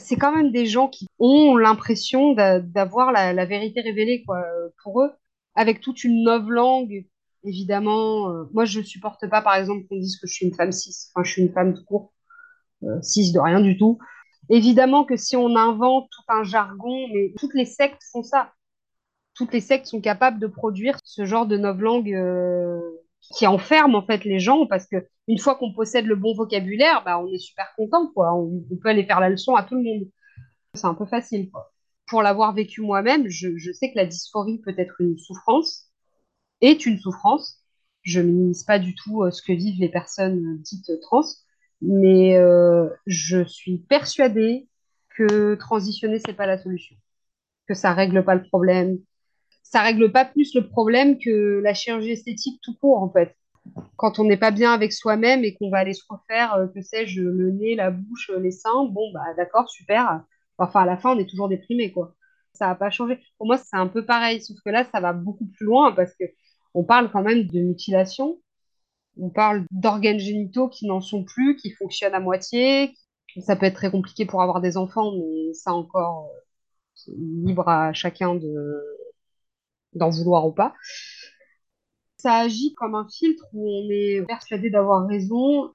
c'est 0.00 0.16
quand 0.16 0.34
même 0.34 0.52
des 0.52 0.66
gens 0.66 0.88
qui 0.88 1.06
ont 1.18 1.56
l'impression 1.56 2.34
d'a- 2.34 2.60
d'avoir 2.60 3.12
la, 3.12 3.44
vérité 3.46 3.80
révélée, 3.82 4.24
quoi, 4.26 4.44
pour 4.82 5.02
eux, 5.02 5.12
avec 5.54 5.80
toute 5.80 6.04
une 6.04 6.22
novlangue, 6.24 7.06
évidemment. 7.44 8.30
euh, 8.30 8.44
moi, 8.52 8.64
je 8.66 8.82
supporte 8.82 9.28
pas, 9.30 9.42
par 9.42 9.56
exemple, 9.56 9.86
qu'on 9.88 9.98
dise 9.98 10.18
que 10.20 10.26
je 10.26 10.34
suis 10.34 10.46
une 10.46 10.54
femme 10.54 10.72
cis. 10.72 10.94
Enfin, 11.14 11.24
je 11.24 11.32
suis 11.32 11.42
une 11.42 11.52
femme 11.52 11.74
tout 11.74 11.84
court, 11.84 12.12
euh, 12.84 13.02
cis 13.02 13.32
de 13.32 13.40
rien 13.40 13.60
du 13.60 13.78
tout. 13.78 13.98
Évidemment 14.50 15.04
que 15.04 15.16
si 15.16 15.36
on 15.36 15.56
invente 15.56 16.08
tout 16.10 16.24
un 16.32 16.44
jargon, 16.44 17.08
mais 17.14 17.32
toutes 17.38 17.54
les 17.54 17.66
sectes 17.66 18.02
font 18.12 18.22
ça. 18.24 18.52
Toutes 19.40 19.54
les 19.54 19.62
sectes 19.62 19.86
sont 19.86 20.02
capables 20.02 20.38
de 20.38 20.46
produire 20.46 20.98
ce 21.02 21.24
genre 21.24 21.46
de 21.46 21.56
novlangue 21.56 22.12
euh, 22.12 22.78
qui 23.22 23.46
enferme 23.46 23.94
en 23.94 24.04
fait 24.04 24.26
les 24.26 24.38
gens 24.38 24.66
parce 24.66 24.86
que 24.86 25.08
une 25.28 25.38
fois 25.38 25.54
qu'on 25.54 25.72
possède 25.72 26.04
le 26.04 26.14
bon 26.14 26.34
vocabulaire, 26.34 27.02
bah, 27.06 27.18
on 27.18 27.26
est 27.32 27.38
super 27.38 27.72
content, 27.74 28.12
quoi. 28.12 28.34
On, 28.34 28.62
peut 28.82 28.90
aller 28.90 29.06
faire 29.06 29.18
la 29.18 29.30
leçon 29.30 29.54
à 29.54 29.62
tout 29.62 29.76
le 29.76 29.82
monde. 29.82 30.10
C'est 30.74 30.84
un 30.84 30.92
peu 30.92 31.06
facile. 31.06 31.50
Pour 32.06 32.20
l'avoir 32.20 32.52
vécu 32.52 32.82
moi-même, 32.82 33.30
je, 33.30 33.72
sais 33.72 33.90
que 33.90 33.96
la 33.96 34.04
dysphorie 34.04 34.58
peut 34.58 34.74
être 34.76 35.00
une 35.00 35.16
souffrance, 35.16 35.86
est 36.60 36.84
une 36.84 36.98
souffrance. 36.98 37.64
Je 38.02 38.20
minimise 38.20 38.64
pas 38.64 38.78
du 38.78 38.94
tout 38.94 39.22
euh, 39.22 39.30
ce 39.30 39.40
que 39.40 39.54
vivent 39.54 39.80
les 39.80 39.88
personnes 39.88 40.44
euh, 40.44 40.58
dites 40.58 41.00
trans, 41.00 41.24
mais 41.80 42.36
euh, 42.36 42.90
je 43.06 43.42
suis 43.44 43.78
persuadée 43.78 44.68
que 45.16 45.54
transitionner, 45.54 46.18
c'est 46.18 46.34
pas 46.34 46.46
la 46.46 46.58
solution, 46.58 46.94
que 47.66 47.72
ça 47.72 47.94
règle 47.94 48.22
pas 48.22 48.34
le 48.34 48.42
problème. 48.42 48.98
Ça 49.70 49.82
règle 49.82 50.10
pas 50.10 50.24
plus 50.24 50.54
le 50.54 50.68
problème 50.68 51.18
que 51.18 51.60
la 51.62 51.74
chirurgie 51.74 52.10
esthétique 52.10 52.60
tout 52.62 52.76
court, 52.76 53.02
en 53.02 53.10
fait. 53.10 53.36
Quand 53.96 54.18
on 54.18 54.24
n'est 54.24 54.36
pas 54.36 54.50
bien 54.50 54.72
avec 54.72 54.92
soi-même 54.92 55.44
et 55.44 55.54
qu'on 55.54 55.70
va 55.70 55.78
aller 55.78 55.94
se 55.94 56.02
refaire, 56.08 56.54
euh, 56.54 56.66
que 56.68 56.82
sais-je, 56.82 57.22
le 57.22 57.52
nez, 57.52 57.76
la 57.76 57.90
bouche, 57.92 58.30
euh, 58.30 58.40
les 58.40 58.50
seins, 58.50 58.84
bon, 58.86 59.12
bah 59.14 59.22
d'accord, 59.36 59.68
super. 59.70 60.24
Enfin, 60.58 60.82
à 60.82 60.86
la 60.86 60.96
fin, 60.96 61.14
on 61.16 61.18
est 61.20 61.28
toujours 61.30 61.48
déprimé, 61.48 61.92
quoi. 61.92 62.16
Ça 62.52 62.66
n'a 62.66 62.74
pas 62.74 62.90
changé. 62.90 63.20
Pour 63.38 63.46
moi, 63.46 63.58
c'est 63.58 63.76
un 63.76 63.86
peu 63.86 64.04
pareil, 64.04 64.42
sauf 64.42 64.56
que 64.64 64.70
là, 64.70 64.84
ça 64.92 65.00
va 65.00 65.12
beaucoup 65.12 65.46
plus 65.46 65.66
loin 65.66 65.92
parce 65.92 66.14
que 66.16 66.24
on 66.74 66.84
parle 66.84 67.10
quand 67.12 67.22
même 67.22 67.44
de 67.46 67.60
mutilation. 67.60 68.40
On 69.18 69.30
parle 69.30 69.66
d'organes 69.72 70.18
génitaux 70.18 70.68
qui 70.68 70.86
n'en 70.86 71.00
sont 71.00 71.24
plus, 71.24 71.56
qui 71.56 71.70
fonctionnent 71.72 72.14
à 72.14 72.20
moitié. 72.20 72.94
Ça 73.46 73.56
peut 73.56 73.66
être 73.66 73.76
très 73.76 73.90
compliqué 73.90 74.26
pour 74.26 74.42
avoir 74.42 74.60
des 74.60 74.76
enfants, 74.76 75.12
mais 75.16 75.52
ça 75.54 75.72
encore, 75.74 76.30
euh, 77.08 77.12
libre 77.44 77.68
à 77.68 77.92
chacun 77.92 78.34
de 78.34 78.82
d'en 79.94 80.10
vouloir 80.10 80.46
ou 80.46 80.52
pas. 80.52 80.74
Ça 82.18 82.34
agit 82.36 82.74
comme 82.74 82.94
un 82.94 83.06
filtre 83.08 83.44
où 83.52 83.66
on 83.68 83.90
est 83.90 84.22
persuadé 84.26 84.70
d'avoir 84.70 85.06
raison. 85.06 85.72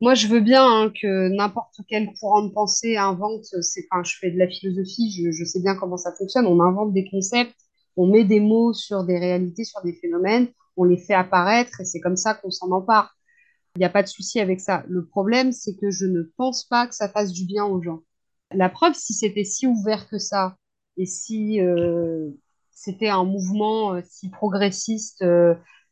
Moi, 0.00 0.14
je 0.14 0.28
veux 0.28 0.40
bien 0.40 0.64
hein, 0.64 0.90
que 0.90 1.28
n'importe 1.28 1.76
quel 1.88 2.12
courant 2.14 2.42
de 2.42 2.52
pensée 2.52 2.96
invente, 2.96 3.44
enfin, 3.90 4.02
je 4.04 4.16
fais 4.20 4.30
de 4.30 4.38
la 4.38 4.48
philosophie, 4.48 5.10
je, 5.10 5.30
je 5.30 5.44
sais 5.44 5.60
bien 5.60 5.74
comment 5.76 5.96
ça 5.96 6.12
fonctionne, 6.12 6.46
on 6.46 6.60
invente 6.60 6.92
des 6.92 7.08
concepts, 7.08 7.54
on 7.96 8.06
met 8.06 8.24
des 8.24 8.40
mots 8.40 8.72
sur 8.72 9.04
des 9.04 9.18
réalités, 9.18 9.64
sur 9.64 9.80
des 9.82 9.94
phénomènes, 9.94 10.48
on 10.76 10.84
les 10.84 10.98
fait 10.98 11.14
apparaître 11.14 11.80
et 11.80 11.84
c'est 11.84 12.00
comme 12.00 12.16
ça 12.16 12.34
qu'on 12.34 12.50
s'en 12.50 12.70
empare. 12.70 13.16
Il 13.76 13.80
n'y 13.80 13.84
a 13.84 13.90
pas 13.90 14.02
de 14.02 14.08
souci 14.08 14.40
avec 14.40 14.60
ça. 14.60 14.84
Le 14.88 15.04
problème, 15.06 15.52
c'est 15.52 15.74
que 15.76 15.90
je 15.90 16.06
ne 16.06 16.22
pense 16.36 16.64
pas 16.64 16.86
que 16.86 16.94
ça 16.94 17.08
fasse 17.08 17.32
du 17.32 17.44
bien 17.44 17.64
aux 17.64 17.82
gens. 17.82 18.00
La 18.52 18.68
preuve, 18.68 18.94
si 18.94 19.14
c'était 19.14 19.44
si 19.44 19.66
ouvert 19.66 20.08
que 20.08 20.18
ça, 20.18 20.56
et 20.96 21.06
si 21.06 21.60
c'était 22.84 23.08
un 23.08 23.24
mouvement 23.24 24.00
si 24.04 24.30
progressiste 24.30 25.24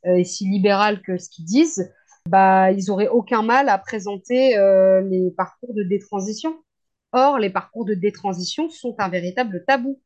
et 0.04 0.24
si 0.24 0.48
libéral 0.48 1.02
que 1.02 1.18
ce 1.18 1.28
qu'ils 1.28 1.44
disent, 1.44 1.92
bah, 2.28 2.70
ils 2.72 2.90
auraient 2.90 3.08
aucun 3.08 3.42
mal 3.42 3.68
à 3.68 3.78
présenter 3.78 4.56
les 5.08 5.30
parcours 5.36 5.74
de 5.74 5.82
détransition. 5.82 6.56
Or, 7.12 7.38
les 7.38 7.50
parcours 7.50 7.84
de 7.84 7.94
détransition 7.94 8.70
sont 8.70 8.94
un 8.98 9.08
véritable 9.08 9.64
tabou. 9.66 10.00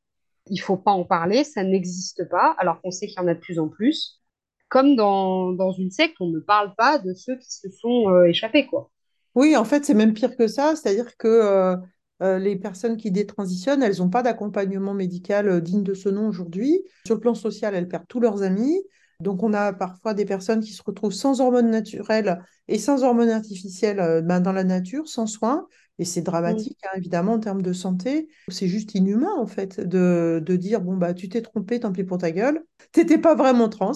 Il 0.48 0.58
faut 0.58 0.76
pas 0.76 0.90
en 0.90 1.04
parler, 1.04 1.44
ça 1.44 1.62
n'existe 1.62 2.28
pas, 2.28 2.54
alors 2.58 2.80
qu'on 2.80 2.90
sait 2.90 3.06
qu'il 3.06 3.16
y 3.16 3.24
en 3.24 3.28
a 3.28 3.34
de 3.34 3.40
plus 3.40 3.58
en 3.58 3.68
plus. 3.68 4.20
Comme 4.68 4.96
dans, 4.96 5.52
dans 5.52 5.72
une 5.72 5.90
secte, 5.90 6.16
on 6.20 6.28
ne 6.28 6.40
parle 6.40 6.74
pas 6.76 6.98
de 6.98 7.14
ceux 7.14 7.36
qui 7.36 7.52
se 7.52 7.70
sont 7.70 8.08
euh, 8.08 8.24
échappés, 8.24 8.66
quoi. 8.66 8.90
Oui, 9.36 9.56
en 9.56 9.64
fait, 9.64 9.84
c'est 9.84 9.94
même 9.94 10.14
pire 10.14 10.36
que 10.36 10.48
ça, 10.48 10.74
c'est-à-dire 10.74 11.16
que 11.16 11.28
euh, 11.28 11.76
euh, 12.22 12.38
les 12.38 12.56
personnes 12.56 12.96
qui 12.96 13.10
détransitionnent, 13.10 13.82
elles 13.82 13.98
n'ont 13.98 14.10
pas 14.10 14.22
d'accompagnement 14.22 14.94
médical 14.94 15.60
digne 15.60 15.82
de 15.82 15.94
ce 15.94 16.08
nom 16.08 16.28
aujourd'hui. 16.28 16.82
Sur 17.06 17.16
le 17.16 17.20
plan 17.20 17.34
social, 17.34 17.74
elles 17.74 17.88
perdent 17.88 18.08
tous 18.08 18.20
leurs 18.20 18.42
amis. 18.42 18.82
Donc, 19.20 19.42
on 19.42 19.54
a 19.54 19.72
parfois 19.72 20.12
des 20.12 20.26
personnes 20.26 20.60
qui 20.60 20.72
se 20.72 20.82
retrouvent 20.82 21.12
sans 21.12 21.40
hormones 21.40 21.70
naturelles 21.70 22.38
et 22.68 22.78
sans 22.78 23.02
hormones 23.02 23.30
artificielles 23.30 24.22
ben, 24.22 24.40
dans 24.40 24.52
la 24.52 24.64
nature, 24.64 25.08
sans 25.08 25.26
soins. 25.26 25.66
Et 25.98 26.04
c'est 26.04 26.20
dramatique, 26.20 26.78
hein, 26.84 26.96
évidemment, 26.96 27.34
en 27.34 27.40
termes 27.40 27.62
de 27.62 27.72
santé. 27.72 28.28
C'est 28.48 28.68
juste 28.68 28.94
inhumain, 28.94 29.32
en 29.38 29.46
fait, 29.46 29.80
de, 29.80 30.42
de 30.44 30.56
dire 30.56 30.82
bon, 30.82 30.96
bah, 30.96 31.14
tu 31.14 31.28
t'es 31.28 31.40
trompé, 31.40 31.80
tant 31.80 31.92
pis 31.92 32.04
pour 32.04 32.18
ta 32.18 32.30
gueule. 32.30 32.62
T'étais 32.92 33.18
pas 33.18 33.34
vraiment 33.34 33.68
trans. 33.68 33.92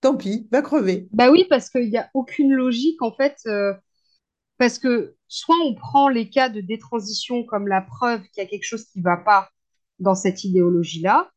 Tant 0.00 0.16
pis, 0.16 0.46
va 0.52 0.62
crever. 0.62 1.08
Bah 1.12 1.30
oui, 1.30 1.46
parce 1.48 1.70
qu'il 1.70 1.88
n'y 1.88 1.96
a 1.96 2.08
aucune 2.14 2.52
logique, 2.52 3.02
en 3.02 3.12
fait. 3.12 3.36
Euh, 3.46 3.72
parce 4.58 4.78
que 4.78 5.16
soit 5.28 5.56
on 5.64 5.74
prend 5.74 6.08
les 6.08 6.30
cas 6.30 6.48
de 6.48 6.60
détransition 6.60 7.44
comme 7.44 7.68
la 7.68 7.82
preuve 7.82 8.22
qu'il 8.28 8.42
y 8.42 8.46
a 8.46 8.48
quelque 8.48 8.64
chose 8.64 8.84
qui 8.86 8.98
ne 8.98 9.04
va 9.04 9.16
pas 9.16 9.50
dans 9.98 10.14
cette 10.14 10.44
idéologie-là, 10.44 11.30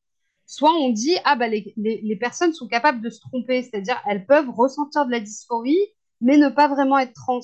soit 0.46 0.74
on 0.74 0.90
dit 0.90 1.16
ah 1.26 1.36
bah 1.36 1.48
les, 1.48 1.74
les, 1.78 2.16
personnes 2.16 2.54
sont 2.54 2.68
capables 2.68 3.02
de 3.02 3.10
se 3.10 3.20
tromper, 3.22 3.64
c'est-à-dire 3.64 4.02
elles 4.08 4.26
peuvent 4.26 4.50
ressentir 4.50 5.06
de 5.06 5.12
la 5.12 5.20
dysphorie, 5.20 5.80
mais 6.20 6.38
ne 6.38 6.50
pas 6.50 6.68
vraiment 6.68 7.00
être 7.00 7.14
trans. 7.14 7.42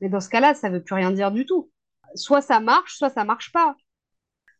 Mais 0.00 0.08
dans 0.08 0.20
ce 0.20 0.28
cas-là, 0.28 0.54
ça 0.54 0.70
ne 0.70 0.76
veut 0.76 0.82
plus 0.82 0.94
rien 0.94 1.10
dire 1.10 1.32
du 1.32 1.44
tout 1.46 1.70
soit 2.14 2.42
ça 2.42 2.60
marche, 2.60 2.96
soit 2.96 3.10
ça 3.10 3.24
marche 3.24 3.52
pas. 3.52 3.76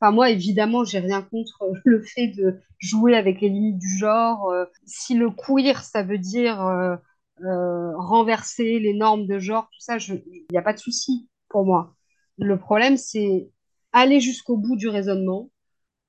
Enfin, 0.01 0.13
moi, 0.13 0.31
évidemment, 0.31 0.85
j'ai 0.85 0.99
rien 0.99 1.23
contre 1.23 1.73
le 1.85 2.03
fait 2.03 2.29
de 2.29 2.61
jouer 2.79 3.17
avec 3.17 3.41
les 3.41 3.49
limites 3.49 3.79
du 3.79 3.99
genre. 3.99 4.51
Euh, 4.51 4.65
si 4.87 5.15
le 5.15 5.31
queer, 5.31 5.83
ça 5.83 6.03
veut 6.03 6.19
dire 6.19 6.65
euh, 6.67 6.97
euh, 7.45 7.97
renverser 7.97 8.79
les 8.79 8.95
normes 8.95 9.27
de 9.27 9.39
genre, 9.39 9.65
tout 9.73 9.81
ça, 9.81 9.99
il 9.99 10.45
n'y 10.51 10.59
a 10.59 10.63
pas 10.63 10.73
de 10.73 10.79
souci 10.79 11.29
pour 11.49 11.65
moi. 11.65 11.95
Le 12.39 12.59
problème, 12.59 12.97
c'est 12.97 13.51
aller 13.93 14.21
jusqu'au 14.21 14.57
bout 14.57 14.77
du 14.77 14.89
raisonnement. 14.89 15.51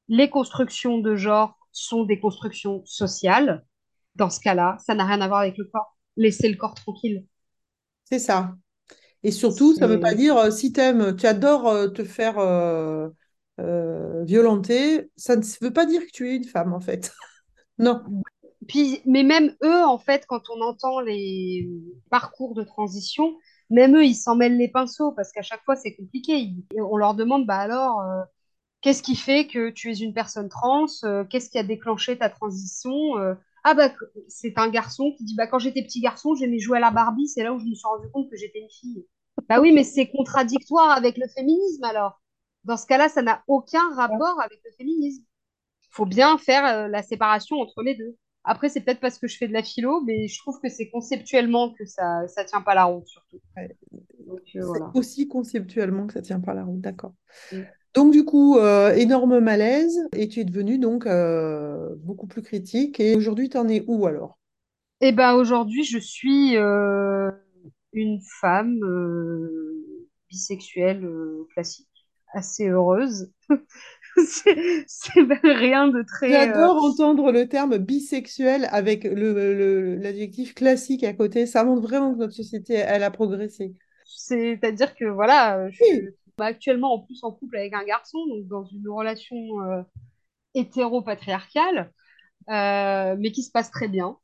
Les 0.07 0.29
constructions 0.29 0.99
de 0.99 1.15
genre 1.15 1.57
sont 1.71 2.03
des 2.03 2.19
constructions 2.19 2.83
sociales. 2.85 3.65
Dans 4.15 4.29
ce 4.29 4.39
cas-là, 4.41 4.77
ça 4.85 4.93
n'a 4.93 5.05
rien 5.05 5.21
à 5.21 5.27
voir 5.27 5.41
avec 5.41 5.57
le 5.57 5.65
corps. 5.65 5.97
Laissez 6.17 6.49
le 6.49 6.57
corps 6.57 6.75
tranquille. 6.75 7.25
C'est 8.05 8.19
ça. 8.19 8.55
Et 9.23 9.31
surtout, 9.31 9.75
ça 9.75 9.87
ne 9.87 9.93
veut 9.93 9.99
pas 9.99 10.15
dire 10.15 10.35
euh, 10.37 10.51
si 10.51 10.73
aimes, 10.77 11.15
tu 11.15 11.27
adores 11.27 11.67
euh, 11.67 11.87
te 11.87 12.03
faire 12.03 12.39
euh, 12.39 13.09
violenter, 14.23 15.11
ça 15.15 15.35
ne 15.35 15.43
veut 15.61 15.71
pas 15.71 15.85
dire 15.85 16.01
que 16.01 16.11
tu 16.11 16.29
es 16.29 16.35
une 16.35 16.45
femme 16.45 16.73
en 16.73 16.81
fait. 16.81 17.11
non. 17.77 18.01
Puis, 18.71 19.01
mais 19.05 19.23
même 19.23 19.53
eux, 19.65 19.83
en 19.83 19.97
fait, 19.97 20.25
quand 20.27 20.49
on 20.49 20.61
entend 20.61 21.01
les 21.01 21.69
parcours 22.09 22.55
de 22.55 22.63
transition, 22.63 23.35
même 23.69 23.97
eux, 23.97 24.05
ils 24.05 24.15
s'en 24.15 24.37
mêlent 24.37 24.57
les 24.57 24.69
pinceaux 24.69 25.11
parce 25.11 25.33
qu'à 25.33 25.41
chaque 25.41 25.61
fois, 25.65 25.75
c'est 25.75 25.93
compliqué. 25.93 26.53
on 26.77 26.95
leur 26.95 27.13
demande, 27.13 27.45
bah 27.45 27.57
alors, 27.57 28.01
qu'est-ce 28.79 29.03
qui 29.03 29.17
fait 29.17 29.45
que 29.47 29.71
tu 29.71 29.91
es 29.91 29.95
une 29.95 30.13
personne 30.13 30.47
trans 30.47 30.85
Qu'est-ce 31.29 31.49
qui 31.49 31.57
a 31.57 31.63
déclenché 31.63 32.17
ta 32.17 32.29
transition 32.29 32.95
ah 33.63 33.75
bah 33.75 33.91
c'est 34.27 34.57
un 34.57 34.69
garçon 34.69 35.13
qui 35.15 35.23
dit 35.23 35.35
bah 35.35 35.45
quand 35.45 35.59
j'étais 35.59 35.83
petit 35.83 36.01
garçon 36.01 36.33
j'aimais 36.33 36.57
jouer 36.57 36.77
à 36.77 36.79
la 36.81 36.89
Barbie 36.89 37.27
c'est 37.27 37.43
là 37.43 37.53
où 37.53 37.59
je 37.59 37.65
me 37.65 37.75
suis 37.75 37.85
rendu 37.85 38.09
compte 38.09 38.27
que 38.27 38.35
j'étais 38.35 38.59
une 38.59 38.71
fille. 38.71 39.05
Bah 39.47 39.61
oui 39.61 39.71
mais 39.71 39.83
c'est 39.83 40.09
contradictoire 40.09 40.89
avec 40.89 41.15
le 41.15 41.27
féminisme 41.27 41.83
alors. 41.83 42.19
Dans 42.63 42.75
ce 42.75 42.87
cas-là 42.87 43.07
ça 43.07 43.21
n'a 43.21 43.43
aucun 43.45 43.93
rapport 43.93 44.41
avec 44.41 44.59
le 44.65 44.71
féminisme. 44.79 45.23
Il 45.83 45.89
faut 45.91 46.07
bien 46.07 46.39
faire 46.39 46.65
euh, 46.65 46.87
la 46.87 47.03
séparation 47.03 47.57
entre 47.57 47.83
les 47.83 47.93
deux 47.93 48.17
après 48.43 48.69
c'est 48.69 48.81
peut-être 48.81 48.99
parce 48.99 49.17
que 49.17 49.27
je 49.27 49.37
fais 49.37 49.47
de 49.47 49.53
la 49.53 49.63
philo 49.63 50.01
mais 50.01 50.27
je 50.27 50.39
trouve 50.39 50.59
que 50.59 50.69
c'est 50.69 50.89
conceptuellement 50.89 51.73
que 51.73 51.85
ça 51.85 52.27
ça 52.27 52.43
tient 52.43 52.61
pas 52.61 52.75
la 52.75 52.85
route 52.85 53.07
surtout 53.07 53.39
euh, 53.57 53.67
c'est 54.51 54.59
aussi 54.93 55.27
conceptuellement 55.27 56.07
que 56.07 56.13
ça 56.13 56.21
tient 56.21 56.39
pas 56.39 56.53
la 56.53 56.63
route 56.63 56.81
d'accord 56.81 57.13
mm. 57.51 57.61
Donc 57.93 58.13
du 58.13 58.23
coup, 58.23 58.57
euh, 58.57 58.93
énorme 58.93 59.39
malaise 59.39 59.99
et 60.15 60.29
tu 60.29 60.39
es 60.39 60.45
devenue 60.45 60.79
donc 60.79 61.05
euh, 61.05 61.89
beaucoup 61.97 62.27
plus 62.27 62.41
critique. 62.41 62.99
Et 62.99 63.15
aujourd'hui, 63.15 63.49
tu 63.49 63.57
en 63.57 63.67
es 63.67 63.83
où 63.87 64.05
alors? 64.05 64.39
Eh 65.01 65.11
ben 65.11 65.33
aujourd'hui, 65.33 65.83
je 65.83 65.97
suis 65.97 66.55
euh, 66.55 67.29
une 67.91 68.21
femme 68.39 68.79
bisexuelle 70.29 71.05
classique, 71.53 71.89
assez 72.33 72.69
heureuse. 72.69 73.31
C'est 74.87 75.21
rien 75.43 75.87
de 75.87 76.03
très. 76.03 76.29
J'adore 76.29 76.83
entendre 76.83 77.31
le 77.31 77.47
terme 77.47 77.77
bisexuel 77.77 78.67
avec 78.71 79.03
le, 79.03 79.95
l'adjectif 79.95 80.53
classique 80.53 81.03
à 81.03 81.13
côté. 81.13 81.45
Ça 81.45 81.63
montre 81.63 81.81
vraiment 81.81 82.13
que 82.13 82.19
notre 82.19 82.33
société, 82.33 82.73
elle 82.73 83.03
a 83.03 83.11
progressé. 83.11 83.73
C'est-à-dire 84.05 84.93
que 84.95 85.05
voilà, 85.05 85.69
je, 85.69 86.11
bah, 86.37 86.45
actuellement 86.45 86.93
en 86.95 86.99
plus 86.99 87.23
en 87.23 87.31
couple 87.31 87.57
avec 87.57 87.73
un 87.73 87.83
garçon, 87.83 88.17
donc 88.27 88.47
dans 88.47 88.65
une 88.65 88.87
relation 88.89 89.35
euh, 89.61 89.83
hétéro-patriarcale, 90.53 91.91
euh, 92.49 93.15
mais 93.19 93.31
qui 93.31 93.43
se 93.43 93.51
passe 93.51 93.71
très 93.71 93.87
bien. 93.87 94.17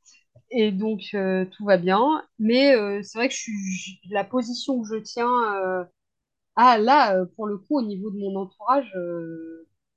Et 0.50 0.72
donc 0.72 1.02
euh, 1.14 1.46
tout 1.46 1.66
va 1.66 1.78
bien. 1.78 2.24
Mais 2.40 2.74
c'est 3.04 3.18
vrai 3.18 3.28
que 3.28 3.34
je 3.34 3.40
suis, 3.40 4.00
la 4.10 4.24
position 4.24 4.82
que 4.82 4.88
je 4.88 5.02
tiens, 5.02 5.88
ah 6.56 6.78
là, 6.78 7.24
pour 7.36 7.48
le 7.48 7.58
coup, 7.58 7.78
au 7.78 7.84
niveau 7.84 8.10
de 8.12 8.18
mon 8.18 8.36
entourage, 8.36 8.92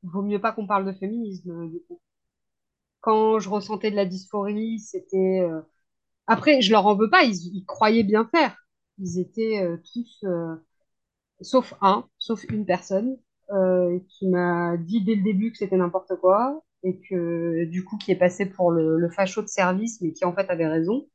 vaut 0.02 0.22
mieux 0.22 0.40
pas 0.40 0.52
qu'on 0.52 0.66
parle 0.66 0.86
de 0.86 0.92
féminisme, 0.92 1.70
coup. 1.88 2.00
Quand 3.00 3.38
je 3.38 3.48
ressentais 3.48 3.90
de 3.90 3.96
la 3.96 4.06
dysphorie, 4.06 4.78
c'était. 4.80 5.48
Après, 6.26 6.60
je 6.62 6.70
leur 6.72 6.86
en 6.86 6.96
veux 6.96 7.10
pas, 7.10 7.24
ils, 7.24 7.64
croyaient 7.66 8.04
bien 8.04 8.28
faire. 8.32 8.56
Ils 8.98 9.18
étaient 9.18 9.66
tous 9.92 10.24
sauf 11.40 11.74
un, 11.80 12.08
sauf 12.18 12.44
une 12.44 12.66
personne 12.66 13.16
euh, 13.52 13.98
qui 14.08 14.28
m'a 14.28 14.76
dit 14.76 15.02
dès 15.02 15.14
le 15.16 15.22
début 15.22 15.52
que 15.52 15.58
c'était 15.58 15.76
n'importe 15.76 16.16
quoi 16.20 16.62
et 16.82 16.98
que 17.00 17.64
du 17.64 17.84
coup 17.84 17.98
qui 17.98 18.10
est 18.12 18.16
passé 18.16 18.46
pour 18.46 18.70
le, 18.70 18.98
le 18.98 19.10
facho 19.10 19.42
de 19.42 19.48
service 19.48 20.00
mais 20.00 20.12
qui 20.12 20.24
en 20.24 20.34
fait 20.34 20.48
avait 20.50 20.66
raison. 20.66 21.06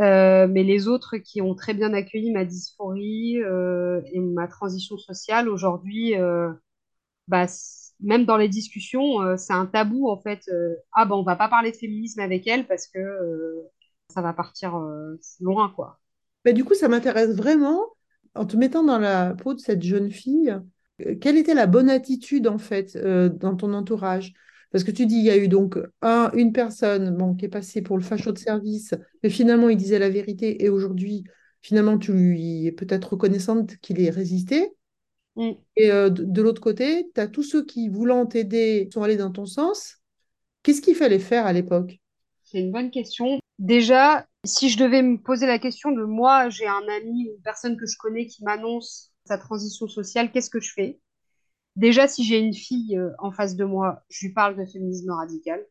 Euh, 0.00 0.46
mais 0.48 0.62
les 0.62 0.86
autres 0.86 1.16
qui 1.16 1.42
ont 1.42 1.54
très 1.56 1.74
bien 1.74 1.92
accueilli 1.92 2.30
ma 2.30 2.44
dysphorie 2.44 3.42
euh, 3.42 4.00
et 4.12 4.20
ma 4.20 4.46
transition 4.46 4.96
sociale 4.96 5.48
aujourd'hui, 5.48 6.14
bah, 7.26 7.46
même 8.00 8.24
dans 8.24 8.36
les 8.36 8.48
discussions, 8.48 9.36
c'est 9.36 9.52
un 9.52 9.66
tabou 9.66 10.08
en 10.08 10.18
fait. 10.20 10.48
ah 10.92 11.04
ben 11.04 11.16
on 11.16 11.22
va 11.22 11.36
pas 11.36 11.48
parler 11.48 11.72
de 11.72 11.76
féminisme 11.76 12.20
avec 12.20 12.46
elle 12.46 12.66
parce 12.66 12.86
que 12.86 13.00
ça 14.08 14.22
va 14.22 14.32
partir 14.32 14.78
loin 15.40 15.72
quoi. 15.74 15.98
Mais 16.44 16.52
du 16.52 16.64
coup, 16.64 16.74
ça 16.74 16.88
m'intéresse 16.88 17.34
vraiment 17.34 17.84
en 18.34 18.46
te 18.46 18.56
mettant 18.56 18.84
dans 18.84 18.98
la 18.98 19.34
peau 19.34 19.54
de 19.54 19.60
cette 19.60 19.82
jeune 19.82 20.10
fille, 20.10 20.56
euh, 21.06 21.14
quelle 21.20 21.36
était 21.36 21.54
la 21.54 21.66
bonne 21.66 21.90
attitude 21.90 22.46
en 22.46 22.58
fait 22.58 22.96
euh, 22.96 23.28
dans 23.28 23.56
ton 23.56 23.72
entourage? 23.74 24.32
Parce 24.70 24.84
que 24.84 24.90
tu 24.90 25.06
dis, 25.06 25.16
il 25.16 25.24
y 25.24 25.30
a 25.30 25.36
eu 25.36 25.48
donc 25.48 25.78
un, 26.02 26.30
une 26.34 26.52
personne 26.52 27.16
bon, 27.16 27.34
qui 27.34 27.46
est 27.46 27.48
passée 27.48 27.80
pour 27.82 27.96
le 27.96 28.02
facho 28.02 28.32
de 28.32 28.38
service, 28.38 28.94
mais 29.22 29.30
finalement 29.30 29.70
il 29.70 29.76
disait 29.78 29.98
la 29.98 30.10
vérité 30.10 30.62
et 30.62 30.68
aujourd'hui, 30.68 31.24
finalement, 31.62 31.98
tu 31.98 32.12
lui 32.12 32.66
es 32.66 32.72
peut-être 32.72 33.12
reconnaissante 33.12 33.76
qu'il 33.78 34.00
ait 34.00 34.10
résisté. 34.10 34.74
Mm. 35.38 35.52
Et 35.76 35.90
euh, 35.92 36.10
de, 36.10 36.42
l'autre 36.42 36.60
côté, 36.60 37.10
tu 37.14 37.20
as 37.20 37.28
tous 37.28 37.44
ceux 37.44 37.64
qui, 37.64 37.88
voulant 37.88 38.26
t'aider, 38.26 38.88
sont 38.92 39.02
allés 39.02 39.16
dans 39.16 39.30
ton 39.30 39.46
sens. 39.46 39.98
Qu'est-ce 40.62 40.82
qu'il 40.82 40.96
fallait 40.96 41.20
faire 41.20 41.46
à 41.46 41.52
l'époque? 41.52 42.00
C'est 42.42 42.58
une 42.58 42.72
bonne 42.72 42.90
question. 42.90 43.38
Déjà, 43.60 44.26
si 44.44 44.68
je 44.68 44.78
devais 44.78 45.00
me 45.00 45.16
poser 45.16 45.46
la 45.46 45.60
question 45.60 45.92
de 45.92 46.02
moi, 46.02 46.48
j'ai 46.48 46.66
un 46.66 46.82
ami 46.88 47.28
ou 47.28 47.36
une 47.36 47.42
personne 47.42 47.76
que 47.76 47.86
je 47.86 47.96
connais 47.98 48.26
qui 48.26 48.42
m'annonce 48.42 49.12
sa 49.24 49.38
transition 49.38 49.86
sociale, 49.86 50.32
qu'est-ce 50.32 50.50
que 50.50 50.60
je 50.60 50.72
fais? 50.72 51.00
Déjà, 51.76 52.08
si 52.08 52.24
j'ai 52.24 52.38
une 52.38 52.54
fille 52.54 52.98
euh, 52.98 53.10
en 53.18 53.30
face 53.30 53.54
de 53.54 53.64
moi, 53.64 54.02
je 54.08 54.26
lui 54.26 54.32
parle 54.32 54.56
de 54.56 54.64
féminisme 54.64 55.12
radical 55.12 55.64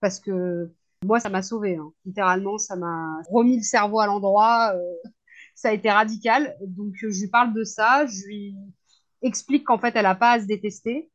parce 0.00 0.20
que 0.20 0.70
moi, 1.04 1.18
ça 1.18 1.30
m'a 1.30 1.42
sauvé. 1.42 1.76
Hein. 1.76 1.92
Littéralement, 2.04 2.58
ça 2.58 2.76
m'a 2.76 3.20
remis 3.28 3.56
le 3.56 3.62
cerveau 3.62 3.98
à 3.98 4.06
l'endroit. 4.06 4.72
Euh, 4.76 4.94
ça 5.56 5.70
a 5.70 5.72
été 5.72 5.90
radical. 5.90 6.56
Donc, 6.64 6.92
je 6.94 7.06
lui 7.06 7.28
parle 7.28 7.52
de 7.54 7.64
ça. 7.64 8.06
Je 8.06 8.26
lui 8.26 8.56
explique 9.22 9.64
qu'en 9.64 9.78
fait, 9.78 9.92
elle 9.96 10.04
n'a 10.04 10.14
pas 10.14 10.32
à 10.32 10.40
se 10.40 10.46
détester 10.46 11.10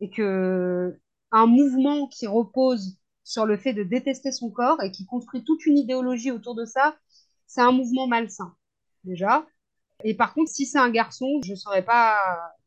et 0.00 0.10
que 0.10 0.98
un 1.32 1.46
mouvement 1.46 2.08
qui 2.08 2.26
repose 2.26 2.96
sur 3.24 3.46
le 3.46 3.56
fait 3.56 3.72
de 3.72 3.82
détester 3.82 4.32
son 4.32 4.50
corps 4.50 4.82
et 4.82 4.90
qui 4.90 5.06
construit 5.06 5.44
toute 5.44 5.64
une 5.66 5.78
idéologie 5.78 6.32
autour 6.32 6.54
de 6.54 6.64
ça, 6.64 6.96
c'est 7.46 7.60
un 7.60 7.72
mouvement 7.72 8.06
malsain, 8.06 8.54
déjà. 9.04 9.46
Et 10.02 10.14
par 10.14 10.34
contre, 10.34 10.50
si 10.50 10.66
c'est 10.66 10.78
un 10.78 10.90
garçon, 10.90 11.40
je 11.44 11.52
ne 11.52 11.56
saurais 11.56 11.84
pas, 11.84 12.18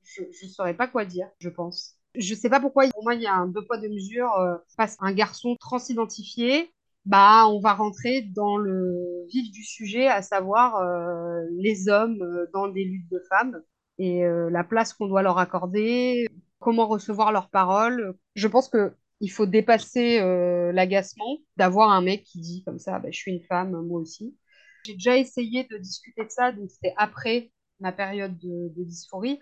je, 0.04 0.48
saurais 0.48 0.76
pas 0.76 0.88
quoi 0.88 1.06
dire, 1.06 1.28
je 1.40 1.50
pense. 1.50 1.96
Je 2.16 2.36
sais 2.36 2.50
pas 2.50 2.60
pourquoi, 2.60 2.88
pour 2.90 3.04
moi, 3.04 3.16
il 3.16 3.22
y 3.22 3.28
a 3.28 3.34
un 3.34 3.48
deux 3.48 3.66
poids, 3.66 3.78
deux 3.78 3.90
mesures. 3.90 4.32
Euh, 4.38 4.56
face 4.78 4.98
à 5.00 5.08
un 5.08 5.14
garçon 5.14 5.56
transidentifié, 5.60 6.72
bah, 7.06 7.48
on 7.48 7.60
va 7.60 7.74
rentrer 7.74 8.22
dans 8.22 8.56
le 8.58 9.26
vif 9.30 9.52
du 9.52 9.64
sujet, 9.64 10.08
à 10.08 10.22
savoir 10.22 10.78
euh, 10.78 11.42
les 11.52 11.90
hommes 11.90 12.22
euh, 12.22 12.46
dans 12.54 12.68
des 12.68 12.84
luttes 12.84 13.10
de 13.10 13.22
femmes 13.30 13.62
et 13.98 14.26
euh, 14.26 14.50
la 14.50 14.64
place 14.64 14.94
qu'on 14.94 15.08
doit 15.08 15.22
leur 15.22 15.38
accorder, 15.38 16.28
comment 16.60 16.88
recevoir 16.88 17.32
leurs 17.32 17.50
paroles. 17.50 18.16
Je 18.36 18.48
pense 18.48 18.70
que 18.70 18.96
il 19.20 19.30
faut 19.30 19.46
dépasser 19.46 20.20
euh, 20.20 20.72
l'agacement 20.74 21.38
d'avoir 21.56 21.92
un 21.92 22.02
mec 22.02 22.24
qui 22.24 22.40
dit 22.42 22.64
comme 22.66 22.80
ça, 22.80 23.00
bah, 23.00 23.10
je 23.12 23.18
suis 23.18 23.32
une 23.32 23.44
femme, 23.44 23.72
moi 23.86 24.02
aussi. 24.02 24.36
J'ai 24.86 24.94
déjà 24.94 25.18
essayé 25.18 25.64
de 25.64 25.78
discuter 25.78 26.26
de 26.26 26.30
ça, 26.30 26.52
donc 26.52 26.70
c'était 26.70 26.94
après 26.98 27.52
ma 27.80 27.94
période 27.94 28.38
de, 28.38 28.84
dysphorie, 28.84 29.40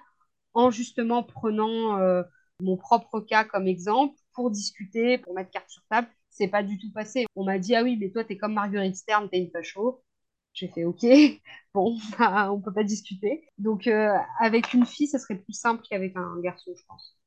en 0.53 0.69
justement 0.69 1.23
prenant 1.23 1.97
euh, 1.99 2.21
mon 2.61 2.77
propre 2.77 3.21
cas 3.21 3.43
comme 3.43 3.67
exemple 3.67 4.15
pour 4.33 4.51
discuter, 4.51 5.17
pour 5.17 5.33
mettre 5.33 5.49
carte 5.49 5.69
sur 5.69 5.83
table. 5.89 6.07
C'est 6.29 6.47
pas 6.47 6.63
du 6.63 6.77
tout 6.77 6.91
passé. 6.93 7.25
On 7.35 7.43
m'a 7.43 7.59
dit, 7.59 7.75
ah 7.75 7.83
oui, 7.83 7.97
mais 7.99 8.09
toi, 8.11 8.23
t'es 8.23 8.37
comme 8.37 8.53
Marguerite 8.53 8.95
Stern, 8.95 9.29
t'es 9.29 9.39
une 9.39 9.51
facho. 9.51 10.03
J'ai 10.53 10.67
fait, 10.69 10.83
ok, 10.85 11.01
bon, 11.73 11.97
bah, 12.19 12.51
on 12.51 12.61
peut 12.61 12.73
pas 12.73 12.83
discuter. 12.83 13.49
Donc, 13.57 13.87
euh, 13.87 14.13
avec 14.39 14.73
une 14.73 14.85
fille, 14.85 15.07
ça 15.07 15.19
serait 15.19 15.37
plus 15.37 15.53
simple 15.53 15.83
qu'avec 15.89 16.15
un 16.15 16.39
garçon, 16.41 16.71
je 16.77 16.83
pense. 16.87 17.17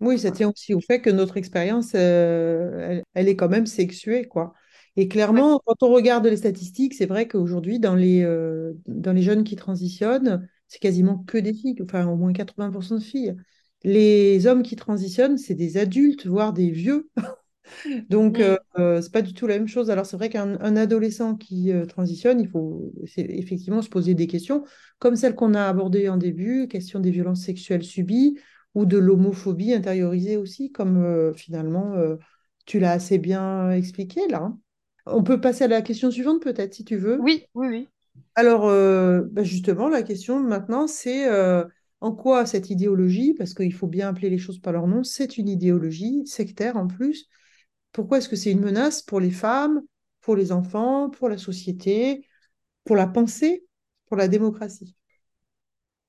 Oui, 0.00 0.18
ça 0.18 0.30
tient 0.30 0.50
aussi 0.50 0.74
au 0.74 0.80
fait 0.80 1.00
que 1.00 1.10
notre 1.10 1.36
expérience, 1.38 1.92
euh, 1.96 2.78
elle, 2.88 3.04
elle 3.14 3.28
est 3.28 3.34
quand 3.36 3.48
même 3.48 3.66
sexuée, 3.66 4.26
quoi. 4.28 4.54
Et 4.96 5.08
Ouais. 5.32 5.42
clairement, 5.42 5.60
quand 5.66 5.82
on 5.82 5.92
regarde 5.92 6.26
les 6.26 6.36
statistiques, 6.36 6.94
c'est 6.94 7.06
vrai 7.06 7.26
qu'aujourd'hui, 7.26 7.80
dans 7.80 7.96
les, 7.96 8.22
euh, 8.22 8.74
dans 8.86 9.12
les 9.12 9.22
jeunes 9.22 9.42
qui 9.44 9.56
transitionnent, 9.56 10.48
c'est 10.68 10.78
quasiment 10.78 11.18
que 11.24 11.38
des 11.38 11.52
filles, 11.52 11.76
enfin 11.82 12.06
au 12.06 12.16
moins 12.16 12.32
80% 12.32 12.96
de 12.96 13.00
filles. 13.00 13.36
Les 13.84 14.46
hommes 14.46 14.62
qui 14.62 14.76
transitionnent, 14.76 15.36
c'est 15.38 15.54
des 15.54 15.76
adultes, 15.78 16.26
voire 16.26 16.52
des 16.52 16.70
vieux. 16.70 17.10
Donc, 18.08 18.40
euh, 18.40 18.56
Mm. 18.76 18.80
euh, 18.80 19.00
c'est 19.02 19.12
pas 19.12 19.22
du 19.22 19.34
tout 19.34 19.46
la 19.46 19.58
même 19.58 19.68
chose. 19.68 19.90
Alors, 19.90 20.06
c'est 20.06 20.16
vrai 20.16 20.28
qu'un 20.28 20.58
un 20.60 20.76
adolescent 20.76 21.34
qui 21.36 21.72
euh, 21.72 21.86
transitionne, 21.86 22.40
il 22.40 22.48
faut 22.48 22.92
effectivement 23.16 23.82
se 23.82 23.88
poser 23.88 24.14
des 24.14 24.26
questions, 24.26 24.64
comme 24.98 25.16
celles 25.16 25.34
qu'on 25.34 25.54
a 25.54 25.66
abordées 25.66 26.08
en 26.08 26.16
début, 26.16 26.68
question 26.68 27.00
des 27.00 27.10
violences 27.10 27.42
sexuelles 27.42 27.84
subies 27.84 28.38
ou 28.74 28.84
de 28.84 28.98
l'homophobie 28.98 29.72
intériorisée 29.74 30.36
aussi, 30.36 30.70
comme 30.72 31.02
euh, 31.04 31.32
finalement 31.34 31.94
tu 32.66 32.78
l'as 32.78 32.92
assez 32.92 33.18
bien 33.18 33.70
expliqué 33.70 34.28
là. 34.28 34.42
hein. 34.42 34.58
On 35.06 35.22
peut 35.22 35.40
passer 35.40 35.64
à 35.64 35.68
la 35.68 35.80
question 35.80 36.10
suivante 36.10 36.42
peut-être, 36.42 36.74
si 36.74 36.84
tu 36.84 36.96
veux. 36.96 37.18
Oui, 37.20 37.46
oui, 37.54 37.68
oui. 37.68 37.88
Alors, 38.34 38.66
bah, 38.66 39.42
justement, 39.42 39.88
la 39.88 40.02
question 40.02 40.40
maintenant, 40.40 40.86
c'est 40.86 41.26
en 42.00 42.12
quoi 42.12 42.46
cette 42.46 42.70
idéologie, 42.70 43.34
parce 43.34 43.54
qu'il 43.54 43.72
faut 43.74 43.86
bien 43.88 44.10
appeler 44.10 44.30
les 44.30 44.38
choses 44.38 44.60
par 44.60 44.72
leur 44.72 44.86
nom, 44.86 45.02
c'est 45.02 45.38
une 45.38 45.48
idéologie 45.48 46.22
sectaire 46.26 46.76
en 46.76 46.86
plus 46.86 47.26
pourquoi 47.92 48.18
est-ce 48.18 48.28
que 48.28 48.36
c'est 48.36 48.50
une 48.50 48.60
menace 48.60 49.02
pour 49.02 49.20
les 49.20 49.30
femmes, 49.30 49.82
pour 50.20 50.36
les 50.36 50.52
enfants, 50.52 51.10
pour 51.10 51.28
la 51.28 51.38
société, 51.38 52.26
pour 52.84 52.96
la 52.96 53.06
pensée, 53.06 53.66
pour 54.06 54.16
la 54.16 54.28
démocratie? 54.28 54.96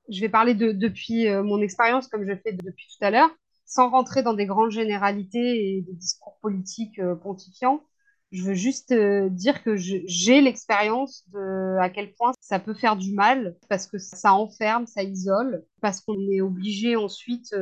Je 0.09 0.21
vais 0.21 0.29
parler 0.29 0.55
de, 0.55 0.71
depuis 0.71 1.27
euh, 1.27 1.43
mon 1.43 1.61
expérience, 1.61 2.07
comme 2.07 2.25
je 2.25 2.33
fais 2.43 2.53
depuis 2.53 2.87
tout 2.87 3.05
à 3.05 3.11
l'heure, 3.11 3.29
sans 3.65 3.89
rentrer 3.89 4.23
dans 4.23 4.33
des 4.33 4.45
grandes 4.45 4.71
généralités 4.71 5.77
et 5.77 5.81
des 5.81 5.93
discours 5.93 6.37
politiques 6.41 6.99
euh, 6.99 7.15
pontifiants. 7.15 7.83
Je 8.31 8.43
veux 8.43 8.53
juste 8.53 8.91
euh, 8.91 9.29
dire 9.29 9.63
que 9.63 9.75
j'ai 9.75 10.41
l'expérience 10.41 11.23
de 11.33 11.77
à 11.79 11.89
quel 11.89 12.13
point 12.13 12.31
ça 12.41 12.59
peut 12.59 12.75
faire 12.75 12.95
du 12.95 13.13
mal 13.13 13.55
parce 13.69 13.87
que 13.87 13.97
ça 13.97 14.33
enferme, 14.33 14.85
ça 14.85 15.01
isole, 15.03 15.63
parce 15.81 16.01
qu'on 16.01 16.19
est 16.29 16.41
obligé 16.41 16.95
ensuite 16.95 17.55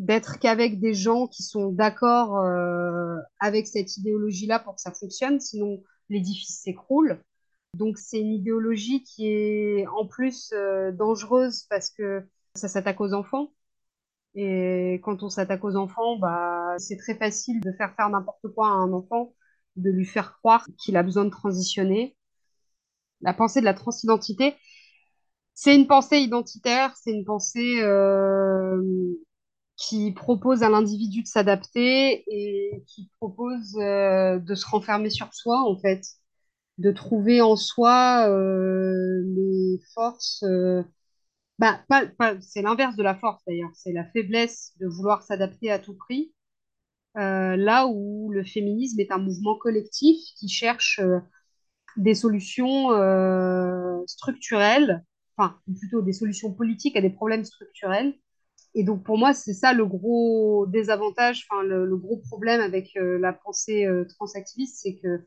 d'être 0.00 0.38
qu'avec 0.38 0.80
des 0.80 0.94
gens 0.94 1.26
qui 1.26 1.42
sont 1.42 1.68
d'accord 1.68 2.38
euh, 2.38 3.18
avec 3.38 3.66
cette 3.66 3.98
idéologie-là 3.98 4.58
pour 4.58 4.74
que 4.74 4.80
ça 4.80 4.92
fonctionne, 4.92 5.40
sinon 5.40 5.82
l'édifice 6.08 6.62
s'écroule. 6.62 7.22
Donc 7.74 7.98
c'est 7.98 8.18
une 8.18 8.32
idéologie 8.32 9.02
qui 9.04 9.28
est 9.28 9.86
en 9.88 10.06
plus 10.06 10.52
euh, 10.54 10.90
dangereuse 10.90 11.64
parce 11.68 11.90
que 11.90 12.26
ça 12.54 12.66
s'attaque 12.66 13.00
aux 13.00 13.12
enfants. 13.12 13.52
Et 14.34 15.00
quand 15.04 15.22
on 15.22 15.28
s'attaque 15.28 15.64
aux 15.64 15.76
enfants, 15.76 16.16
bah, 16.16 16.76
c'est 16.78 16.96
très 16.96 17.14
facile 17.14 17.60
de 17.60 17.72
faire 17.72 17.94
faire 17.94 18.08
n'importe 18.08 18.48
quoi 18.54 18.68
à 18.68 18.70
un 18.70 18.92
enfant, 18.94 19.34
de 19.76 19.90
lui 19.90 20.06
faire 20.06 20.38
croire 20.38 20.66
qu'il 20.78 20.96
a 20.96 21.02
besoin 21.02 21.26
de 21.26 21.30
transitionner. 21.30 22.16
La 23.20 23.34
pensée 23.34 23.60
de 23.60 23.66
la 23.66 23.74
transidentité, 23.74 24.54
c'est 25.52 25.76
une 25.76 25.86
pensée 25.86 26.18
identitaire, 26.20 26.96
c'est 26.96 27.12
une 27.12 27.24
pensée 27.24 27.82
euh, 27.82 28.80
qui 29.80 30.12
propose 30.12 30.62
à 30.62 30.68
l'individu 30.68 31.22
de 31.22 31.26
s'adapter 31.26 32.24
et 32.28 32.84
qui 32.86 33.10
propose 33.18 33.76
euh, 33.78 34.38
de 34.38 34.54
se 34.54 34.66
renfermer 34.66 35.08
sur 35.10 35.32
soi, 35.34 35.60
en 35.62 35.78
fait, 35.80 36.02
de 36.78 36.92
trouver 36.92 37.42
en 37.42 37.56
soi 37.56 38.28
euh, 38.28 39.22
les 39.36 39.80
forces. 39.94 40.42
euh, 40.44 40.82
bah, 41.58 41.80
pas, 41.88 42.04
c'est 42.40 42.62
l'inverse 42.62 42.96
de 42.96 43.02
la 43.04 43.16
force 43.16 43.42
d'ailleurs, 43.46 43.70
c'est 43.74 43.92
la 43.92 44.04
faiblesse 44.12 44.72
de 44.80 44.88
vouloir 44.88 45.22
s'adapter 45.22 45.70
à 45.72 45.78
tout 45.80 45.94
prix. 45.96 46.32
là 47.16 47.86
où 47.88 48.30
le 48.32 48.44
féminisme 48.44 49.00
est 49.00 49.12
un 49.12 49.18
mouvement 49.18 49.56
collectif 49.58 50.18
qui 50.38 50.48
cherche 50.48 51.00
des 51.96 52.14
solutions 52.14 52.90
structurelles, 54.06 55.04
enfin, 55.36 55.58
plutôt 55.78 56.02
des 56.02 56.12
solutions 56.12 56.52
politiques 56.52 56.96
à 56.96 57.00
des 57.00 57.10
problèmes 57.10 57.44
structurels 57.44 58.14
et 58.74 58.84
donc 58.84 59.02
pour 59.04 59.18
moi, 59.18 59.34
c'est 59.34 59.52
ça 59.52 59.72
le 59.72 59.84
gros 59.84 60.66
désavantage, 60.66 61.46
le, 61.62 61.96
gros 61.96 62.18
problème 62.18 62.60
avec 62.60 62.96
euh, 62.96 63.18
la 63.18 63.32
pensée 63.32 63.84
euh, 63.84 64.04
transactiviste, 64.04 64.78
c'est 64.82 64.96
que 64.96 65.24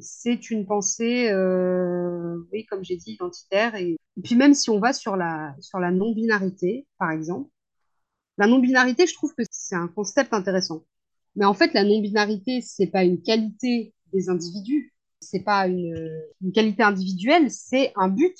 c'est 0.00 0.50
une 0.50 0.66
pensée, 0.66 1.30
euh, 1.30 2.38
oui, 2.52 2.64
comme 2.66 2.82
j'ai 2.84 2.96
dit, 2.96 3.12
identitaire. 3.12 3.74
Et, 3.76 3.92
et 3.92 4.20
puis 4.22 4.34
même 4.34 4.54
si 4.54 4.70
on 4.70 4.80
va 4.80 4.92
sur 4.92 5.16
la, 5.16 5.54
sur 5.60 5.78
la 5.78 5.90
non-binarité, 5.90 6.86
par 6.98 7.10
exemple, 7.10 7.50
la 8.38 8.46
non-binarité, 8.46 9.06
je 9.06 9.14
trouve 9.14 9.34
que 9.34 9.42
c'est 9.50 9.76
un 9.76 9.88
concept 9.88 10.32
intéressant. 10.32 10.84
Mais 11.36 11.44
en 11.44 11.54
fait, 11.54 11.74
la 11.74 11.84
non-binarité, 11.84 12.60
c'est 12.62 12.88
pas 12.88 13.04
une 13.04 13.22
qualité 13.22 13.94
des 14.12 14.28
individus, 14.30 14.94
c'est 15.20 15.40
pas 15.44 15.66
une, 15.68 16.22
une 16.42 16.52
qualité 16.52 16.82
individuelle, 16.82 17.50
c'est 17.50 17.92
un 17.96 18.08
but. 18.08 18.36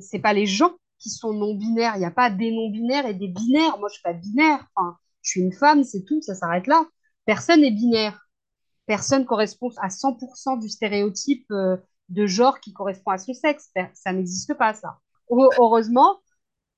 C'est 0.00 0.18
pas 0.18 0.32
les 0.32 0.46
gens 0.46 0.74
qui 1.04 1.10
sont 1.10 1.34
non-binaires. 1.34 1.96
Il 1.96 2.00
n'y 2.00 2.06
a 2.06 2.10
pas 2.10 2.30
des 2.30 2.50
non-binaires 2.50 3.06
et 3.06 3.14
des 3.14 3.28
binaires. 3.28 3.78
Moi, 3.78 3.88
je 3.88 3.94
suis 3.94 4.02
pas 4.02 4.14
binaire. 4.14 4.66
Enfin, 4.74 4.96
je 5.22 5.30
suis 5.30 5.40
une 5.42 5.52
femme, 5.52 5.84
c'est 5.84 6.02
tout, 6.04 6.20
ça 6.22 6.34
s'arrête 6.34 6.66
là. 6.66 6.84
Personne 7.26 7.60
n'est 7.60 7.70
binaire. 7.70 8.26
Personne 8.86 9.26
correspond 9.26 9.68
à 9.80 9.88
100% 9.88 10.60
du 10.60 10.68
stéréotype 10.68 11.50
euh, 11.50 11.76
de 12.08 12.26
genre 12.26 12.60
qui 12.60 12.72
correspond 12.72 13.10
à 13.10 13.18
son 13.18 13.34
sexe. 13.34 13.70
Ça 13.92 14.12
n'existe 14.12 14.54
pas, 14.54 14.72
ça. 14.74 14.98
Heureusement. 15.30 16.20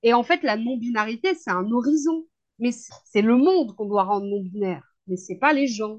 Et 0.02 0.12
en 0.12 0.24
fait, 0.24 0.42
la 0.42 0.56
non-binarité, 0.56 1.34
c'est 1.34 1.50
un 1.50 1.70
horizon. 1.70 2.26
Mais 2.58 2.70
c'est 2.72 3.22
le 3.22 3.36
monde 3.36 3.76
qu'on 3.76 3.86
doit 3.86 4.04
rendre 4.04 4.26
non-binaire. 4.26 4.82
Mais 5.06 5.16
c'est 5.16 5.36
pas 5.36 5.52
les 5.52 5.68
gens 5.68 5.98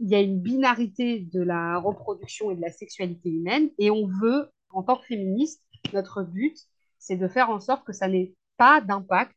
il 0.00 0.08
y 0.08 0.14
a 0.14 0.20
une 0.20 0.40
binarité 0.40 1.20
de 1.32 1.42
la 1.42 1.78
reproduction 1.78 2.50
et 2.50 2.56
de 2.56 2.60
la 2.60 2.70
sexualité 2.70 3.30
humaine, 3.30 3.70
et 3.78 3.90
on 3.90 4.06
veut, 4.06 4.50
en 4.70 4.82
tant 4.82 4.96
que 4.96 5.06
féministe, 5.06 5.62
notre 5.92 6.22
but, 6.22 6.56
c'est 6.98 7.16
de 7.16 7.28
faire 7.28 7.50
en 7.50 7.60
sorte 7.60 7.84
que 7.84 7.92
ça 7.92 8.08
n'ait 8.08 8.34
pas 8.56 8.80
d'impact 8.80 9.36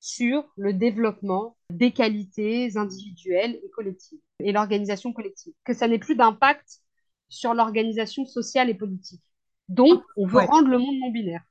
sur 0.00 0.44
le 0.56 0.72
développement 0.72 1.56
des 1.70 1.92
qualités 1.92 2.76
individuelles 2.76 3.60
et 3.64 3.70
collectives, 3.70 4.20
et 4.40 4.52
l'organisation 4.52 5.12
collective, 5.12 5.54
que 5.64 5.74
ça 5.74 5.88
n'ait 5.88 5.98
plus 5.98 6.16
d'impact 6.16 6.80
sur 7.28 7.54
l'organisation 7.54 8.24
sociale 8.26 8.68
et 8.70 8.74
politique. 8.74 9.22
Donc, 9.68 10.02
on 10.16 10.26
veut 10.26 10.38
Ouais. 10.38 10.46
rendre 10.46 10.68
le 10.68 10.78
monde 10.78 10.96
non 10.98 11.10
binaire. 11.10 11.44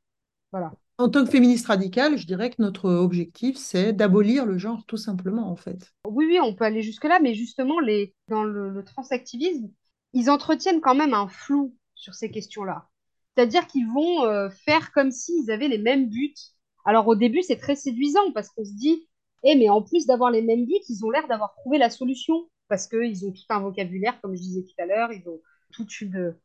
Voilà. 0.52 0.74
En 0.98 1.10
tant 1.10 1.26
que 1.26 1.32
féministe 1.32 1.68
radicale, 1.68 2.18
je 2.18 2.26
dirais 2.26 2.50
que 2.50 2.62
notre 2.62 2.90
objectif, 2.90 3.58
c'est 3.58 3.92
d'abolir 3.92 4.46
le 4.46 4.58
genre, 4.58 4.86
tout 4.86 4.96
simplement, 4.96 5.52
en 5.52 5.58
fait. 5.58 5.94
Oui, 6.06 6.26
oui, 6.28 6.40
on 6.40 6.54
peut 6.56 6.66
aller 6.66 6.84
jusque-là, 6.84 7.20
mais 7.20 7.34
justement, 7.34 7.80
les, 7.80 8.14
dans 8.28 8.44
le, 8.44 8.70
le 8.70 8.84
transactivisme, 8.84 9.72
ils 10.14 10.30
entretiennent 10.30 10.82
quand 10.82 10.96
même 10.96 11.14
un 11.16 11.28
flou 11.28 11.76
sur 11.96 12.14
ces 12.16 12.30
questions-là. 12.32 12.90
C'est-à-dire 13.36 13.68
qu'ils 13.68 13.88
vont 13.88 14.26
euh, 14.26 14.50
faire 14.50 14.92
comme 14.92 15.12
s'ils 15.12 15.52
avaient 15.52 15.68
les 15.68 15.78
mêmes 15.78 16.10
buts. 16.10 16.34
Alors 16.86 17.08
au 17.08 17.16
début, 17.16 17.42
c'est 17.42 17.58
très 17.58 17.76
séduisant 17.76 18.32
parce 18.34 18.50
qu'on 18.50 18.66
se 18.66 18.74
dit, 18.74 19.08
eh, 19.44 19.56
mais 19.56 19.70
en 19.70 19.82
plus 19.82 20.06
d'avoir 20.06 20.32
les 20.32 20.42
mêmes 20.42 20.66
buts, 20.66 20.84
ils 20.90 21.06
ont 21.06 21.10
l'air 21.12 21.28
d'avoir 21.28 21.54
trouvé 21.54 21.78
la 21.78 21.90
solution 21.90 22.50
parce 22.68 22.88
qu'ils 22.88 23.26
ont 23.26 23.32
tout 23.32 23.44
un 23.50 23.60
vocabulaire, 23.60 24.20
comme 24.22 24.36
je 24.36 24.42
disais 24.42 24.64
tout 24.64 24.82
à 24.82 24.86
l'heure, 24.86 25.12
ils 25.12 25.28
ont 25.28 25.42
toute 25.74 26.00
une, 26.02 26.36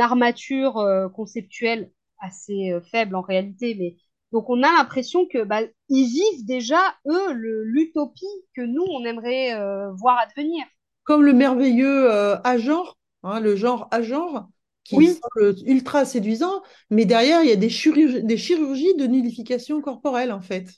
armature 0.00 0.78
euh, 0.78 1.08
conceptuelle 1.08 1.90
assez 2.20 2.72
euh, 2.72 2.80
faible 2.80 3.16
en 3.16 3.20
réalité, 3.20 3.96
donc 4.32 4.48
on 4.50 4.62
a 4.62 4.72
l'impression 4.76 5.26
que 5.26 5.44
bah, 5.44 5.62
ils 5.88 6.06
vivent 6.06 6.46
déjà 6.46 6.80
eux 7.08 7.32
l'utopie 7.32 8.26
que 8.54 8.62
nous 8.62 8.84
on 8.88 9.04
aimerait 9.04 9.54
voir 9.94 10.18
advenir. 10.18 10.64
Comme 11.06 11.22
le 11.22 11.32
merveilleux 11.32 12.10
euh, 12.10 12.36
A-genre, 12.42 12.98
hein, 13.22 13.38
le 13.38 13.54
genre 13.54 13.86
A-genre, 13.92 14.48
qui 14.88 15.02
Oui, 15.02 15.22
semble 15.34 15.56
ultra 15.66 16.04
séduisant, 16.04 16.62
mais 16.90 17.04
derrière, 17.06 17.42
il 17.42 17.48
y 17.48 17.52
a 17.52 17.56
des 17.56 17.70
chirurgies, 17.70 18.22
des 18.24 18.36
chirurgies 18.38 18.94
de 18.96 19.06
nullification 19.06 19.80
corporelle, 19.82 20.32
en 20.32 20.40
fait. 20.42 20.68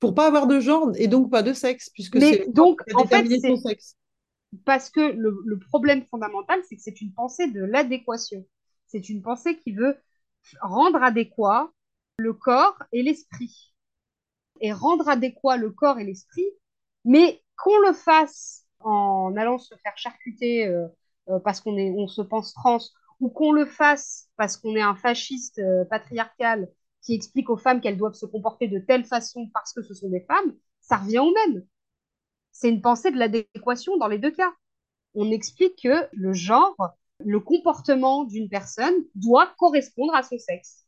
pour 0.00 0.14
pas 0.14 0.26
avoir 0.28 0.46
de 0.48 0.60
genre 0.60 0.92
et 0.96 1.08
donc 1.08 1.30
pas 1.30 1.42
de 1.42 1.52
sexe, 1.54 1.90
puisque 1.90 2.22
c'est 2.22 2.52
donc, 2.52 2.80
en 2.94 3.06
fait, 3.06 3.28
son 3.44 3.56
sexe. 3.56 3.96
parce 4.64 4.90
que 4.90 5.00
le, 5.00 5.42
le 5.44 5.58
problème 5.58 6.04
fondamental, 6.10 6.60
c'est 6.68 6.76
que 6.76 6.82
c'est 6.82 7.00
une 7.00 7.12
pensée 7.12 7.48
de 7.50 7.62
l'adéquation. 7.64 8.46
C'est 8.86 9.08
une 9.08 9.22
pensée 9.22 9.56
qui 9.58 9.72
veut 9.72 9.96
rendre 10.62 11.02
adéquat 11.02 11.70
le 12.18 12.32
corps 12.34 12.76
et 12.92 13.02
l'esprit. 13.02 13.72
Et 14.60 14.72
rendre 14.72 15.08
adéquat 15.08 15.56
le 15.56 15.70
corps 15.70 15.98
et 16.00 16.04
l'esprit, 16.04 16.46
mais 17.04 17.42
qu'on 17.56 17.78
le 17.80 17.92
fasse 17.92 18.66
en 18.80 19.34
allant 19.36 19.58
se 19.58 19.74
faire 19.82 19.96
charcuter 19.98 20.66
euh, 20.66 20.86
euh, 21.30 21.40
parce 21.40 21.60
qu'on 21.60 21.76
on 21.78 22.08
se 22.08 22.22
pense 22.22 22.52
trans, 22.54 22.78
ou 23.20 23.28
qu'on 23.28 23.52
le 23.52 23.66
fasse 23.66 24.28
parce 24.36 24.56
qu'on 24.56 24.76
est 24.76 24.82
un 24.82 24.94
fasciste 24.94 25.58
euh, 25.58 25.84
patriarcal 25.84 26.68
qui 27.02 27.14
explique 27.14 27.50
aux 27.50 27.56
femmes 27.56 27.80
qu'elles 27.80 27.98
doivent 27.98 28.14
se 28.14 28.26
comporter 28.26 28.68
de 28.68 28.78
telle 28.78 29.04
façon 29.04 29.48
parce 29.52 29.72
que 29.72 29.82
ce 29.82 29.94
sont 29.94 30.08
des 30.08 30.20
femmes, 30.22 30.54
ça 30.80 30.96
revient 30.96 31.18
au 31.18 31.32
même. 31.32 31.64
C'est 32.52 32.70
une 32.70 32.80
pensée 32.80 33.10
de 33.10 33.18
l'adéquation 33.18 33.96
dans 33.96 34.08
les 34.08 34.18
deux 34.18 34.30
cas. 34.30 34.52
On 35.14 35.30
explique 35.30 35.82
que 35.82 36.08
le 36.12 36.32
genre, 36.32 36.76
le 37.20 37.40
comportement 37.40 38.24
d'une 38.24 38.48
personne 38.48 38.94
doit 39.14 39.52
correspondre 39.58 40.14
à 40.14 40.22
son 40.22 40.38
sexe. 40.38 40.84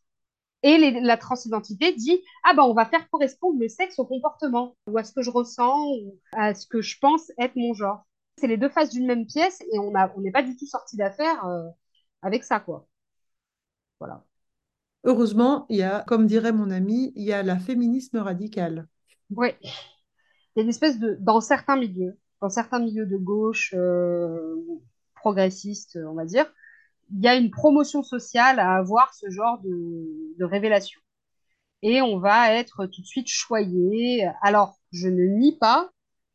Et 0.63 0.79
la 0.79 1.17
transidentité 1.17 1.93
dit 1.93 2.23
ah 2.45 2.55
ben 2.55 2.63
on 2.63 2.75
va 2.75 2.87
faire 2.87 3.09
correspondre 3.11 3.61
le 3.61 3.69
sexe 3.69 3.99
au 3.99 4.07
comportement 4.07 4.75
ou 4.89 4.99
à 4.99 5.05
ce 5.05 5.13
que 5.13 5.23
je 5.23 5.31
ressens 5.31 5.87
ou 5.91 6.19
à 6.33 6.55
ce 6.55 6.67
que 6.67 6.81
je 6.81 6.99
pense 6.99 7.31
être 7.39 7.57
mon 7.57 7.75
genre. 7.75 8.07
C'est 8.39 8.49
les 8.49 8.57
deux 8.57 8.69
faces 8.69 8.91
d'une 8.91 9.07
même 9.07 9.27
pièce 9.27 9.61
et 9.73 9.79
on 9.79 9.93
n'est 10.21 10.33
pas 10.33 10.43
du 10.43 10.57
tout 10.57 10.67
sorti 10.67 10.97
d'affaire 10.97 11.45
euh, 11.47 11.69
avec 12.27 12.45
ça 12.45 12.61
quoi. 12.61 12.87
Voilà. 14.01 14.25
Heureusement, 15.05 15.67
il 15.69 15.77
y 15.77 15.83
a, 15.83 16.03
comme 16.07 16.27
dirait 16.27 16.53
mon 16.53 16.71
ami, 16.71 17.13
il 17.15 17.23
y 17.25 17.33
a 17.33 17.43
la 17.43 17.59
féminisme 17.59 18.19
radical. 18.19 18.89
Ouais. 19.31 19.57
Il 19.63 19.71
y 20.57 20.61
a 20.61 20.63
une 20.63 20.69
espèce 20.69 20.99
de 20.99 21.17
dans 21.21 21.41
certains 21.41 21.77
milieux, 21.77 22.19
dans 22.41 22.49
certains 22.49 22.81
milieux 22.81 23.07
de 23.07 23.17
gauche 23.17 23.75
euh, 23.77 24.57
progressistes, 25.15 25.99
on 26.09 26.15
va 26.15 26.25
dire, 26.25 26.47
il 27.13 27.23
y 27.23 27.29
a 27.29 27.37
une 27.37 27.51
promotion 27.51 28.03
sociale 28.03 28.59
à 28.59 28.77
avoir 28.77 29.15
ce 29.15 29.31
genre 29.31 29.61
de, 29.63 30.35
de 30.39 30.45
révélation. 30.45 31.01
Et 31.83 32.03
on 32.03 32.19
va 32.19 32.53
être 32.55 32.87
tout 32.87 33.03
de 33.03 33.07
suite 33.07 33.29
choyé. 33.29 34.29
Alors, 34.43 34.79
je 34.93 35.09
ne 35.09 35.25
nie 35.25 35.57
pas 35.59 35.91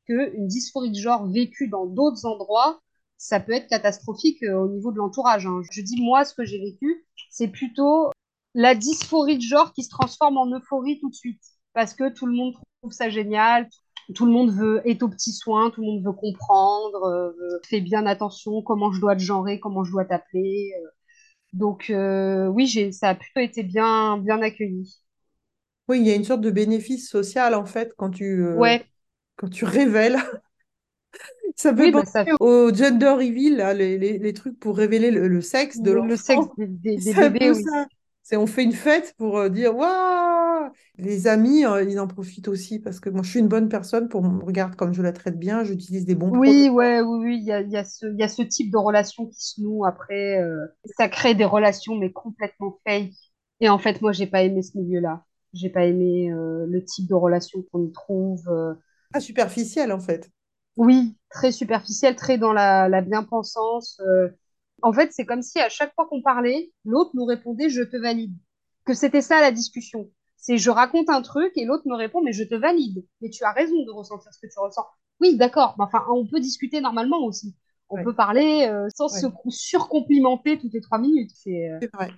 qu'une 0.06 0.48
dysphorie 0.48 0.92
de 0.92 1.00
genre 1.00 1.28
vécue 1.28 1.68
dans 1.68 1.86
d'autres 1.86 2.26
endroits, 2.26 2.82
ça 3.22 3.40
peut 3.40 3.54
être 3.54 3.68
catastrophique 3.68 4.44
euh, 4.44 4.56
au 4.58 4.68
niveau 4.70 4.92
de 4.92 4.98
l'entourage. 4.98 5.46
hein. 5.46 5.62
Je 5.72 5.82
dis, 5.82 6.02
moi, 6.02 6.26
ce 6.26 6.34
que 6.34 6.44
j'ai 6.44 6.60
vécu, 6.60 7.06
c'est 7.30 7.48
plutôt 7.50 8.12
la 8.56 8.76
dysphorie 8.76 9.38
de 9.38 9.44
genre 9.44 9.74
qui 9.74 9.84
se 9.84 9.90
transforme 9.90 10.38
en 10.38 10.48
euphorie 10.52 11.00
tout 11.00 11.10
de 11.10 11.16
suite. 11.16 11.42
Parce 11.74 11.94
que 11.94 12.10
tout 12.14 12.26
le 12.26 12.34
monde 12.34 12.54
trouve 12.82 12.92
ça 12.92 13.10
génial, 13.10 13.70
tout 14.16 14.26
le 14.26 14.32
monde 14.32 14.52
veut 14.52 14.82
être 14.86 15.04
aux 15.04 15.10
petits 15.10 15.32
soins, 15.34 15.70
tout 15.72 15.82
le 15.82 15.88
monde 15.88 16.04
veut 16.04 16.12
comprendre, 16.14 17.04
euh, 17.06 17.60
fait 17.70 17.80
bien 17.82 18.06
attention 18.06 18.62
comment 18.64 18.92
je 18.92 19.00
dois 19.00 19.16
te 19.16 19.22
genrer, 19.22 19.60
comment 19.60 19.84
je 19.84 19.92
dois 19.92 20.06
t'appeler. 20.06 20.74
euh. 20.84 20.88
Donc 21.54 21.90
euh, 21.90 22.48
oui, 22.48 22.68
j'ai, 22.68 22.92
ça 22.92 23.10
a 23.10 23.16
plutôt 23.16 23.42
été 23.42 23.64
bien, 23.64 24.18
bien 24.18 24.42
accueilli. 24.42 24.96
Oui, 25.88 26.00
il 26.00 26.08
y 26.08 26.12
a 26.12 26.16
une 26.16 26.24
sorte 26.24 26.42
de 26.42 26.52
bénéfice 26.52 27.10
social 27.10 27.54
en 27.56 27.66
fait 27.66 27.94
quand 27.98 28.10
tu, 28.12 28.44
euh, 28.44 28.74
Ouais, 28.74 28.88
quand 29.38 29.50
tu 29.50 29.66
révèles. 29.66 30.18
Ça 31.56 31.76
fait 31.76 31.88
oui, 31.88 31.92
bah 31.92 32.06
ça, 32.06 32.26
au 32.40 32.74
gender 32.74 33.08
reveal, 33.10 33.58
là, 33.58 33.74
les, 33.74 33.98
les- 33.98 34.18
les 34.18 34.34
trucs 34.34 34.60
pour 34.60 34.78
révéler 34.78 35.12
le, 35.12 35.28
le 35.28 35.42
sexe 35.42 35.82
de 35.82 35.92
le, 35.92 36.00
le 36.00 36.16
sexe 36.18 36.48
l'enfant. 36.48 36.58
des, 36.58 36.68
bébés, 37.14 37.52
oui. 37.52 37.72
C'est 38.24 38.38
on 38.38 38.48
fait 38.48 38.64
une 38.64 38.74
fête 38.74 39.14
pour 39.18 39.38
euh, 39.40 39.50
dire 39.50 39.76
waouh. 39.76 40.72
Les 40.98 41.28
amis, 41.28 41.66
euh, 41.66 41.84
ils 41.84 42.00
en 42.00 42.08
profitent 42.08 42.48
aussi 42.48 42.80
parce 42.80 43.00
que 43.00 43.10
moi, 43.10 43.24
je 43.24 43.30
suis 43.32 43.40
une 43.40 43.48
bonne 43.48 43.70
personne 43.70 44.10
pour 44.10 44.24
me 44.24 44.44
regarde 44.44 44.76
comme 44.76 44.94
je 44.94 45.02
la 45.02 45.12
traite 45.14 45.38
bien, 45.40 45.64
j'utilise 45.64 46.06
des 46.06 46.16
bons 46.16 46.32
produits. 46.34 46.64
Oui, 46.64 46.70
ouais, 46.70 47.02
oui, 47.02 47.18
oui, 47.26 47.38
il 47.40 47.44
y 47.44 47.52
a, 47.52 47.62
y 47.62 47.76
a 47.78 47.84
y 48.18 48.24
a 48.24 48.28
ce 48.30 48.42
type 48.44 48.72
de 48.72 48.78
relation 48.78 49.28
qui 49.28 49.42
se 49.42 49.62
noue 49.62 49.86
après. 49.86 50.40
euh, 50.42 50.66
ça 50.98 51.10
crée 51.10 51.36
des 51.36 51.44
relations, 51.46 51.96
mais 51.98 52.12
complètement 52.12 52.80
fake. 52.88 53.12
Et 53.60 53.68
en 53.70 53.78
fait, 53.78 54.02
moi, 54.02 54.14
j'ai 54.14 54.28
pas 54.28 54.42
aimé 54.44 54.62
ce 54.62 54.78
milieu-là. 54.78 55.26
J'ai 55.54 55.70
pas 55.70 55.86
aimé 55.86 56.32
euh, 56.32 56.66
le 56.68 56.84
type 56.86 57.08
de 57.10 57.16
relation 57.16 57.64
qu'on 57.72 57.84
y 57.86 57.92
trouve. 57.92 58.48
euh, 58.50 58.74
Pas 59.14 59.22
superficiel 59.22 59.94
en 59.94 60.02
fait. 60.02 60.30
Oui, 60.82 61.16
très 61.30 61.52
superficiel, 61.52 62.16
très 62.16 62.38
dans 62.38 62.54
la, 62.54 62.90
la 62.90 63.02
bien-pensance. 63.02 64.00
euh. 64.02 64.30
En 64.82 64.94
fait, 64.94 65.14
c'est 65.14 65.26
comme 65.26 65.44
si 65.44 65.60
à 65.60 65.70
chaque 65.70 65.94
fois 65.94 66.08
qu'on 66.08 66.22
parlait, 66.24 66.72
l'autre 66.86 67.12
nous 67.14 67.26
répondait 67.26 67.70
je 67.70 67.84
te 67.84 67.98
valide. 67.98 68.36
Que 68.86 68.94
c'était 68.96 69.22
ça 69.22 69.42
la 69.42 69.52
discussion. 69.52 70.10
C'est 70.38 70.58
je 70.58 70.72
raconte 70.72 71.10
un 71.10 71.22
truc 71.22 71.52
et 71.56 71.66
l'autre 71.66 71.84
me 71.88 71.96
répond 71.96 72.22
mais 72.24 72.34
je 72.34 72.44
te 72.44 72.56
valide. 72.56 73.06
Mais 73.22 73.30
tu 73.30 73.44
as 73.44 73.52
raison 73.54 73.84
de 73.86 73.92
ressentir 73.92 74.34
ce 74.34 74.40
que 74.40 74.52
tu 74.52 74.60
ressens. 74.60 74.86
Oui, 75.20 75.38
d'accord. 75.38 75.76
Mais 75.78 75.84
enfin, 75.86 76.04
on 76.12 76.26
peut 76.28 76.40
discuter 76.40 76.82
normalement 76.82 77.20
aussi. 77.26 77.56
On 77.90 78.00
Ouais, 78.00 78.04
peut 78.04 78.16
parler 78.16 78.68
euh, 78.68 78.88
sans 78.96 79.10
se 79.10 79.28
surcomplimenter 79.50 80.60
toutes 80.60 80.74
les 80.74 80.82
trois 80.82 81.00
minutes. 81.00 81.32
C'est 81.36 81.70
euh, 81.72 81.80
c'est 81.82 81.90
vrai. 81.94 82.12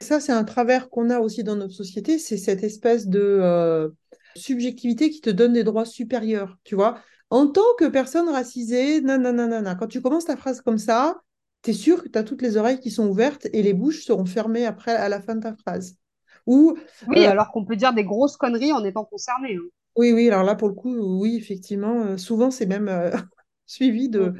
Ça, 0.00 0.20
c'est 0.20 0.32
un 0.32 0.44
travers 0.44 0.90
qu'on 0.90 1.10
a 1.10 1.20
aussi 1.20 1.44
dans 1.44 1.56
notre 1.56 1.74
société, 1.74 2.18
c'est 2.18 2.36
cette 2.38 2.64
espèce 2.64 3.08
de 3.08 3.20
euh, 3.20 3.88
subjectivité 4.36 5.10
qui 5.10 5.20
te 5.20 5.30
donne 5.30 5.52
des 5.54 5.64
droits 5.64 5.84
supérieurs, 5.86 6.56
tu 6.64 6.74
vois. 6.74 7.00
En 7.30 7.48
tant 7.48 7.62
que 7.78 7.86
personne 7.86 8.28
racisée, 8.28 9.00
nanana, 9.00 9.74
quand 9.74 9.88
tu 9.88 10.00
commences 10.00 10.26
ta 10.26 10.36
phrase 10.36 10.60
comme 10.60 10.78
ça, 10.78 11.20
tu 11.62 11.70
es 11.70 11.74
sûr 11.74 12.02
que 12.02 12.08
tu 12.08 12.18
as 12.18 12.24
toutes 12.24 12.42
les 12.42 12.56
oreilles 12.56 12.80
qui 12.80 12.90
sont 12.90 13.08
ouvertes 13.08 13.46
et 13.52 13.62
les 13.62 13.72
bouches 13.74 14.04
seront 14.04 14.26
fermées 14.26 14.66
après 14.66 14.94
à 14.94 15.08
la 15.08 15.20
fin 15.20 15.34
de 15.36 15.40
ta 15.42 15.54
phrase. 15.56 15.96
Ou, 16.46 16.76
oui, 17.06 17.24
euh, 17.24 17.26
alors 17.26 17.50
qu'on 17.52 17.64
peut 17.64 17.74
dire 17.76 17.94
des 17.94 18.04
grosses 18.04 18.36
conneries 18.36 18.72
en 18.72 18.84
étant 18.84 19.04
concerné. 19.06 19.56
hein. 19.56 19.68
oui, 19.96 20.12
oui, 20.12 20.28
alors 20.28 20.44
là, 20.44 20.54
pour 20.54 20.68
le 20.68 20.74
coup, 20.74 20.94
oui, 21.20 21.36
effectivement, 21.36 22.02
euh, 22.04 22.16
souvent, 22.18 22.50
c'est 22.50 22.66
même 22.66 22.88
euh, 22.88 23.10
suivi 23.66 24.08
de, 24.08 24.34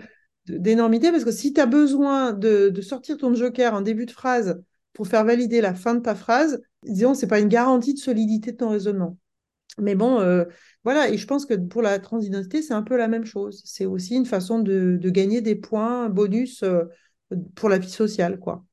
de- 0.46 0.58
d'énormité 0.58 1.10
parce 1.10 1.24
que 1.24 1.32
si 1.32 1.52
tu 1.54 1.60
as 1.60 1.66
besoin 1.66 2.32
de, 2.32 2.68
de 2.68 2.82
sortir 2.82 3.16
ton 3.16 3.34
joker 3.34 3.72
en 3.74 3.80
début 3.80 4.06
de 4.06 4.10
phrase 4.10 4.62
pour 4.92 5.06
faire 5.08 5.24
valider 5.24 5.60
la 5.62 5.74
fin 5.74 5.94
de 5.94 6.00
ta 6.00 6.14
phrase, 6.14 6.62
disons, 6.84 7.14
c'est 7.14 7.26
pas 7.26 7.40
une 7.40 7.48
garantie 7.48 7.94
de 7.94 7.98
solidité 7.98 8.52
de 8.52 8.58
ton 8.58 8.68
raisonnement. 8.70 9.16
Mais 9.78 9.94
bon, 9.94 10.20
euh, 10.20 10.44
voilà, 10.84 11.08
et 11.10 11.18
je 11.18 11.26
pense 11.26 11.46
que 11.46 11.54
pour 11.54 11.82
la 11.82 11.98
transidentité, 11.98 12.62
c'est 12.62 12.74
un 12.74 12.82
peu 12.82 12.96
la 12.96 13.08
même 13.08 13.24
chose. 13.26 13.62
C'est 13.64 13.86
aussi 13.86 14.14
une 14.16 14.26
façon 14.26 14.58
de, 14.60 14.98
de 15.00 15.10
gagner 15.10 15.42
des 15.42 15.54
points 15.54 16.08
bonus 16.08 16.62
euh, 16.62 16.84
pour 17.54 17.68
la 17.68 17.78
vie 17.78 17.90
sociale, 17.90 18.38
quoi. 18.38 18.64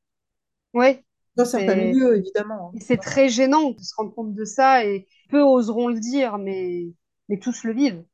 Ouais, 0.74 1.04
Dans 1.36 1.46
certains 1.46 1.76
milieux, 1.76 2.16
évidemment. 2.18 2.76
Et 2.76 2.80
c'est 2.82 2.98
très 3.00 3.30
gênant 3.30 3.72
de 3.72 3.82
se 3.82 3.94
rendre 3.96 4.14
compte 4.14 4.34
de 4.36 4.46
ça 4.46 4.86
et 4.86 5.08
peu 5.30 5.42
oseront 5.42 5.88
le 5.90 6.00
dire, 6.00 6.38
mais, 6.38 6.88
mais 7.30 7.40
tous 7.40 7.64
le 7.64 7.74
vivent, 7.74 8.06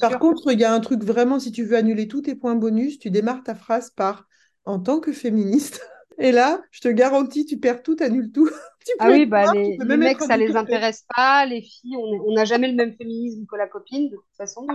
Par 0.00 0.18
sûr. 0.18 0.18
contre, 0.18 0.52
il 0.52 0.60
y 0.60 0.64
a 0.64 0.72
un 0.72 0.80
truc 0.80 1.02
vraiment, 1.04 1.38
si 1.40 1.52
tu 1.52 1.64
veux 1.64 1.76
annuler 1.76 2.08
tous 2.08 2.22
tes 2.22 2.34
points 2.34 2.54
bonus, 2.54 2.98
tu 2.98 3.10
démarres 3.10 3.42
ta 3.42 3.54
phrase 3.54 3.90
par 3.90 4.26
en 4.64 4.78
tant 4.78 5.00
que 5.00 5.12
féministe. 5.12 5.80
Et 6.18 6.32
là, 6.32 6.62
je 6.72 6.80
te 6.80 6.88
garantis, 6.88 7.46
tu 7.46 7.58
perds 7.58 7.82
tout, 7.82 7.96
annules 8.00 8.32
tout. 8.32 8.48
Tu 8.88 8.94
Ah 8.98 9.10
oui, 9.10 9.26
bah 9.26 9.46
noir, 9.46 9.54
tu 9.62 9.72
les, 9.72 9.78
peux 9.78 9.84
les 9.84 9.96
mecs, 9.96 10.20
ça 10.20 10.36
les 10.36 10.56
intéresse 10.56 11.04
pas, 11.14 11.46
les 11.46 11.62
filles, 11.62 11.96
on 11.96 12.32
n'a 12.32 12.44
jamais 12.44 12.68
le 12.68 12.74
même 12.74 12.94
féminisme 12.96 13.46
que 13.46 13.56
la 13.56 13.68
copine, 13.68 14.08
de 14.10 14.16
toute 14.16 14.36
façon. 14.36 14.66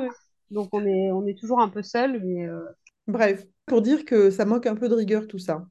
Donc 0.51 0.69
on 0.73 0.85
est, 0.85 1.11
on 1.11 1.25
est 1.27 1.37
toujours 1.37 1.59
un 1.61 1.69
peu 1.69 1.81
seul, 1.83 2.21
mais 2.23 2.45
euh, 2.47 2.61
Bref, 3.07 3.45
pour 3.65 3.81
dire 3.81 4.05
que 4.05 4.29
ça 4.29 4.45
manque 4.45 4.65
un 4.65 4.75
peu 4.75 4.89
de 4.89 4.93
rigueur 4.95 5.27
tout 5.27 5.39
ça. 5.39 5.67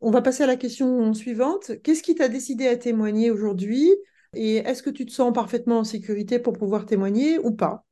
On 0.00 0.10
va 0.12 0.22
passer 0.22 0.44
à 0.44 0.46
la 0.48 0.56
question 0.56 1.14
suivante. 1.14 1.72
Qu'est-ce 1.82 2.02
qui 2.04 2.14
t'a 2.16 2.28
décidé 2.30 2.68
à 2.68 2.76
témoigner 2.78 3.30
aujourd'hui? 3.30 3.90
Et 4.34 4.56
est-ce 4.58 4.82
que 4.82 4.90
tu 4.90 5.06
te 5.06 5.12
sens 5.12 5.32
parfaitement 5.34 5.80
en 5.80 5.84
sécurité 5.84 6.38
pour 6.40 6.54
pouvoir 6.54 6.86
témoigner 6.86 7.38
ou 7.40 7.52
pas? 7.52 7.86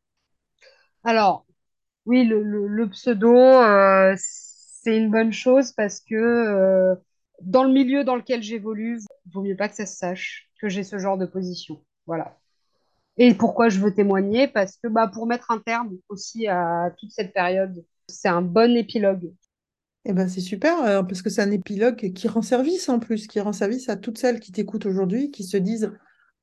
alors, 1.04 1.46
oui, 2.06 2.24
le, 2.26 2.42
le, 2.42 2.66
le 2.68 2.88
pseudo, 2.90 3.34
euh, 3.36 4.14
c'est 4.18 4.96
une 4.96 5.10
bonne 5.10 5.32
chose 5.32 5.72
parce 5.72 6.00
que 6.00 6.14
euh, 6.16 6.94
dans 7.40 7.64
le 7.64 7.72
milieu 7.72 8.04
dans 8.04 8.16
lequel 8.16 8.42
j'évolue, 8.42 9.00
vaut 9.32 9.42
mieux 9.42 9.56
pas 9.56 9.68
que 9.68 9.74
ça 9.74 9.86
se 9.86 9.96
sache 9.96 10.50
que 10.60 10.68
j'ai 10.68 10.82
ce 10.84 10.98
genre 10.98 11.18
de 11.18 11.26
position. 11.26 11.82
Voilà. 12.06 12.36
Et 13.16 13.34
pourquoi 13.34 13.68
je 13.68 13.80
veux 13.80 13.92
témoigner? 13.92 14.48
Parce 14.48 14.76
que 14.76 14.88
bah, 14.88 15.08
pour 15.12 15.26
mettre 15.26 15.50
un 15.50 15.58
terme 15.58 15.96
aussi 16.08 16.46
à 16.46 16.92
toute 16.98 17.10
cette 17.10 17.32
période, 17.32 17.84
c'est 18.08 18.28
un 18.28 18.42
bon 18.42 18.76
épilogue. 18.76 19.32
Eh 20.04 20.12
ben, 20.12 20.28
c'est 20.28 20.40
super, 20.40 20.82
euh, 20.84 21.02
parce 21.02 21.22
que 21.22 21.28
c'est 21.28 21.42
un 21.42 21.50
épilogue 21.50 22.12
qui 22.14 22.28
rend 22.28 22.42
service 22.42 22.88
en 22.88 22.98
plus, 22.98 23.26
qui 23.26 23.40
rend 23.40 23.52
service 23.52 23.88
à 23.88 23.96
toutes 23.96 24.18
celles 24.18 24.40
qui 24.40 24.52
t'écoutent 24.52 24.86
aujourd'hui, 24.86 25.30
qui 25.30 25.44
se 25.44 25.56
disent, 25.56 25.92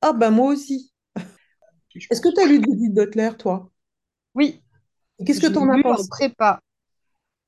Ah 0.02 0.12
ben 0.12 0.30
moi 0.30 0.52
aussi. 0.52 0.92
Est-ce 2.10 2.20
que 2.20 2.32
tu 2.32 2.40
as 2.40 2.46
lu 2.46 2.56
Judith 2.62 2.94
Butler, 2.94 3.30
toi? 3.38 3.70
Oui, 4.34 4.62
qu'est-ce 5.24 5.40
que 5.40 5.46
tu 5.46 5.56
en 5.58 5.68
as 5.70 5.78
en 5.78 5.82
pensé? 5.82 6.08
prépa. 6.08 6.60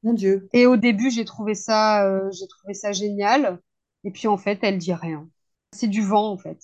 Mon 0.03 0.13
Dieu. 0.13 0.49
Et 0.53 0.67
au 0.67 0.77
début, 0.77 1.11
j'ai 1.11 1.25
trouvé 1.25 1.55
ça, 1.55 2.07
euh, 2.07 2.31
j'ai 2.33 2.47
trouvé 2.47 2.75
ça 2.75 2.93
génial. 2.93 3.61
Et 4.05 4.11
puis 4.11 4.29
en 4.29 4.37
fait, 4.39 4.59
elle 4.63 4.79
dit 4.79 4.95
rien. 4.95 5.29
C'est 5.73 5.89
du 5.89 6.03
vent 6.03 6.31
en 6.33 6.39
fait. 6.39 6.59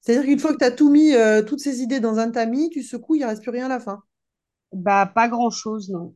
C'est-à-dire 0.00 0.24
qu'une 0.24 0.38
fois 0.38 0.52
que 0.54 0.58
tu 0.58 0.64
as 0.64 0.70
tout 0.70 0.90
mis, 0.90 1.12
euh, 1.14 1.42
toutes 1.42 1.60
ces 1.60 1.82
idées 1.82 2.00
dans 2.00 2.18
un 2.18 2.30
tamis, 2.30 2.70
tu 2.70 2.82
secoues, 2.82 3.16
il 3.16 3.20
ne 3.20 3.26
reste 3.26 3.42
plus 3.42 3.50
rien 3.50 3.66
à 3.66 3.68
la 3.68 3.80
fin. 3.80 4.02
Bah 4.72 5.06
pas 5.06 5.28
grand-chose, 5.28 5.90
non. 5.90 6.14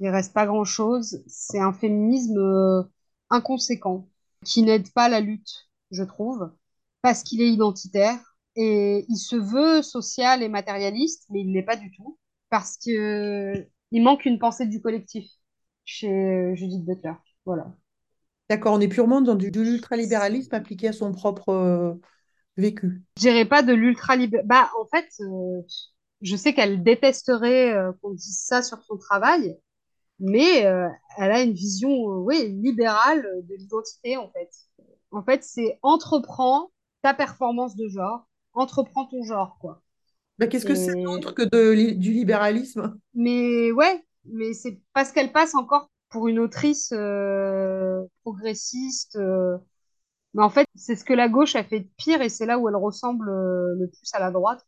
Il 0.00 0.08
reste 0.10 0.32
pas 0.34 0.46
grand-chose. 0.46 1.22
C'est 1.28 1.60
un 1.60 1.72
féminisme 1.72 2.38
euh, 2.38 2.82
inconséquent 3.30 4.08
qui 4.44 4.62
n'aide 4.62 4.92
pas 4.92 5.08
la 5.08 5.20
lutte, 5.20 5.68
je 5.90 6.04
trouve, 6.04 6.52
parce 7.02 7.22
qu'il 7.24 7.42
est 7.42 7.50
identitaire 7.52 8.18
Et 8.56 9.06
il 9.08 9.16
se 9.16 9.36
veut 9.36 9.82
social 9.82 10.42
et 10.42 10.48
matérialiste, 10.48 11.26
mais 11.30 11.40
il 11.42 11.48
ne 11.50 11.54
l'est 11.54 11.64
pas 11.64 11.76
du 11.76 11.90
tout, 11.92 12.18
parce 12.50 12.78
que 12.78 13.68
il 13.92 14.02
manque 14.02 14.26
une 14.26 14.38
pensée 14.38 14.66
du 14.66 14.80
collectif 14.82 15.26
chez 15.88 16.54
Judith 16.54 16.84
Butler. 16.84 17.14
Voilà. 17.46 17.74
D'accord, 18.50 18.74
on 18.74 18.80
est 18.80 18.88
purement 18.88 19.22
dans 19.22 19.34
du, 19.34 19.50
de 19.50 19.62
l'ultralibéralisme 19.62 20.54
appliqué 20.54 20.88
à 20.88 20.92
son 20.92 21.12
propre 21.12 21.48
euh, 21.48 21.94
vécu. 22.58 23.02
Je 23.16 23.22
dirais 23.22 23.46
pas 23.46 23.62
de 23.62 23.72
l'ultralibéralisme. 23.72 24.46
Bah, 24.46 24.70
en 24.78 24.86
fait, 24.86 25.08
euh, 25.20 25.62
je 26.20 26.36
sais 26.36 26.52
qu'elle 26.52 26.82
détesterait 26.82 27.74
euh, 27.74 27.92
qu'on 28.02 28.12
dise 28.12 28.38
ça 28.38 28.62
sur 28.62 28.82
son 28.82 28.98
travail, 28.98 29.56
mais 30.20 30.58
elle 31.16 31.30
a 31.30 31.42
une 31.42 31.52
vision, 31.52 31.90
oui, 31.90 32.48
libérale 32.48 33.26
de 33.48 33.54
l'identité, 33.54 34.16
en 34.16 34.30
fait. 34.32 34.50
En 35.10 35.22
fait, 35.22 35.42
c'est 35.44 35.78
entreprends 35.82 36.70
ta 37.02 37.14
performance 37.14 37.76
de 37.76 37.88
genre, 37.88 38.28
entreprends 38.52 39.06
ton 39.06 39.22
genre, 39.22 39.56
quoi. 39.60 39.80
Mais 40.38 40.48
qu'est-ce 40.48 40.66
que 40.66 40.74
c'est 40.74 41.06
autre 41.06 41.32
que 41.32 41.42
de, 41.42 41.92
du 41.92 42.12
libéralisme? 42.12 42.98
Mais 43.14 43.70
ouais, 43.72 44.04
mais 44.24 44.52
c'est 44.52 44.80
parce 44.92 45.12
qu'elle 45.12 45.32
passe 45.32 45.54
encore 45.54 45.88
pour 46.10 46.28
une 46.28 46.38
autrice 46.38 46.92
euh, 46.92 48.02
progressiste. 48.22 49.16
Euh. 49.16 49.58
Mais 50.34 50.42
en 50.42 50.50
fait, 50.50 50.66
c'est 50.74 50.96
ce 50.96 51.04
que 51.04 51.12
la 51.12 51.28
gauche 51.28 51.56
a 51.56 51.64
fait 51.64 51.80
de 51.80 51.88
pire 51.96 52.22
et 52.22 52.28
c'est 52.28 52.46
là 52.46 52.58
où 52.58 52.68
elle 52.68 52.76
ressemble 52.76 53.28
euh, 53.28 53.74
le 53.78 53.88
plus 53.88 54.12
à 54.12 54.20
la 54.20 54.30
droite. 54.30 54.64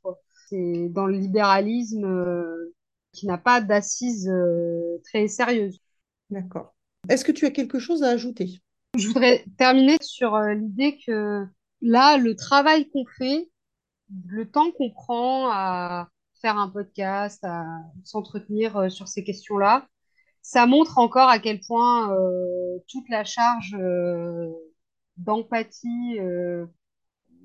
C'est 0.49 0.89
dans 0.89 1.07
le 1.07 1.17
libéralisme 1.17 2.35
qui 3.13 3.27
n'a 3.27 3.39
pas 3.39 3.61
d'assises 3.61 4.31
très 5.05 5.29
sérieuses. 5.29 5.81
D'accord. 6.31 6.75
Est-ce 7.09 7.25
que 7.25 7.33
tu 7.33 7.47
as 7.47 7.51
quelque 7.51 7.79
chose 7.79 8.03
à 8.03 8.09
ajouter? 8.09 8.61
Je 8.99 9.07
voudrais 9.07 9.45
terminer 9.59 9.97
sur 10.01 10.37
l'idée 10.41 10.99
que 11.07 11.47
là, 11.83 12.17
le 12.17 12.35
travail 12.35 12.89
qu'on 12.91 13.05
fait, 13.17 13.49
le 14.27 14.51
temps 14.51 14.73
qu'on 14.73 14.91
prend 14.91 15.51
à 15.53 16.09
faire 16.41 16.59
un 16.59 16.69
podcast, 16.69 17.45
à 17.45 17.65
s'entretenir 18.05 18.91
sur 18.91 19.09
ces 19.09 19.25
questions-là, 19.25 19.87
ça 20.43 20.67
montre 20.67 20.99
encore 20.99 21.29
à 21.29 21.39
quel 21.39 21.61
point 21.61 22.13
euh, 22.13 22.79
toute 22.89 23.09
la 23.09 23.25
charge 23.25 23.77
euh, 23.79 24.49
d'empathie 25.17 26.19
euh, 26.19 26.67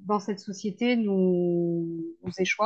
dans 0.06 0.20
cette 0.20 0.40
société 0.40 0.96
nous, 0.96 2.06
nous 2.24 2.32
échoue. 2.38 2.64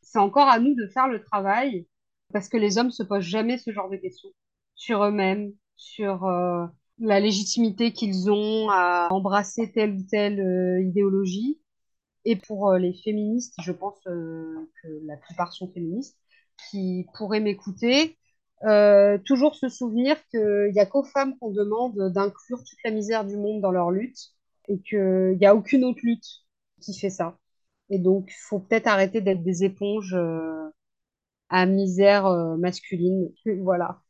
C'est 0.00 0.18
encore 0.18 0.48
à 0.48 0.58
nous 0.58 0.74
de 0.74 0.86
faire 0.88 1.08
le 1.08 1.22
travail 1.22 1.86
parce 2.32 2.48
que 2.48 2.56
les 2.56 2.78
hommes 2.78 2.90
se 2.90 3.02
posent 3.02 3.24
jamais 3.24 3.58
ce 3.58 3.72
genre 3.72 3.90
de 3.90 3.96
questions 3.96 4.30
sur 4.74 5.04
eux-mêmes, 5.04 5.52
sur 5.76 6.26
la 6.98 7.20
légitimité 7.20 7.92
qu'ils 7.92 8.30
ont 8.30 8.68
à 8.70 9.08
embrasser 9.10 9.70
telle 9.70 9.92
ou 9.92 10.02
telle 10.02 10.82
idéologie. 10.82 11.60
Et 12.24 12.36
pour 12.36 12.72
les 12.74 12.94
féministes, 12.94 13.54
je 13.62 13.72
pense 13.72 13.98
que 14.04 14.68
la 15.04 15.16
plupart 15.16 15.52
sont 15.52 15.68
féministes, 15.72 16.18
qui 16.70 17.06
pourraient 17.14 17.40
m'écouter, 17.40 18.16
euh, 18.64 19.18
toujours 19.26 19.56
se 19.56 19.68
souvenir 19.68 20.16
qu'il 20.28 20.70
n'y 20.72 20.78
a 20.80 20.86
qu'aux 20.86 21.02
femmes 21.04 21.36
qu'on 21.38 21.50
demande 21.50 22.12
d'inclure 22.12 22.58
toute 22.58 22.78
la 22.84 22.90
misère 22.92 23.24
du 23.24 23.36
monde 23.36 23.60
dans 23.60 23.72
leur 23.72 23.90
lutte 23.90 24.18
et 24.68 24.80
qu'il 24.80 25.36
n'y 25.38 25.46
a 25.46 25.54
aucune 25.56 25.84
autre 25.84 25.98
lutte 26.04 26.26
qui 26.80 26.96
fait 26.98 27.10
ça. 27.10 27.38
Et 27.90 27.98
donc, 27.98 28.30
il 28.30 28.40
faut 28.48 28.60
peut-être 28.60 28.86
arrêter 28.86 29.20
d'être 29.20 29.42
des 29.42 29.64
éponges 29.64 30.14
euh, 30.14 30.68
à 31.50 31.66
misère 31.66 32.26
euh, 32.26 32.56
masculine. 32.58 33.30
Voilà. 33.62 34.01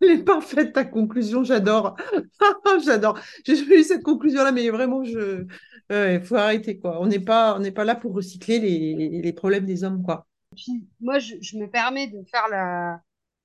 Elle 0.00 0.10
est 0.10 0.24
parfaite 0.24 0.72
ta 0.72 0.84
conclusion, 0.84 1.44
j'adore. 1.44 1.96
j'adore. 2.84 3.18
J'ai 3.44 3.54
eu 3.54 3.82
cette 3.82 4.02
conclusion-là, 4.02 4.52
mais 4.52 4.68
vraiment, 4.70 5.04
je, 5.04 5.46
il 5.90 6.20
faut 6.22 6.36
arrêter 6.36 6.78
quoi. 6.78 7.00
On 7.00 7.06
n'est 7.06 7.20
pas, 7.20 7.58
pas 7.74 7.84
là 7.84 7.94
pour 7.94 8.14
recycler 8.14 8.58
les, 8.58 9.20
les, 9.22 9.32
problèmes 9.32 9.66
des 9.66 9.84
hommes 9.84 10.02
quoi. 10.02 10.26
Puis 10.56 10.88
moi, 11.00 11.18
je, 11.18 11.58
me 11.58 11.66
permets 11.66 12.08
de 12.08 12.18
faire 12.30 12.48
la, 12.50 13.00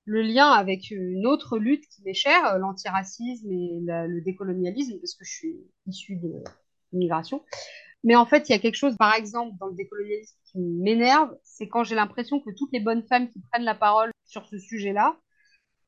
le 0.06 0.22
lien 0.22 0.50
avec 0.50 0.90
une 0.90 1.26
autre 1.26 1.58
lutte 1.58 1.86
qui 1.88 2.02
m'est 2.02 2.14
chère, 2.14 2.46
euh, 2.46 2.58
l'antiracisme 2.58 3.50
et 3.50 3.80
le 3.82 4.20
décolonialisme, 4.22 4.98
parce 4.98 5.14
que 5.14 5.24
je 5.24 5.32
suis 5.32 5.56
issue 5.86 6.16
de 6.16 6.32
l'immigration. 6.92 7.44
Mais 8.04 8.14
en 8.16 8.26
fait, 8.26 8.48
il 8.48 8.52
y 8.52 8.54
a 8.54 8.58
quelque 8.58 8.76
chose, 8.76 8.96
par 8.96 9.14
exemple, 9.14 9.56
dans 9.58 9.66
le 9.66 9.74
décolonialisme 9.74 10.36
qui 10.44 10.58
m'énerve, 10.58 11.36
c'est 11.42 11.68
quand 11.68 11.82
j'ai 11.82 11.96
l'impression 11.96 12.40
que 12.40 12.50
toutes 12.56 12.72
les 12.72 12.80
bonnes 12.80 13.02
femmes 13.02 13.28
qui 13.28 13.40
prennent 13.50 13.64
la 13.64 13.74
parole 13.74 14.10
sur 14.24 14.46
ce 14.46 14.58
sujet-là, 14.58 15.16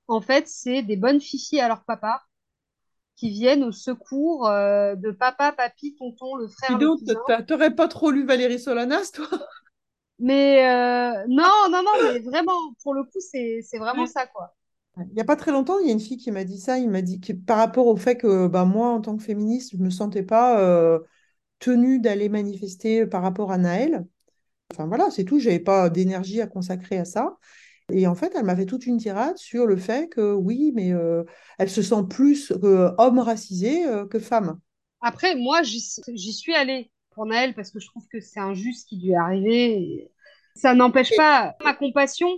en 0.08 0.20
fait, 0.20 0.48
c'est 0.48 0.82
des 0.82 0.96
bonnes 0.96 1.20
fichiers 1.20 1.60
à 1.60 1.68
leur 1.68 1.84
papa 1.84 2.22
qui 3.16 3.30
viennent 3.30 3.64
au 3.64 3.72
secours 3.72 4.46
euh, 4.48 4.94
de 4.94 5.10
papa, 5.10 5.52
papy, 5.52 5.94
tonton, 5.96 6.36
le 6.36 6.48
frère. 6.48 6.78
Dis 6.78 6.84
donc, 6.84 7.00
t'aurais 7.46 7.74
pas 7.74 7.88
trop 7.88 8.10
lu 8.10 8.24
Valérie 8.24 8.60
Solanas, 8.60 9.10
toi? 9.12 9.26
Mais 10.20 10.66
euh, 10.68 11.24
non, 11.28 11.68
non, 11.70 11.82
non, 11.82 11.92
mais 12.02 12.18
vraiment, 12.20 12.74
pour 12.82 12.94
le 12.94 13.04
coup, 13.04 13.20
c'est 13.20 13.60
vraiment 13.78 14.06
ça, 14.06 14.26
quoi. 14.26 14.54
Il 14.98 15.14
n'y 15.14 15.20
a 15.20 15.24
pas 15.24 15.36
très 15.36 15.52
longtemps, 15.52 15.78
il 15.78 15.86
y 15.86 15.90
a 15.90 15.92
une 15.92 16.00
fille 16.00 16.16
qui 16.16 16.32
m'a 16.32 16.42
dit 16.42 16.58
ça. 16.58 16.78
Il 16.78 16.90
m'a 16.90 17.02
dit 17.02 17.20
que 17.20 17.32
par 17.32 17.58
rapport 17.58 17.86
au 17.86 17.96
fait 17.96 18.16
que 18.16 18.48
bah, 18.48 18.64
moi, 18.64 18.88
en 18.88 19.00
tant 19.00 19.16
que 19.16 19.22
féministe, 19.22 19.70
je 19.72 19.76
ne 19.76 19.84
me 19.84 19.90
sentais 19.90 20.24
pas 20.24 20.60
euh, 20.60 20.98
tenue 21.60 22.00
d'aller 22.00 22.28
manifester 22.28 23.06
par 23.06 23.22
rapport 23.22 23.52
à 23.52 23.58
Naël. 23.58 24.06
Enfin 24.72 24.86
voilà, 24.86 25.10
c'est 25.10 25.24
tout. 25.24 25.38
Je 25.38 25.46
n'avais 25.46 25.60
pas 25.60 25.88
d'énergie 25.88 26.40
à 26.40 26.48
consacrer 26.48 26.98
à 26.98 27.04
ça. 27.04 27.36
Et 27.90 28.06
en 28.06 28.14
fait, 28.14 28.32
elle 28.36 28.44
m'a 28.44 28.56
fait 28.56 28.66
toute 28.66 28.86
une 28.86 28.98
tirade 28.98 29.36
sur 29.38 29.66
le 29.66 29.76
fait 29.76 30.08
que 30.08 30.32
oui, 30.34 30.72
mais 30.74 30.92
euh, 30.92 31.24
elle 31.58 31.70
se 31.70 31.82
sent 31.82 32.04
plus 32.08 32.52
homme 32.62 33.18
racisé 33.18 33.82
que 34.10 34.18
femme. 34.18 34.58
Après, 35.00 35.34
moi, 35.34 35.62
j'y 35.62 35.80
suis 36.32 36.54
allée 36.54 36.90
pour 37.10 37.26
Naël 37.26 37.54
parce 37.54 37.70
que 37.70 37.80
je 37.80 37.86
trouve 37.86 38.06
que 38.08 38.20
c'est 38.20 38.40
injuste 38.40 38.88
qui 38.88 39.00
lui 39.00 39.10
est 39.10 39.16
arrivé. 39.16 40.10
Ça 40.54 40.74
n'empêche 40.74 41.14
pas 41.16 41.56
ma 41.64 41.74
compassion. 41.74 42.28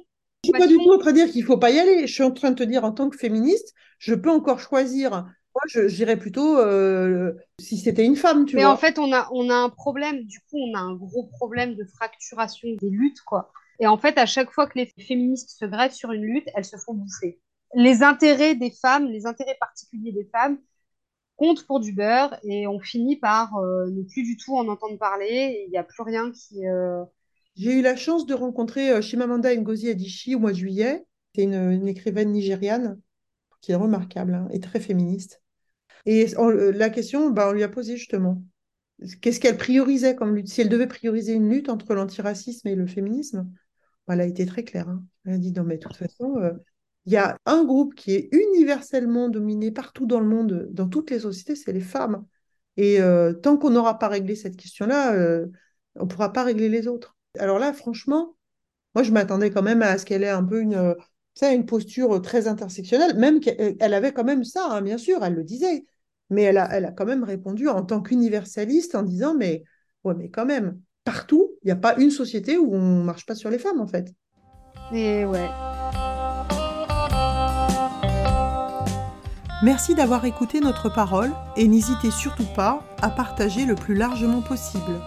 Je 0.44 0.48
suis 0.48 0.58
pas 0.58 0.66
du 0.66 0.74
tout 0.76 0.90
en 0.90 0.98
train 0.98 1.10
de 1.12 1.16
dire 1.16 1.30
qu'il 1.30 1.44
faut 1.44 1.58
pas 1.58 1.70
y 1.70 1.78
aller. 1.78 2.06
Je 2.06 2.12
suis 2.12 2.22
en 2.22 2.30
train 2.30 2.50
de 2.50 2.56
te 2.56 2.62
dire 2.62 2.84
en 2.84 2.92
tant 2.92 3.10
que 3.10 3.16
féministe, 3.18 3.74
je 3.98 4.14
peux 4.14 4.30
encore 4.30 4.60
choisir. 4.60 5.10
Moi, 5.54 5.86
j'irais 5.88 6.16
plutôt 6.16 6.58
euh, 6.58 7.32
si 7.60 7.76
c'était 7.78 8.04
une 8.04 8.16
femme, 8.16 8.46
tu 8.46 8.56
Mais 8.56 8.62
vois. 8.62 8.72
en 8.72 8.76
fait, 8.76 8.98
on 8.98 9.12
a, 9.12 9.28
on 9.32 9.50
a 9.50 9.54
un 9.54 9.68
problème. 9.68 10.24
Du 10.24 10.40
coup, 10.40 10.56
on 10.58 10.74
a 10.74 10.80
un 10.80 10.94
gros 10.94 11.24
problème 11.26 11.74
de 11.74 11.84
fracturation 11.84 12.68
des 12.80 12.90
luttes, 12.90 13.20
quoi. 13.22 13.52
Et 13.80 13.86
en 13.86 13.96
fait, 13.96 14.18
à 14.18 14.26
chaque 14.26 14.50
fois 14.50 14.66
que 14.66 14.78
les 14.78 14.92
féministes 14.98 15.50
se 15.58 15.64
grèvent 15.64 15.92
sur 15.92 16.12
une 16.12 16.22
lutte, 16.22 16.48
elles 16.54 16.64
se 16.64 16.76
font 16.76 16.94
bouffer. 16.94 17.40
Les 17.74 18.02
intérêts 18.02 18.54
des 18.54 18.70
femmes, 18.70 19.06
les 19.06 19.26
intérêts 19.26 19.56
particuliers 19.58 20.12
des 20.12 20.28
femmes, 20.32 20.58
compte 21.36 21.66
pour 21.66 21.80
du 21.80 21.92
beurre 21.92 22.38
et 22.44 22.66
on 22.66 22.78
finit 22.78 23.16
par 23.16 23.56
euh, 23.56 23.90
ne 23.90 24.02
plus 24.02 24.22
du 24.22 24.36
tout 24.36 24.54
en 24.56 24.68
entendre 24.68 24.98
parler. 24.98 25.64
Il 25.66 25.70
n'y 25.70 25.78
a 25.78 25.84
plus 25.84 26.02
rien 26.02 26.30
qui. 26.30 26.66
Euh, 26.66 27.02
J'ai 27.56 27.78
eu 27.78 27.82
la 27.82 27.96
chance 27.96 28.26
de 28.26 28.34
rencontrer 28.34 28.90
euh, 28.90 29.00
Shimamanda 29.00 29.56
Ngozi 29.56 29.88
Adichie 29.88 30.34
au 30.34 30.38
mois 30.38 30.52
de 30.52 30.58
juillet. 30.58 31.06
C'est 31.34 31.44
une, 31.44 31.88
écrivaine 31.88 32.32
nigériane 32.32 33.00
qui 33.62 33.72
est 33.72 33.76
remarquable 33.76 34.34
hein, 34.34 34.48
et 34.50 34.60
très 34.60 34.80
féministe. 34.80 35.42
Et 36.06 36.26
la 36.36 36.90
question, 36.90 37.30
bah, 37.30 37.50
on 37.50 37.52
lui 37.52 37.62
a 37.62 37.68
posé 37.68 37.96
justement 37.96 38.42
qu'est-ce 39.20 39.40
qu'elle 39.40 39.56
priorisait 39.56 40.14
comme 40.14 40.34
lutte? 40.34 40.48
Si 40.48 40.60
elle 40.60 40.68
devait 40.68 40.86
prioriser 40.86 41.34
une 41.34 41.48
lutte 41.48 41.68
entre 41.68 41.94
l'antiracisme 41.94 42.68
et 42.68 42.74
le 42.74 42.86
féminisme, 42.86 43.50
elle 44.12 44.20
a 44.20 44.26
été 44.26 44.46
très 44.46 44.64
claire. 44.64 44.88
Hein. 44.88 45.02
Elle 45.24 45.34
a 45.34 45.38
dit 45.38 45.52
non, 45.52 45.64
mais 45.64 45.76
de 45.76 45.82
toute 45.82 45.96
façon, 45.96 46.36
il 47.06 47.12
y 47.12 47.16
a 47.16 47.36
un 47.46 47.64
groupe 47.64 47.94
qui 47.94 48.12
est 48.12 48.28
universellement 48.32 49.28
dominé 49.28 49.70
partout 49.70 50.06
dans 50.06 50.20
le 50.20 50.26
monde, 50.26 50.68
dans 50.70 50.88
toutes 50.88 51.10
les 51.10 51.20
sociétés, 51.20 51.56
c'est 51.56 51.72
les 51.72 51.80
femmes. 51.80 52.24
Et 52.76 53.00
euh, 53.00 53.32
tant 53.32 53.56
qu'on 53.56 53.70
n'aura 53.70 53.98
pas 53.98 54.08
réglé 54.08 54.34
cette 54.34 54.56
question-là, 54.56 55.14
euh, 55.14 55.46
on 55.96 56.04
ne 56.04 56.08
pourra 56.08 56.32
pas 56.32 56.44
régler 56.44 56.68
les 56.68 56.88
autres. 56.88 57.16
Alors 57.38 57.58
là, 57.58 57.72
franchement, 57.72 58.36
moi, 58.94 59.02
je 59.02 59.12
m'attendais 59.12 59.50
quand 59.50 59.62
même 59.62 59.82
à 59.82 59.98
ce 59.98 60.04
qu'elle 60.04 60.22
ait 60.22 60.28
un 60.28 60.44
peu 60.44 60.60
une, 60.60 60.94
une 61.42 61.66
posture 61.66 62.20
très 62.22 62.48
intersectionnelle, 62.48 63.16
même 63.16 63.40
qu'elle 63.40 63.94
avait 63.94 64.12
quand 64.12 64.24
même 64.24 64.44
ça, 64.44 64.66
hein, 64.70 64.82
bien 64.82 64.98
sûr, 64.98 65.24
elle 65.24 65.34
le 65.34 65.44
disait. 65.44 65.84
Mais 66.28 66.42
elle 66.42 66.58
a, 66.58 66.68
elle 66.72 66.84
a 66.84 66.92
quand 66.92 67.06
même 67.06 67.24
répondu 67.24 67.68
en 67.68 67.82
tant 67.84 68.02
qu'universaliste 68.02 68.94
en 68.94 69.02
disant, 69.02 69.34
mais, 69.34 69.64
ouais, 70.04 70.14
mais 70.14 70.30
quand 70.30 70.46
même, 70.46 70.80
partout, 71.04 71.50
il 71.62 71.66
n'y 71.66 71.72
a 71.72 71.76
pas 71.76 71.96
une 71.96 72.10
société 72.10 72.58
où 72.58 72.74
on 72.74 73.00
ne 73.00 73.04
marche 73.04 73.26
pas 73.26 73.34
sur 73.34 73.50
les 73.50 73.58
femmes, 73.58 73.80
en 73.80 73.86
fait. 73.86 74.12
Et 74.92 75.24
ouais. 75.24 75.48
Merci 79.62 79.94
d'avoir 79.94 80.24
écouté 80.24 80.60
notre 80.60 80.88
parole 80.88 81.32
et 81.54 81.68
n'hésitez 81.68 82.10
surtout 82.10 82.46
pas 82.56 82.82
à 83.02 83.10
partager 83.10 83.66
le 83.66 83.74
plus 83.74 83.94
largement 83.94 84.40
possible. 84.40 84.98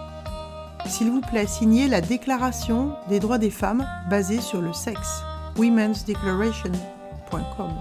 S'il 0.85 1.09
vous 1.09 1.21
plaît, 1.21 1.47
signez 1.47 1.87
la 1.87 2.01
Déclaration 2.01 2.91
des 3.09 3.19
droits 3.19 3.39
des 3.39 3.49
femmes 3.49 3.87
basée 4.11 4.41
sur 4.41 4.61
le 4.61 4.71
sexe, 4.71 5.23
womensdeclaration.com. 5.57 7.71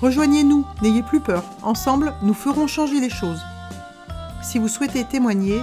Rejoignez-nous, 0.00 0.66
n'ayez 0.82 1.04
plus 1.04 1.20
peur, 1.20 1.44
ensemble 1.62 2.12
nous 2.22 2.34
ferons 2.34 2.66
changer 2.66 2.98
les 2.98 3.10
choses. 3.10 3.44
Si 4.42 4.58
vous 4.58 4.66
souhaitez 4.66 5.04
témoigner, 5.04 5.62